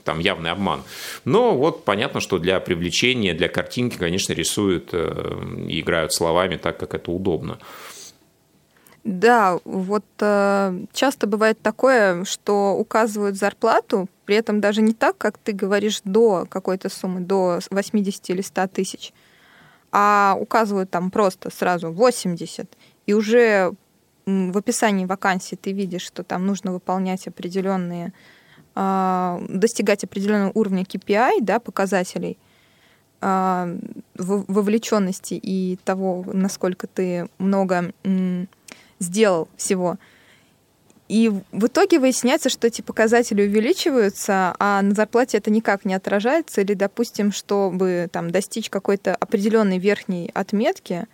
там 0.04 0.18
явный 0.20 0.50
обман. 0.50 0.82
Но 1.24 1.56
вот 1.56 1.84
понятно, 1.84 2.20
что 2.20 2.38
для 2.38 2.60
привлечения, 2.60 3.34
для 3.34 3.48
картинки, 3.48 3.96
конечно, 3.96 4.32
рисуют 4.32 4.90
э, 4.92 5.66
и 5.68 5.80
играют 5.80 6.12
словами 6.12 6.56
так, 6.56 6.78
как 6.78 6.94
это 6.94 7.10
удобно. 7.10 7.58
Да, 9.04 9.58
вот 9.64 10.04
э, 10.20 10.84
часто 10.92 11.26
бывает 11.26 11.60
такое, 11.60 12.24
что 12.24 12.76
указывают 12.78 13.36
зарплату, 13.36 14.08
при 14.26 14.36
этом 14.36 14.60
даже 14.60 14.80
не 14.80 14.92
так, 14.92 15.18
как 15.18 15.38
ты 15.38 15.52
говоришь, 15.52 16.02
до 16.04 16.46
какой-то 16.48 16.88
суммы, 16.88 17.20
до 17.20 17.58
80 17.70 18.30
или 18.30 18.42
100 18.42 18.68
тысяч, 18.68 19.12
а 19.90 20.36
указывают 20.38 20.90
там 20.90 21.10
просто 21.10 21.50
сразу 21.50 21.90
80. 21.90 22.70
И 23.06 23.12
уже 23.12 23.72
в 24.24 24.56
описании 24.56 25.04
вакансии 25.04 25.56
ты 25.56 25.72
видишь, 25.72 26.02
что 26.02 26.22
там 26.22 26.46
нужно 26.46 26.72
выполнять 26.72 27.26
определенные, 27.26 28.12
э, 28.76 29.46
достигать 29.48 30.04
определенного 30.04 30.52
уровня 30.54 30.84
KPI, 30.84 31.40
да, 31.40 31.58
показателей 31.58 32.38
э, 33.20 33.78
вовлеченности 34.14 35.34
и 35.34 35.76
того, 35.84 36.24
насколько 36.32 36.86
ты 36.86 37.28
много 37.38 37.92
сделал 39.02 39.48
всего. 39.56 39.98
И 41.08 41.28
в 41.28 41.66
итоге 41.66 41.98
выясняется, 41.98 42.48
что 42.48 42.66
эти 42.66 42.80
показатели 42.80 43.42
увеличиваются, 43.42 44.54
а 44.58 44.80
на 44.80 44.94
зарплате 44.94 45.36
это 45.36 45.50
никак 45.50 45.84
не 45.84 45.92
отражается. 45.92 46.62
Или, 46.62 46.72
допустим, 46.72 47.32
чтобы 47.32 48.08
там, 48.10 48.30
достичь 48.30 48.70
какой-то 48.70 49.14
определенной 49.16 49.76
верхней 49.76 50.30
отметки, 50.32 51.06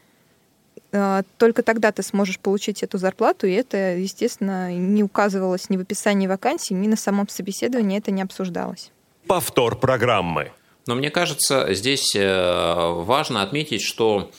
э, 0.93 1.23
только 1.37 1.65
тогда 1.65 1.91
ты 1.91 2.05
сможешь 2.05 2.39
получить 2.39 2.85
эту 2.85 2.99
зарплату, 2.99 3.49
и 3.49 3.53
это, 3.53 3.97
естественно, 3.97 4.73
не 4.73 5.03
указывалось 5.03 5.69
ни 5.69 5.77
в 5.77 5.81
описании 5.81 6.29
вакансии, 6.29 6.75
ни 6.75 6.87
на 6.87 6.97
самом 6.97 7.29
собеседовании 7.29 7.99
это 7.99 8.13
не 8.13 8.23
обсуждалось. 8.23 8.93
Повтор 9.27 9.77
программы. 9.77 10.53
Но 10.87 10.95
мне 10.95 11.11
кажется, 11.11 11.75
здесь 11.75 12.15
э, 12.15 12.93
важно 13.03 13.43
отметить, 13.43 13.83
что 13.83 14.31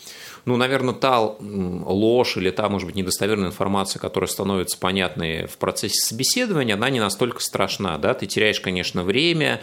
ну, 0.49 0.57
наверное, 0.57 0.95
та 0.95 1.19
ложь 1.19 2.35
или 2.35 2.49
та, 2.49 2.69
может 2.69 2.87
быть, 2.87 2.95
недостоверная 2.95 3.49
информация, 3.49 3.99
которая 3.99 4.27
становится 4.27 4.79
понятной 4.79 5.45
в 5.45 5.59
процессе 5.59 6.01
собеседования, 6.01 6.73
она 6.73 6.89
не 6.89 6.99
настолько 6.99 7.39
страшна, 7.39 7.99
да, 7.99 8.15
ты 8.15 8.25
теряешь, 8.25 8.59
конечно, 8.59 9.03
время, 9.03 9.61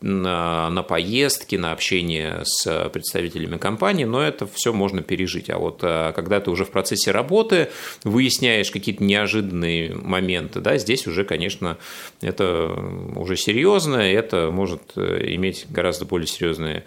на, 0.00 0.70
на 0.70 0.82
поездки, 0.82 1.54
на 1.54 1.70
общение 1.70 2.40
с 2.42 2.90
представителями 2.90 3.58
компании, 3.58 4.04
но 4.04 4.20
это 4.20 4.46
все 4.46 4.72
можно 4.72 5.02
пережить. 5.02 5.48
А 5.50 5.58
вот 5.58 5.78
э, 5.82 6.12
когда 6.16 6.40
ты 6.40 6.50
уже 6.50 6.64
в 6.64 6.70
процессе 6.70 7.12
работы 7.12 7.70
выясняешь 8.02 8.72
какие-то 8.72 9.04
неожиданные 9.04 9.94
моменты, 9.94 10.60
да, 10.60 10.78
здесь 10.78 11.06
уже, 11.06 11.24
конечно, 11.24 11.78
это 12.20 12.70
уже 13.16 13.36
серьезно, 13.36 13.96
это 13.96 14.50
может 14.50 14.82
э, 14.96 15.20
иметь 15.36 15.66
гораздо 15.70 16.04
более 16.04 16.26
серьезные 16.26 16.84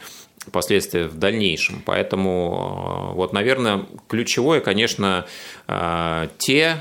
последствия 0.51 1.07
в 1.07 1.17
дальнейшем. 1.17 1.81
Поэтому, 1.85 3.11
э, 3.11 3.15
вот, 3.15 3.33
наверное, 3.33 3.85
ключевое, 4.07 4.59
конечно, 4.59 5.25
э, 5.67 6.27
те 6.37 6.77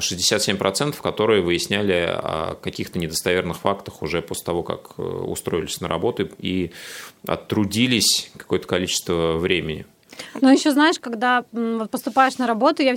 67%, 0.00 1.00
э, 1.00 1.02
которые 1.02 1.42
выясняли 1.42 2.08
о 2.08 2.54
каких-то 2.60 2.98
недостоверных 2.98 3.58
фактах 3.58 4.02
уже 4.02 4.22
после 4.22 4.44
того, 4.44 4.62
как 4.62 4.98
устроились 4.98 5.80
на 5.80 5.88
работу 5.88 6.28
и 6.38 6.72
оттрудились 7.26 8.30
какое-то 8.36 8.66
количество 8.66 9.36
времени. 9.36 9.86
Но 10.40 10.50
еще 10.50 10.72
знаешь, 10.72 10.98
когда 10.98 11.44
поступаешь 11.90 12.38
на 12.38 12.46
работу, 12.46 12.82
я 12.82 12.94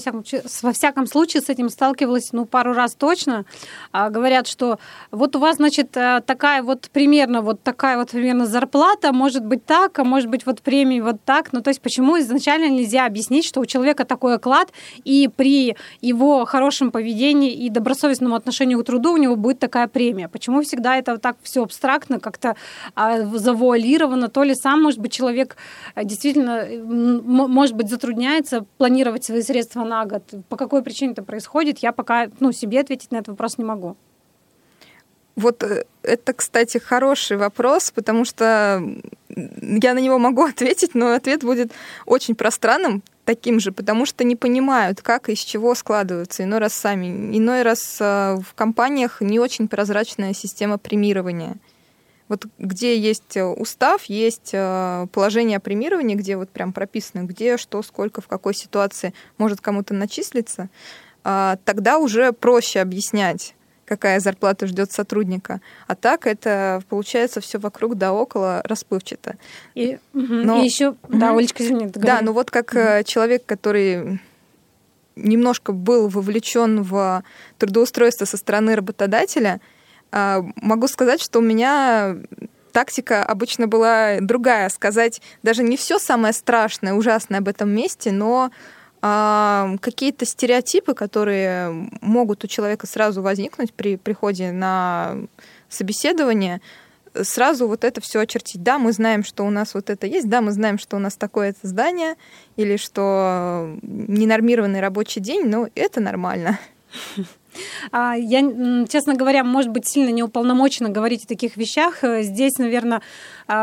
во 0.62 0.72
всяком 0.72 1.08
случае 1.08 1.42
с 1.42 1.50
этим 1.50 1.70
сталкивалась, 1.70 2.30
ну, 2.32 2.46
пару 2.46 2.74
раз 2.74 2.96
точно. 2.96 3.46
А, 3.92 4.10
говорят, 4.10 4.48
что 4.48 4.80
вот 5.12 5.36
у 5.36 5.40
вас, 5.40 5.58
значит, 5.58 5.96
э, 5.98 6.22
такая 6.26 6.64
вот 6.64 6.90
примерно, 6.92 7.42
вот 7.42 7.62
такая 7.62 7.98
вот 7.98 8.12
примерно 8.12 8.46
зарплата, 8.46 9.14
может 9.14 9.46
быть 9.46 9.66
так, 9.66 9.98
а 10.00 10.04
может 10.04 10.30
быть 10.30 10.46
вот 10.46 10.62
премии 10.62 11.00
вот 11.02 11.18
так. 11.26 11.54
Ну, 11.54 11.62
то 11.62 11.70
есть 11.70 11.82
почему 11.82 12.20
изначально 12.20 12.70
нельзя 12.70 13.06
объяснить, 13.06 13.46
что 13.46 13.60
у 13.60 13.66
человека 13.66 14.06
такой 14.06 14.36
оклад, 14.36 14.70
и 15.04 15.30
при 15.36 15.76
его 16.02 16.46
хорошем 16.46 16.92
поведении 16.92 17.52
и 17.52 17.70
добросовестном 17.70 18.34
отношении 18.34 18.76
к 18.76 18.84
труду 18.84 19.14
у 19.14 19.18
него 19.18 19.36
будет 19.36 19.60
такая 19.60 19.88
премия? 19.88 20.30
Почему 20.30 20.62
всегда 20.62 20.98
это 20.98 21.18
так 21.18 21.38
все 21.44 21.64
абстрактно, 21.64 22.20
как-то 22.20 22.56
а, 22.96 23.24
завуалировано? 23.24 24.30
То 24.30 24.44
ли 24.44 24.56
сам, 24.56 24.82
может 24.84 25.00
быть, 25.00 25.12
человек 25.12 25.58
э, 25.96 26.04
действительно 26.04 26.66
может 27.06 27.76
быть, 27.76 27.90
затрудняется 27.90 28.66
планировать 28.78 29.24
свои 29.24 29.42
средства 29.42 29.84
на 29.84 30.06
год. 30.06 30.24
По 30.50 30.58
какой 30.58 30.84
причине 30.84 31.12
это 31.12 31.24
происходит, 31.24 31.80
я 31.80 31.92
пока 31.92 32.28
ну, 32.40 32.52
себе 32.52 32.80
ответить 32.80 33.12
на 33.12 33.18
этот 33.18 33.30
вопрос 33.30 33.58
не 33.58 33.64
могу. 33.64 33.96
Вот 35.36 35.64
э, 35.64 35.84
это, 36.02 36.34
кстати, 36.34 36.78
хороший 36.78 37.38
вопрос, 37.38 37.92
потому 37.92 38.26
что 38.26 38.82
я 39.30 39.94
на 39.94 40.00
него 40.00 40.18
могу 40.18 40.44
ответить, 40.46 40.96
но 40.96 41.14
ответ 41.14 41.44
будет 41.44 41.72
очень 42.06 42.36
пространным, 42.36 43.04
таким 43.26 43.60
же, 43.60 43.72
потому 43.72 44.06
что 44.06 44.24
не 44.24 44.36
понимают, 44.36 45.02
как 45.02 45.30
и 45.30 45.34
из 45.34 45.40
чего 45.40 45.76
складываются. 45.76 46.44
Иной 46.44 46.60
раз 46.60 46.74
сами. 46.74 47.38
Иной 47.38 47.64
раз 47.64 47.98
э, 48.00 48.38
в 48.38 48.54
компаниях 48.56 49.22
не 49.22 49.40
очень 49.40 49.68
прозрачная 49.68 50.34
система 50.34 50.78
премирования. 50.78 51.58
Вот 52.28 52.48
где 52.58 52.98
есть 52.98 53.38
э, 53.38 53.44
устав, 53.44 54.06
есть 54.06 54.50
э, 54.54 55.08
положение 55.12 55.58
о 55.58 55.60
премировании, 55.60 56.16
где 56.16 56.38
вот 56.38 56.50
прям 56.50 56.74
прописано, 56.74 57.24
где, 57.24 57.58
что, 57.58 57.82
сколько, 57.84 58.22
в 58.22 58.28
какой 58.28 58.56
ситуации 58.56 59.14
может 59.38 59.62
кому-то 59.62 59.94
начислиться, 59.94 60.70
а, 61.24 61.58
тогда 61.66 61.98
уже 61.98 62.32
проще 62.34 62.80
объяснять, 62.82 63.56
какая 63.86 64.20
зарплата 64.20 64.68
ждет 64.68 64.92
сотрудника. 64.92 65.62
А 65.88 65.96
так 65.96 66.28
это 66.28 66.82
получается 66.90 67.42
все 67.42 67.60
вокруг 67.60 67.96
да 67.96 68.14
около 68.14 68.62
расплывчато. 68.64 69.36
И, 69.76 70.00
Но, 70.14 70.62
и 70.62 70.66
еще, 70.66 70.90
угу. 70.90 70.98
да, 71.10 71.36
Олечка, 71.36 71.64
извини, 71.64 71.88
Да, 71.94 72.20
ну 72.22 72.34
вот 72.34 72.50
как 72.52 72.72
угу. 72.72 73.04
человек, 73.06 73.46
который 73.46 74.20
немножко 75.16 75.72
был 75.72 76.10
вовлечен 76.10 76.84
в 76.84 77.24
трудоустройство 77.58 78.26
со 78.26 78.38
стороны 78.38 78.76
работодателя, 78.76 79.62
могу 80.12 80.88
сказать, 80.88 81.22
что 81.22 81.40
у 81.40 81.42
меня 81.42 82.18
тактика 82.76 83.24
обычно 83.24 83.68
была 83.68 84.18
другая, 84.20 84.68
сказать 84.68 85.22
даже 85.44 85.64
не 85.64 85.78
все 85.78 85.98
самое 85.98 86.34
страшное, 86.34 86.94
ужасное 86.94 87.40
об 87.40 87.48
этом 87.48 87.70
месте, 87.70 88.12
но 88.12 88.52
э, 89.02 89.78
какие-то 89.80 90.26
стереотипы, 90.26 90.94
которые 90.94 91.90
могут 92.02 92.44
у 92.44 92.48
человека 92.48 92.86
сразу 92.86 93.22
возникнуть 93.22 93.74
при 93.74 93.96
приходе 93.96 94.52
на 94.52 95.16
собеседование, 95.70 96.60
сразу 97.24 97.66
вот 97.68 97.86
это 97.86 98.02
все 98.02 98.20
очертить. 98.20 98.62
Да, 98.62 98.78
мы 98.78 98.92
знаем, 98.92 99.24
что 99.24 99.46
у 99.46 99.50
нас 99.50 99.74
вот 99.74 99.90
это 99.90 100.06
есть, 100.06 100.28
да, 100.28 100.42
мы 100.42 100.52
знаем, 100.52 100.78
что 100.78 100.98
у 100.98 101.00
нас 101.00 101.16
такое-то 101.16 101.66
здание, 101.66 102.16
или 102.58 102.76
что 102.76 103.78
ненормированный 103.84 104.82
рабочий 104.82 105.22
день, 105.22 105.48
но 105.48 105.70
это 105.76 106.02
нормально. 106.02 106.60
А, 107.92 108.16
я, 108.16 108.40
честно 108.88 109.16
говоря, 109.16 109.44
может 109.44 109.72
быть, 109.72 109.88
сильно 109.88 110.10
не 110.10 110.24
уполномочена 110.24 110.90
говорить 110.90 111.26
о 111.26 111.28
таких 111.28 111.58
вещах. 111.58 112.04
Э, 112.04 112.22
здесь, 112.24 112.58
наверное, 112.58 113.02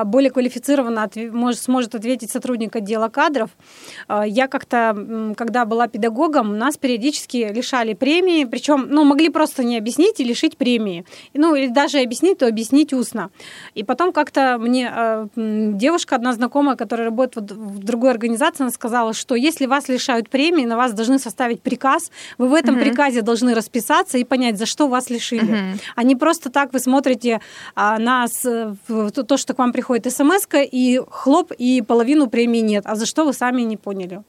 более 0.04 0.30
квалифицированно 0.30 1.10
сможет 1.54 1.94
ответить 1.94 2.30
сотрудник 2.30 2.76
отдела 2.76 3.08
кадров. 3.08 3.50
А, 4.08 4.26
я 4.26 4.48
как-то, 4.48 5.34
когда 5.36 5.64
была 5.64 5.88
педагогом, 5.88 6.58
нас 6.58 6.76
периодически 6.76 7.50
лишали 7.52 7.94
премии, 7.94 8.44
причем, 8.44 8.86
ну, 8.90 9.04
могли 9.04 9.28
просто 9.28 9.64
не 9.64 9.78
объяснить 9.78 10.20
и 10.20 10.24
лишить 10.24 10.56
премии. 10.56 11.04
Ну, 11.34 11.54
или 11.54 11.68
даже 11.68 11.98
объяснить, 11.98 12.38
то 12.38 12.46
объяснить 12.46 12.92
устно. 12.92 13.30
И 13.74 13.82
потом 13.84 14.12
как-то 14.12 14.58
мне 14.58 14.92
девушка, 15.34 16.16
одна 16.16 16.32
знакомая, 16.32 16.76
которая 16.76 17.06
работает 17.06 17.52
в 17.52 17.78
другой 17.78 18.10
организации, 18.10 18.62
она 18.62 18.70
сказала, 18.70 19.12
что 19.12 19.34
если 19.34 19.66
вас 19.66 19.88
лишают 19.88 20.28
премии, 20.28 20.64
на 20.64 20.76
вас 20.76 20.92
должны 20.92 21.18
составить 21.18 21.62
приказ, 21.62 22.10
вы 22.38 22.48
в 22.48 22.54
этом 22.54 22.76
угу. 22.76 22.84
приказе 22.84 23.22
должны 23.22 23.54
расписать 23.54 23.82
расписаться 23.82 24.18
и 24.18 24.24
понять, 24.24 24.58
за 24.58 24.66
что 24.66 24.88
вас 24.88 25.10
лишили. 25.10 25.52
Угу. 25.52 25.80
А 25.96 26.02
не 26.02 26.16
просто 26.16 26.50
так 26.50 26.72
вы 26.72 26.78
смотрите 26.78 27.40
а, 27.74 27.98
на 27.98 28.26
то, 28.86 29.36
что 29.36 29.54
к 29.54 29.58
вам 29.58 29.71
приходит 29.72 30.12
смс 30.12 30.46
и 30.52 31.00
хлоп, 31.10 31.52
и 31.52 31.82
половину 31.82 32.28
премии 32.28 32.60
нет. 32.60 32.84
А 32.86 32.94
за 32.94 33.06
что 33.06 33.24
вы 33.24 33.32
сами 33.32 33.62
не 33.62 33.76
поняли? 33.76 34.22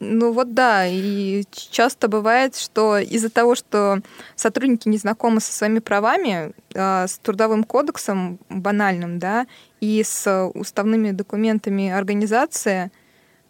Ну 0.00 0.32
вот 0.32 0.54
да, 0.54 0.86
и 0.86 1.44
часто 1.50 2.06
бывает, 2.06 2.56
что 2.56 2.98
из-за 2.98 3.30
того, 3.30 3.56
что 3.56 4.00
сотрудники 4.36 4.88
не 4.88 4.96
знакомы 4.96 5.40
со 5.40 5.52
своими 5.52 5.80
правами, 5.80 6.52
а, 6.74 7.06
с 7.08 7.18
трудовым 7.18 7.64
кодексом 7.64 8.38
банальным, 8.48 9.18
да, 9.18 9.46
и 9.80 10.02
с 10.04 10.50
уставными 10.54 11.10
документами 11.10 11.90
организации, 11.90 12.92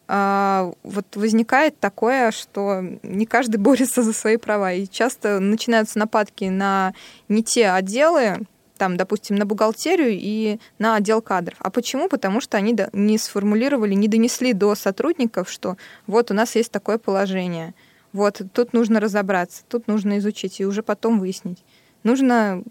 а, 0.07 0.73
вот 0.83 1.05
возникает 1.17 1.79
такое, 1.79 2.31
что 2.31 2.83
не 3.03 3.27
каждый 3.27 3.57
борется 3.59 4.03
за 4.03 4.15
свои 4.15 4.39
права. 4.39 4.73
И 4.73 4.87
часто 4.87 5.41
начинаются 5.41 5.99
нападки 5.99 6.45
на 6.45 6.95
не 7.29 7.43
те 7.43 7.69
отделы, 7.69 8.47
там, 8.79 8.97
допустим, 8.97 9.37
на 9.37 9.45
бухгалтерию 9.45 10.13
и 10.13 10.59
на 10.79 10.97
отдел 10.97 11.21
кадров. 11.21 11.59
А 11.61 11.71
почему? 11.71 12.09
Потому 12.09 12.41
что 12.41 12.57
они 12.57 12.77
не 12.93 13.19
сформулировали, 13.19 13.95
не 13.95 14.09
донесли 14.09 14.53
до 14.53 14.75
сотрудников, 14.75 15.51
что 15.51 15.77
вот 16.07 16.31
у 16.31 16.35
нас 16.35 16.57
есть 16.57 16.73
такое 16.73 16.97
положение. 16.99 17.75
Вот, 18.13 18.41
тут 18.55 18.73
нужно 18.73 19.01
разобраться, 19.01 19.63
тут 19.69 19.87
нужно 19.87 20.19
изучить 20.19 20.61
и 20.61 20.65
уже 20.65 20.83
потом 20.83 21.21
выяснить. 21.21 21.63
Нужно 22.05 22.63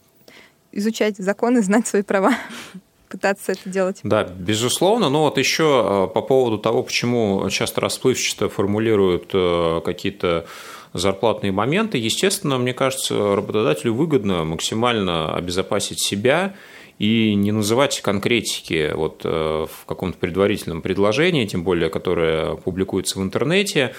изучать 0.71 1.17
законы, 1.17 1.61
знать 1.61 1.85
свои 1.85 2.01
права 2.01 2.35
пытаться 3.09 3.51
это 3.51 3.69
делать. 3.69 3.99
Да, 4.03 4.23
безусловно. 4.23 5.09
Но 5.09 5.23
вот 5.23 5.37
еще 5.37 6.07
э, 6.09 6.13
по 6.13 6.21
поводу 6.21 6.57
того, 6.57 6.83
почему 6.83 7.49
часто 7.49 7.81
расплывчато 7.81 8.49
формулируют 8.49 9.29
э, 9.33 9.81
какие-то 9.85 10.45
зарплатные 10.99 11.51
моменты, 11.51 11.97
естественно, 11.97 12.57
мне 12.57 12.73
кажется, 12.73 13.35
работодателю 13.35 13.93
выгодно 13.93 14.43
максимально 14.43 15.35
обезопасить 15.35 16.01
себя 16.01 16.55
и 16.99 17.35
не 17.35 17.51
называть 17.51 18.01
конкретики 18.01 18.91
вот 18.93 19.21
э, 19.23 19.65
в 19.69 19.85
каком-то 19.85 20.17
предварительном 20.17 20.81
предложении, 20.81 21.45
тем 21.45 21.63
более, 21.63 21.89
которое 21.89 22.55
публикуется 22.55 23.19
в 23.19 23.23
интернете, 23.23 23.93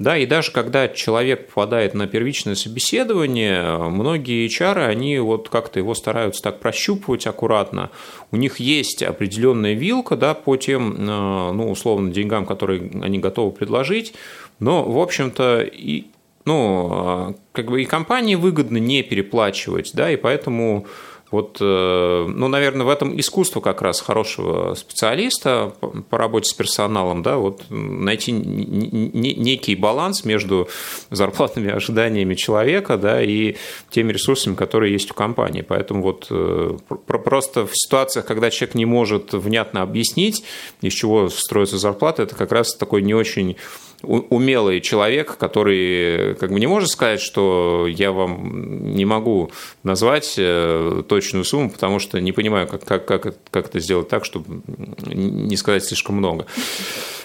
да, 0.00 0.16
и 0.16 0.24
даже 0.24 0.50
когда 0.50 0.88
человек 0.88 1.48
попадает 1.48 1.92
на 1.92 2.06
первичное 2.06 2.54
собеседование, 2.54 3.76
многие 3.76 4.46
HR, 4.46 4.86
они 4.86 5.18
вот 5.18 5.50
как-то 5.50 5.78
его 5.78 5.94
стараются 5.94 6.42
так 6.42 6.58
прощупывать 6.58 7.26
аккуратно. 7.26 7.90
У 8.30 8.36
них 8.36 8.60
есть 8.60 9.02
определенная 9.02 9.74
вилка, 9.74 10.16
да, 10.16 10.32
по 10.32 10.56
тем, 10.56 10.94
э, 10.94 11.52
ну, 11.52 11.70
условно, 11.70 12.10
деньгам, 12.10 12.46
которые 12.46 12.90
они 13.02 13.18
готовы 13.18 13.52
предложить. 13.52 14.14
Но, 14.58 14.84
в 14.84 14.98
общем-то, 14.98 15.68
и 15.70 16.06
ну, 16.44 17.30
э, 17.30 17.34
как 17.52 17.66
бы 17.66 17.82
и 17.82 17.84
компании 17.84 18.34
выгодно 18.34 18.78
не 18.78 19.02
переплачивать, 19.02 19.92
да, 19.94 20.10
и 20.10 20.16
поэтому 20.16 20.86
вот, 21.30 21.58
э, 21.60 22.26
ну, 22.28 22.48
наверное, 22.48 22.84
в 22.84 22.88
этом 22.88 23.18
искусство 23.18 23.60
как 23.60 23.82
раз 23.82 24.00
хорошего 24.00 24.74
специалиста 24.74 25.72
по 26.08 26.18
работе 26.18 26.50
с 26.50 26.52
персоналом, 26.52 27.22
да, 27.22 27.36
вот 27.36 27.62
найти 27.70 28.32
некий 28.32 29.76
баланс 29.76 30.24
между 30.24 30.68
зарплатными 31.10 31.70
ожиданиями 31.70 32.34
человека, 32.34 32.96
да, 32.96 33.22
и 33.22 33.56
теми 33.90 34.12
ресурсами, 34.12 34.56
которые 34.56 34.92
есть 34.92 35.12
у 35.12 35.14
компании. 35.14 35.62
Поэтому 35.62 36.02
вот 36.02 36.26
э, 36.30 36.76
просто 37.06 37.64
в 37.66 37.70
ситуациях, 37.74 38.26
когда 38.26 38.50
человек 38.50 38.74
не 38.74 38.84
может 38.84 39.32
внятно 39.32 39.82
объяснить, 39.82 40.42
из 40.80 40.94
чего 40.94 41.28
строится 41.28 41.78
зарплата, 41.78 42.24
это 42.24 42.34
как 42.34 42.50
раз 42.50 42.74
такой 42.74 43.02
не 43.02 43.14
очень 43.14 43.56
умелый 44.02 44.80
человек, 44.80 45.36
который 45.36 46.34
как 46.36 46.52
бы 46.52 46.60
не 46.60 46.66
может 46.66 46.90
сказать, 46.90 47.20
что 47.20 47.86
я 47.88 48.12
вам 48.12 48.94
не 48.94 49.04
могу 49.04 49.50
назвать 49.82 50.34
э, 50.38 51.02
точную 51.08 51.44
сумму, 51.44 51.70
потому 51.70 51.98
что 51.98 52.20
не 52.20 52.32
понимаю, 52.32 52.66
как, 52.66 52.84
как, 52.84 53.06
как, 53.06 53.34
как 53.50 53.66
это 53.68 53.80
сделать 53.80 54.08
так, 54.08 54.24
чтобы 54.24 54.62
не 55.06 55.56
сказать 55.56 55.84
слишком 55.84 56.16
много. 56.16 56.46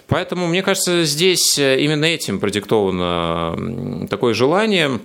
Поэтому, 0.07 0.47
мне 0.47 0.61
кажется, 0.61 1.03
здесь 1.03 1.57
именно 1.57 2.05
этим 2.05 2.39
продиктовано 2.39 4.07
такое 4.09 4.33
желание 4.33 4.99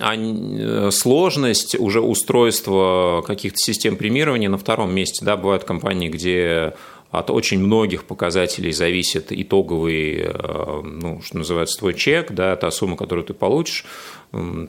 а 0.00 0.14
э, 0.16 0.90
сложность 0.90 1.76
уже 1.78 2.00
устройства 2.00 3.22
каких-то 3.26 3.58
систем 3.58 3.96
премирования 3.96 4.48
на 4.48 4.58
втором 4.58 4.94
месте. 4.94 5.24
Да, 5.24 5.36
бывают 5.36 5.64
компании, 5.64 6.08
где 6.08 6.74
от 7.18 7.30
очень 7.30 7.60
многих 7.60 8.04
показателей 8.04 8.72
зависит 8.72 9.30
итоговый, 9.30 10.22
э, 10.26 10.80
ну, 10.82 11.22
что 11.22 11.38
называется, 11.38 11.78
твой 11.78 11.94
чек, 11.94 12.32
да, 12.32 12.56
та 12.56 12.70
сумма, 12.70 12.96
которую 12.96 13.24
ты 13.24 13.34
получишь 13.34 13.84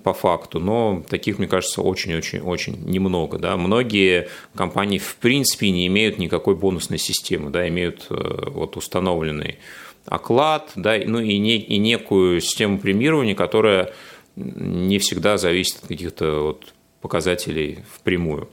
по 0.03 0.13
факту, 0.13 0.59
но 0.59 1.03
таких, 1.09 1.39
мне 1.39 1.47
кажется, 1.47 1.81
очень-очень-очень 1.81 2.85
немного. 2.85 3.39
Да. 3.39 3.57
Многие 3.57 4.29
компании 4.53 4.99
в 4.99 5.15
принципе 5.15 5.71
не 5.71 5.87
имеют 5.87 6.19
никакой 6.19 6.55
бонусной 6.55 6.99
системы, 6.99 7.49
да, 7.49 7.67
имеют 7.67 8.05
э, 8.09 8.49
вот 8.49 8.77
установленный 8.77 9.57
оклад, 10.05 10.71
да, 10.75 10.99
ну 11.03 11.19
и, 11.19 11.39
не, 11.39 11.57
и 11.57 11.77
некую 11.77 12.41
систему 12.41 12.77
премирования, 12.77 13.33
которая 13.33 13.91
не 14.35 14.99
всегда 14.99 15.37
зависит 15.37 15.77
от 15.81 15.87
каких-то 15.87 16.41
вот 16.41 16.73
показателей 17.01 17.79
впрямую. 17.91 18.49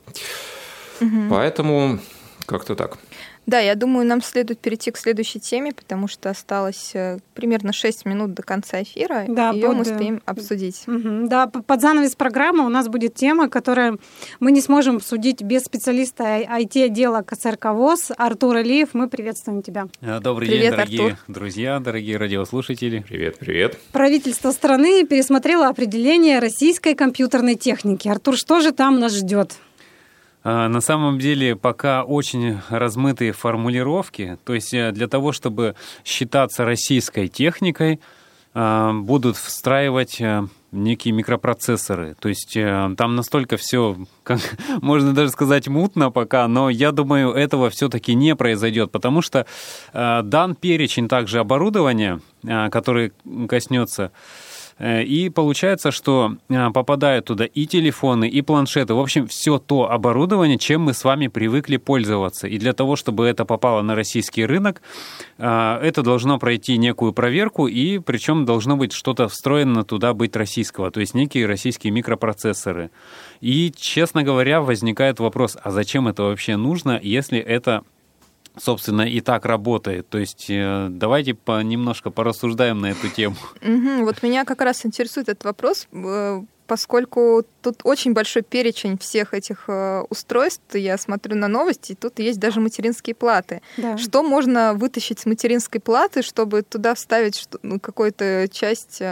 Угу. 1.00 1.28
Поэтому 1.30 1.98
как-то 2.46 2.74
так. 2.74 2.98
Да, 3.46 3.58
я 3.58 3.74
думаю, 3.74 4.06
нам 4.06 4.22
следует 4.22 4.60
перейти 4.60 4.90
к 4.90 4.96
следующей 4.96 5.40
теме, 5.40 5.72
потому 5.72 6.06
что 6.06 6.30
осталось 6.30 6.92
э, 6.94 7.18
примерно 7.34 7.72
6 7.72 8.04
минут 8.06 8.34
до 8.34 8.42
конца 8.42 8.82
эфира. 8.82 9.24
Да, 9.28 9.50
Ее 9.50 9.66
под... 9.66 9.76
мы 9.76 9.82
успеем 9.82 10.22
обсудить. 10.24 10.84
Угу. 10.86 11.28
Да, 11.28 11.48
под 11.48 11.80
занавес 11.80 12.14
программы 12.14 12.64
у 12.64 12.68
нас 12.68 12.88
будет 12.88 13.14
тема, 13.14 13.48
которую 13.48 13.98
мы 14.38 14.52
не 14.52 14.60
сможем 14.60 14.96
обсудить 14.96 15.42
без 15.42 15.64
специалиста 15.64 16.24
IT-отдела 16.24 17.22
КСРК 17.22 17.66
ВОЗ 17.72 18.12
Артур 18.16 18.56
Алиев. 18.56 18.90
Мы 18.92 19.08
приветствуем 19.08 19.62
тебя. 19.62 19.88
Э, 20.00 20.20
добрый 20.20 20.48
привет, 20.48 20.62
день, 20.62 20.70
дорогие 20.70 21.04
Артур. 21.06 21.18
друзья, 21.26 21.80
дорогие 21.80 22.16
радиослушатели. 22.18 23.04
Привет, 23.08 23.38
привет. 23.38 23.78
Правительство 23.90 24.52
страны 24.52 25.04
пересмотрело 25.04 25.66
определение 25.66 26.38
российской 26.38 26.94
компьютерной 26.94 27.56
техники. 27.56 28.06
Артур, 28.06 28.36
что 28.36 28.60
же 28.60 28.70
там 28.70 29.00
нас 29.00 29.12
ждет? 29.16 29.56
А, 30.44 30.68
на 30.68 30.80
самом 30.80 31.18
деле 31.18 31.56
пока 31.56 32.02
очень 32.04 32.58
размытые 32.68 33.32
формулировки. 33.32 34.38
То 34.44 34.54
есть 34.54 34.74
э, 34.74 34.92
для 34.92 35.06
того, 35.06 35.32
чтобы 35.32 35.74
считаться 36.04 36.64
российской 36.64 37.28
техникой, 37.28 38.00
а, 38.54 38.92
будут 38.92 39.36
встраивать 39.36 40.20
э, 40.20 40.46
некие 40.72 41.14
микропроцессоры. 41.14 42.16
То 42.18 42.28
есть 42.28 42.56
э, 42.56 42.90
там 42.98 43.14
настолько 43.14 43.56
все, 43.56 43.96
можно 44.82 45.14
даже 45.14 45.30
сказать, 45.30 45.68
мутно 45.68 46.10
пока, 46.10 46.48
но 46.48 46.70
я 46.70 46.90
думаю, 46.90 47.32
этого 47.32 47.70
все-таки 47.70 48.14
не 48.14 48.34
произойдет, 48.34 48.90
потому 48.90 49.22
что 49.22 49.46
дан 49.92 50.54
перечень 50.54 51.08
также 51.08 51.38
оборудования, 51.38 52.20
который 52.42 53.12
коснется 53.48 54.10
и 54.82 55.28
получается, 55.28 55.92
что 55.92 56.36
э, 56.48 56.70
попадают 56.70 57.26
туда 57.26 57.44
и 57.44 57.66
телефоны, 57.66 58.28
и 58.28 58.42
планшеты. 58.42 58.94
В 58.94 58.98
общем, 58.98 59.28
все 59.28 59.58
то 59.58 59.88
оборудование, 59.88 60.58
чем 60.58 60.82
мы 60.82 60.92
с 60.92 61.04
вами 61.04 61.28
привыкли 61.28 61.76
пользоваться. 61.76 62.48
И 62.48 62.58
для 62.58 62.72
того, 62.72 62.96
чтобы 62.96 63.26
это 63.26 63.44
попало 63.44 63.82
на 63.82 63.94
российский 63.94 64.44
рынок, 64.44 64.82
э, 65.38 65.78
это 65.82 66.02
должно 66.02 66.38
пройти 66.38 66.78
некую 66.78 67.12
проверку, 67.12 67.68
и 67.68 67.98
причем 67.98 68.44
должно 68.44 68.76
быть 68.76 68.92
что-то 68.92 69.28
встроено 69.28 69.84
туда 69.84 70.14
быть 70.14 70.34
российского, 70.34 70.90
то 70.90 70.98
есть 70.98 71.14
некие 71.14 71.46
российские 71.46 71.92
микропроцессоры. 71.92 72.90
И, 73.40 73.72
честно 73.76 74.24
говоря, 74.24 74.60
возникает 74.60 75.20
вопрос, 75.20 75.56
а 75.62 75.70
зачем 75.70 76.08
это 76.08 76.24
вообще 76.24 76.56
нужно, 76.56 76.98
если 77.00 77.38
это 77.38 77.84
собственно, 78.58 79.02
и 79.02 79.20
так 79.20 79.44
работает. 79.44 80.08
То 80.08 80.18
есть 80.18 80.46
э, 80.48 80.88
давайте 80.90 81.34
по, 81.34 81.62
немножко 81.62 82.10
порассуждаем 82.10 82.80
на 82.80 82.90
эту 82.90 83.08
тему. 83.08 83.36
Угу, 83.62 84.04
вот 84.04 84.22
меня 84.22 84.44
как 84.44 84.60
раз 84.60 84.84
интересует 84.84 85.28
этот 85.28 85.44
вопрос. 85.44 85.88
Э, 85.92 86.42
поскольку 86.66 87.44
тут 87.60 87.80
очень 87.84 88.12
большой 88.12 88.42
перечень 88.42 88.98
всех 88.98 89.34
этих 89.34 89.64
э, 89.68 90.02
устройств, 90.08 90.74
я 90.74 90.98
смотрю 90.98 91.36
на 91.36 91.48
новости, 91.48 91.96
тут 91.98 92.18
есть 92.18 92.38
даже 92.38 92.60
материнские 92.60 93.14
платы. 93.14 93.62
Да. 93.76 93.98
Что 93.98 94.22
можно 94.22 94.74
вытащить 94.74 95.18
с 95.18 95.26
материнской 95.26 95.80
платы, 95.80 96.22
чтобы 96.22 96.62
туда 96.62 96.94
вставить 96.94 97.48
ну, 97.62 97.80
какую-то 97.80 98.48
часть 98.50 99.02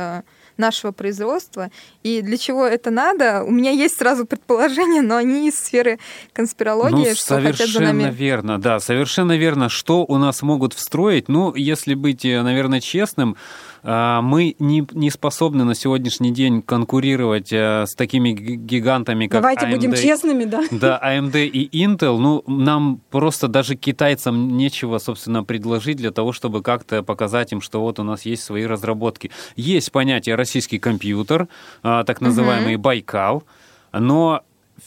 нашего 0.60 0.92
производства. 0.92 1.70
И 2.04 2.22
для 2.22 2.36
чего 2.36 2.66
это 2.66 2.90
надо? 2.90 3.42
У 3.42 3.50
меня 3.50 3.72
есть 3.72 3.96
сразу 3.98 4.24
предположения, 4.26 5.02
но 5.02 5.16
они 5.16 5.48
из 5.48 5.58
сферы 5.58 5.98
конспирологии, 6.32 7.08
ну, 7.08 7.14
что 7.14 7.40
хотят 7.40 7.68
за 7.68 7.80
нами. 7.80 8.02
Совершенно 8.02 8.10
верно, 8.10 8.60
да, 8.60 8.78
совершенно 8.78 9.36
верно. 9.36 9.68
Что 9.68 10.04
у 10.04 10.18
нас 10.18 10.42
могут 10.42 10.74
встроить? 10.74 11.28
Ну, 11.28 11.54
если 11.54 11.94
быть, 11.94 12.24
э, 12.24 12.42
наверное, 12.42 12.80
честным, 12.80 13.36
мы 13.82 14.56
не, 14.58 14.86
не 14.92 15.10
способны 15.10 15.64
на 15.64 15.74
сегодняшний 15.74 16.32
день 16.32 16.62
конкурировать 16.62 17.52
э, 17.52 17.86
с 17.86 17.94
такими 17.94 18.30
гигантами, 18.32 19.26
как 19.26 19.40
Давайте 19.40 19.66
AMD, 19.66 19.70
будем 19.70 19.94
честными, 19.94 20.44
да? 20.44 20.62
Да, 20.70 21.00
AMD 21.02 21.46
и 21.46 21.84
Intel. 21.84 22.18
Ну, 22.18 22.44
нам 22.46 23.00
просто 23.10 23.48
даже 23.48 23.76
китайцам 23.76 24.56
нечего, 24.56 24.98
собственно, 24.98 25.44
предложить 25.44 25.96
для 25.96 26.10
того, 26.10 26.32
чтобы 26.32 26.62
как-то 26.62 27.02
показать 27.02 27.52
им, 27.52 27.60
что 27.60 27.80
вот 27.80 27.98
у 27.98 28.02
нас 28.02 28.26
есть 28.26 28.42
свои 28.42 28.66
разработки. 28.66 29.30
Есть 29.56 29.92
понятие 29.92 30.34
российский 30.34 30.78
компьютер, 30.78 31.48
а, 31.82 32.04
так 32.04 32.20
называемый 32.20 32.74
угу. 32.74 32.82
Байкал, 32.82 33.44
но 33.92 34.42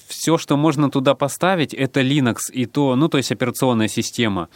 все, 0.08 0.38
что 0.38 0.58
можно 0.58 0.90
туда 0.90 1.16
поставить, 1.16 1.74
это 1.74 2.02
Linux 2.02 2.52
и 2.52 2.66
то, 2.66 2.96
ну, 2.96 3.10
то 3.10 3.18
есть 3.18 3.32
операционная 3.32 3.88
система. 3.88 4.50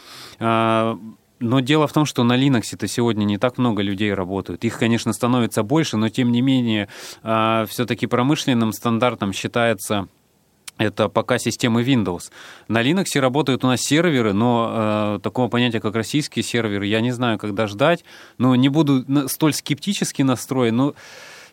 Но 1.40 1.60
дело 1.60 1.86
в 1.86 1.92
том, 1.92 2.04
что 2.04 2.24
на 2.24 2.36
Linux-то 2.36 2.86
сегодня 2.88 3.24
не 3.24 3.38
так 3.38 3.58
много 3.58 3.82
людей 3.82 4.12
работают. 4.12 4.64
Их, 4.64 4.78
конечно, 4.78 5.12
становится 5.12 5.62
больше, 5.62 5.96
но 5.96 6.08
тем 6.08 6.32
не 6.32 6.40
менее 6.40 6.88
а, 7.22 7.66
все-таки 7.66 8.06
промышленным 8.06 8.72
стандартом 8.72 9.32
считается 9.32 10.08
это 10.78 11.08
пока 11.08 11.38
системы 11.38 11.82
Windows. 11.82 12.30
На 12.68 12.82
Linux 12.82 13.18
работают 13.18 13.64
у 13.64 13.66
нас 13.66 13.80
серверы, 13.80 14.32
но 14.32 15.16
э, 15.16 15.20
такого 15.22 15.48
понятия, 15.48 15.80
как 15.80 15.96
российские 15.96 16.44
серверы, 16.44 16.86
я 16.86 17.00
не 17.00 17.10
знаю, 17.10 17.36
когда 17.36 17.66
ждать. 17.66 18.04
Но 18.38 18.54
не 18.54 18.68
буду 18.68 19.04
столь 19.28 19.54
скептически 19.54 20.22
настроен. 20.22 20.76
Но 20.76 20.94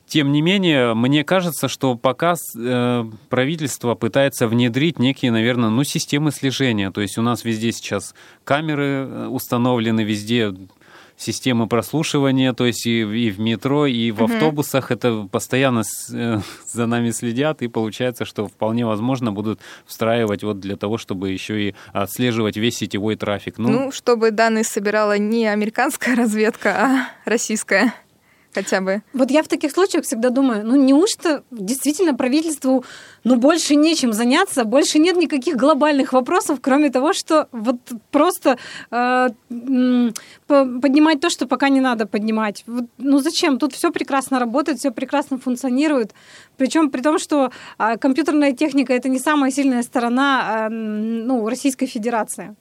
тем 0.07 0.31
не 0.31 0.41
менее, 0.41 0.93
мне 0.93 1.23
кажется, 1.23 1.67
что 1.67 1.95
пока 1.95 2.35
э, 2.57 3.05
правительство 3.29 3.95
пытается 3.95 4.47
внедрить 4.47 4.99
некие, 4.99 5.31
наверное, 5.31 5.69
ну, 5.69 5.83
системы 5.83 6.31
слежения. 6.31 6.91
То 6.91 7.01
есть 7.01 7.17
у 7.17 7.21
нас 7.21 7.43
везде 7.43 7.71
сейчас 7.71 8.13
камеры 8.43 8.85
э, 8.85 9.27
установлены, 9.27 10.01
везде 10.01 10.53
системы 11.17 11.67
прослушивания, 11.67 12.53
то 12.53 12.65
есть 12.65 12.85
и, 12.85 13.01
и 13.01 13.31
в 13.31 13.39
метро, 13.39 13.85
и 13.85 14.11
в 14.11 14.23
автобусах 14.23 14.91
это 14.91 15.27
постоянно 15.31 15.83
с, 15.83 16.13
э, 16.13 16.41
за 16.67 16.85
нами 16.85 17.11
следят, 17.11 17.61
и 17.61 17.67
получается, 17.67 18.25
что 18.25 18.47
вполне 18.47 18.85
возможно 18.85 19.31
будут 19.31 19.59
встраивать 19.85 20.43
вот 20.43 20.59
для 20.59 20.75
того, 20.75 20.97
чтобы 20.97 21.31
еще 21.31 21.69
и 21.69 21.75
отслеживать 21.93 22.57
весь 22.57 22.77
сетевой 22.77 23.15
трафик. 23.15 23.57
Ну, 23.57 23.69
ну 23.69 23.91
чтобы 23.91 24.31
данные 24.31 24.63
собирала 24.63 25.17
не 25.17 25.47
американская 25.47 26.15
разведка, 26.17 26.75
а 26.77 27.29
российская 27.29 27.93
хотя 28.55 28.81
бы. 28.81 29.01
Вот 29.13 29.31
я 29.31 29.41
в 29.41 29.47
таких 29.47 29.71
случаях 29.71 30.05
всегда 30.05 30.29
думаю, 30.29 30.65
ну 30.65 30.75
неужто 30.75 31.43
действительно 31.51 32.13
правительству 32.13 32.85
ну 33.23 33.35
больше 33.35 33.75
нечем 33.75 34.13
заняться, 34.13 34.63
больше 34.63 34.99
нет 34.99 35.17
никаких 35.17 35.57
глобальных 35.57 36.13
вопросов, 36.13 36.59
кроме 36.61 36.89
того, 36.89 37.13
что 37.13 37.47
вот 37.51 37.77
просто 38.11 38.57
э, 38.91 39.29
поднимать 40.47 41.19
то, 41.19 41.29
что 41.29 41.47
пока 41.47 41.69
не 41.69 41.81
надо 41.81 42.05
поднимать. 42.05 42.63
Вот, 42.67 42.85
ну 42.97 43.19
зачем? 43.19 43.57
Тут 43.59 43.73
все 43.73 43.91
прекрасно 43.91 44.39
работает, 44.39 44.79
все 44.79 44.91
прекрасно 44.91 45.37
функционирует. 45.37 46.13
Причем 46.57 46.89
при 46.89 47.01
том, 47.01 47.19
что 47.19 47.51
э, 47.77 47.97
компьютерная 47.97 48.53
техника 48.53 48.93
это 48.93 49.09
не 49.09 49.19
самая 49.19 49.51
сильная 49.51 49.83
сторона 49.83 50.67
э, 50.67 50.69
ну, 50.69 51.49
Российской 51.49 51.87
Федерации. 51.87 52.55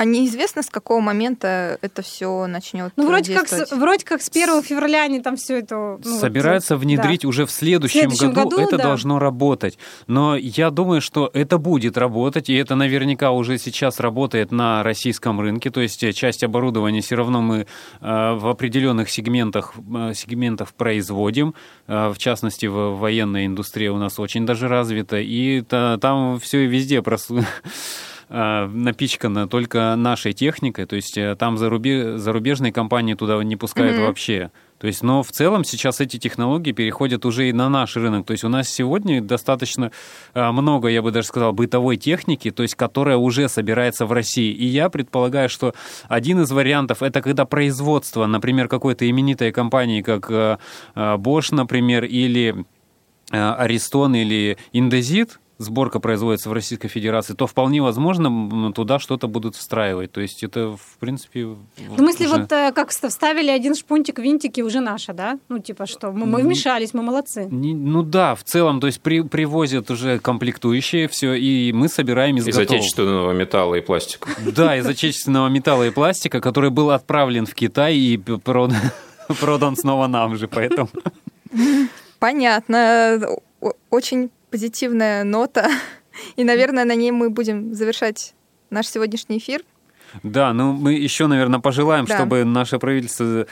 А 0.00 0.06
неизвестно, 0.06 0.62
с 0.62 0.70
какого 0.70 1.00
момента 1.00 1.76
это 1.82 2.00
все 2.00 2.46
начнет 2.46 2.90
Ну, 2.96 3.06
вроде 3.06 3.34
как, 3.34 3.48
с, 3.48 3.70
вроде 3.70 4.02
как 4.06 4.22
с 4.22 4.30
1 4.30 4.62
февраля 4.62 5.02
они 5.02 5.20
там 5.20 5.36
все 5.36 5.58
это... 5.58 5.98
Ну, 6.02 6.18
Собираются 6.18 6.76
вот, 6.76 6.84
внедрить 6.84 7.20
да. 7.20 7.28
уже 7.28 7.44
в 7.44 7.50
следующем, 7.50 8.08
в 8.08 8.14
следующем 8.14 8.32
году, 8.32 8.56
году 8.56 8.62
это 8.62 8.78
да. 8.78 8.84
должно 8.84 9.18
работать. 9.18 9.76
Но 10.06 10.36
я 10.36 10.70
думаю, 10.70 11.02
что 11.02 11.30
это 11.34 11.58
будет 11.58 11.98
работать, 11.98 12.48
и 12.48 12.54
это 12.54 12.76
наверняка 12.76 13.30
уже 13.32 13.58
сейчас 13.58 14.00
работает 14.00 14.52
на 14.52 14.82
российском 14.82 15.38
рынке, 15.38 15.68
то 15.68 15.82
есть 15.82 16.14
часть 16.14 16.44
оборудования 16.44 17.02
все 17.02 17.16
равно 17.16 17.42
мы 17.42 17.58
э, 17.58 17.66
в 18.00 18.48
определенных 18.48 19.10
сегментах, 19.10 19.74
э, 19.76 20.14
сегментах 20.14 20.72
производим, 20.72 21.54
э, 21.88 22.08
в 22.08 22.16
частности, 22.16 22.64
в 22.64 22.96
военной 22.96 23.44
индустрии 23.44 23.88
у 23.88 23.98
нас 23.98 24.18
очень 24.18 24.46
даже 24.46 24.66
развита, 24.66 25.18
и 25.20 25.60
там 25.60 26.40
все 26.40 26.64
везде 26.64 27.02
просто 27.02 27.34
Э, 27.34 27.44
напичкана 28.30 29.48
только 29.48 29.96
нашей 29.96 30.32
техникой, 30.32 30.86
то 30.86 30.94
есть 30.94 31.18
э, 31.18 31.34
там 31.34 31.58
зарубеж, 31.58 32.20
зарубежные 32.20 32.72
компании 32.72 33.14
туда 33.14 33.42
не 33.42 33.56
пускают 33.56 33.96
mm-hmm. 33.96 34.06
вообще. 34.06 34.50
То 34.78 34.86
есть, 34.86 35.02
но 35.02 35.24
в 35.24 35.32
целом 35.32 35.64
сейчас 35.64 36.00
эти 36.00 36.16
технологии 36.16 36.70
переходят 36.70 37.26
уже 37.26 37.48
и 37.48 37.52
на 37.52 37.68
наш 37.68 37.96
рынок. 37.96 38.26
То 38.26 38.30
есть 38.30 38.44
у 38.44 38.48
нас 38.48 38.68
сегодня 38.68 39.20
достаточно 39.20 39.90
э, 40.32 40.50
много, 40.52 40.86
я 40.86 41.02
бы 41.02 41.10
даже 41.10 41.26
сказал, 41.26 41.52
бытовой 41.52 41.96
техники, 41.96 42.52
то 42.52 42.62
есть 42.62 42.76
которая 42.76 43.16
уже 43.16 43.48
собирается 43.48 44.06
в 44.06 44.12
России. 44.12 44.52
И 44.52 44.64
я 44.64 44.90
предполагаю, 44.90 45.48
что 45.48 45.74
один 46.08 46.40
из 46.40 46.52
вариантов 46.52 47.02
это 47.02 47.22
когда 47.22 47.44
производство, 47.46 48.26
например, 48.26 48.68
какой-то 48.68 49.10
именитой 49.10 49.50
компании, 49.50 50.02
как 50.02 50.30
Bosch, 50.94 51.52
например, 51.52 52.04
или 52.04 52.64
Аристон 53.30 54.14
или 54.14 54.56
Индезит, 54.72 55.40
сборка 55.60 56.00
производится 56.00 56.48
в 56.48 56.54
Российской 56.54 56.88
Федерации, 56.88 57.34
то 57.34 57.46
вполне 57.46 57.82
возможно 57.82 58.72
туда 58.72 58.98
что-то 58.98 59.28
будут 59.28 59.56
встраивать. 59.56 60.10
То 60.10 60.22
есть 60.22 60.42
это, 60.42 60.70
в 60.70 60.98
принципе... 60.98 61.44
В 61.44 61.96
смысле, 61.96 62.26
уже... 62.26 62.36
вот 62.36 62.52
э, 62.52 62.72
как 62.72 62.88
вставили 62.88 63.50
один 63.50 63.74
шпунтик, 63.74 64.18
винтики 64.18 64.62
уже 64.62 64.80
наше, 64.80 65.12
да? 65.12 65.38
Ну, 65.50 65.58
типа 65.58 65.86
что, 65.86 66.12
мы, 66.12 66.24
мы 66.24 66.40
вмешались, 66.42 66.94
мы 66.94 67.02
молодцы. 67.02 67.46
Не, 67.50 67.74
ну 67.74 68.02
да, 68.02 68.34
в 68.34 68.42
целом, 68.42 68.80
то 68.80 68.86
есть 68.86 69.02
при, 69.02 69.20
привозят 69.20 69.90
уже 69.90 70.18
комплектующие 70.18 71.08
все, 71.08 71.34
и 71.34 71.72
мы 71.72 71.88
собираем 71.88 72.38
из, 72.38 72.48
из 72.48 72.56
отечественного 72.56 73.32
металла 73.32 73.74
и 73.74 73.82
пластика. 73.82 74.30
Да, 74.56 74.78
из 74.78 74.86
отечественного 74.86 75.48
металла 75.48 75.86
и 75.86 75.90
пластика, 75.90 76.40
который 76.40 76.70
был 76.70 76.90
отправлен 76.90 77.44
в 77.44 77.54
Китай 77.54 77.96
и 77.96 78.16
продан, 78.16 78.78
продан 79.40 79.76
снова 79.76 80.06
нам 80.06 80.36
же, 80.36 80.48
поэтому... 80.48 80.88
Понятно. 82.18 83.20
Очень 83.90 84.30
позитивная 84.50 85.24
нота. 85.24 85.70
И, 86.36 86.44
наверное, 86.44 86.84
на 86.84 86.94
ней 86.94 87.10
мы 87.10 87.30
будем 87.30 87.74
завершать 87.74 88.34
наш 88.70 88.86
сегодняшний 88.86 89.38
эфир. 89.38 89.62
Да, 90.22 90.52
ну 90.52 90.72
мы 90.72 90.94
еще, 90.94 91.28
наверное, 91.28 91.60
пожелаем, 91.60 92.04
да. 92.04 92.16
чтобы 92.16 92.44
наше 92.44 92.78
правительство 92.78 93.46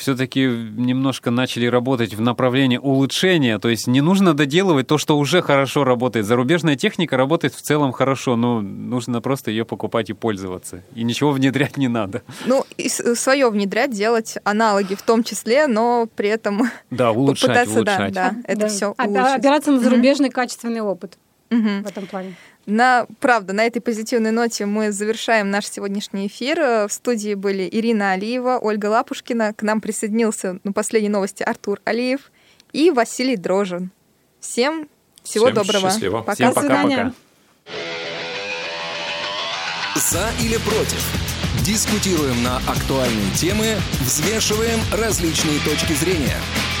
все-таки 0.00 0.46
немножко 0.46 1.30
начали 1.30 1.66
работать 1.66 2.14
в 2.14 2.20
направлении 2.22 2.78
улучшения. 2.78 3.58
То 3.58 3.68
есть 3.68 3.86
не 3.86 4.00
нужно 4.00 4.32
доделывать 4.34 4.86
то, 4.86 4.96
что 4.96 5.18
уже 5.18 5.42
хорошо 5.42 5.84
работает. 5.84 6.24
Зарубежная 6.24 6.74
техника 6.74 7.18
работает 7.18 7.54
в 7.54 7.60
целом 7.60 7.92
хорошо, 7.92 8.34
но 8.34 8.62
нужно 8.62 9.20
просто 9.20 9.50
ее 9.50 9.66
покупать 9.66 10.08
и 10.08 10.14
пользоваться. 10.14 10.82
И 10.94 11.02
ничего 11.02 11.32
внедрять 11.32 11.76
не 11.76 11.88
надо. 11.88 12.22
Ну, 12.46 12.64
и 12.78 12.88
свое 12.88 13.50
внедрять, 13.50 13.90
делать 13.90 14.38
аналоги 14.44 14.94
в 14.94 15.02
том 15.02 15.22
числе, 15.22 15.66
но 15.66 16.08
при 16.16 16.30
этом 16.30 16.70
да, 16.90 17.10
улучшать, 17.12 17.48
попытаться, 17.48 17.76
улучшать. 17.76 18.12
Да, 18.14 18.30
да, 18.30 18.36
это 18.44 18.60
да. 18.60 18.68
все 18.68 18.94
улучшить. 18.98 19.38
Опираться 19.38 19.70
на 19.70 19.80
зарубежный 19.80 20.30
mm-hmm. 20.30 20.32
качественный 20.32 20.80
опыт 20.80 21.18
mm-hmm. 21.50 21.84
в 21.84 21.86
этом 21.86 22.06
плане. 22.06 22.36
На, 22.66 23.06
правда, 23.20 23.52
на 23.52 23.64
этой 23.64 23.80
позитивной 23.80 24.30
ноте 24.30 24.66
мы 24.66 24.92
завершаем 24.92 25.50
наш 25.50 25.66
сегодняшний 25.66 26.26
эфир. 26.26 26.86
В 26.88 26.90
студии 26.90 27.34
были 27.34 27.68
Ирина 27.70 28.12
Алиева, 28.12 28.58
Ольга 28.60 28.86
Лапушкина. 28.86 29.54
К 29.54 29.62
нам 29.62 29.80
присоединился 29.80 30.60
на 30.62 30.72
последней 30.72 31.08
новости 31.08 31.42
Артур 31.42 31.80
Алиев 31.84 32.30
и 32.72 32.90
Василий 32.90 33.36
Дрожин. 33.36 33.90
Всем 34.40 34.88
всего 35.22 35.46
Всем 35.46 35.54
доброго. 35.54 35.90
Счастливо. 35.90 36.20
Пока. 36.22 36.34
Всем 36.34 36.54
пока-пока. 36.54 37.12
За 39.96 40.30
или 40.42 40.56
против? 40.58 41.04
Дискутируем 41.64 42.42
на 42.42 42.58
актуальные 42.58 43.30
темы, 43.36 43.76
взвешиваем 44.00 44.80
различные 44.92 45.58
точки 45.60 45.92
зрения– 45.92 46.36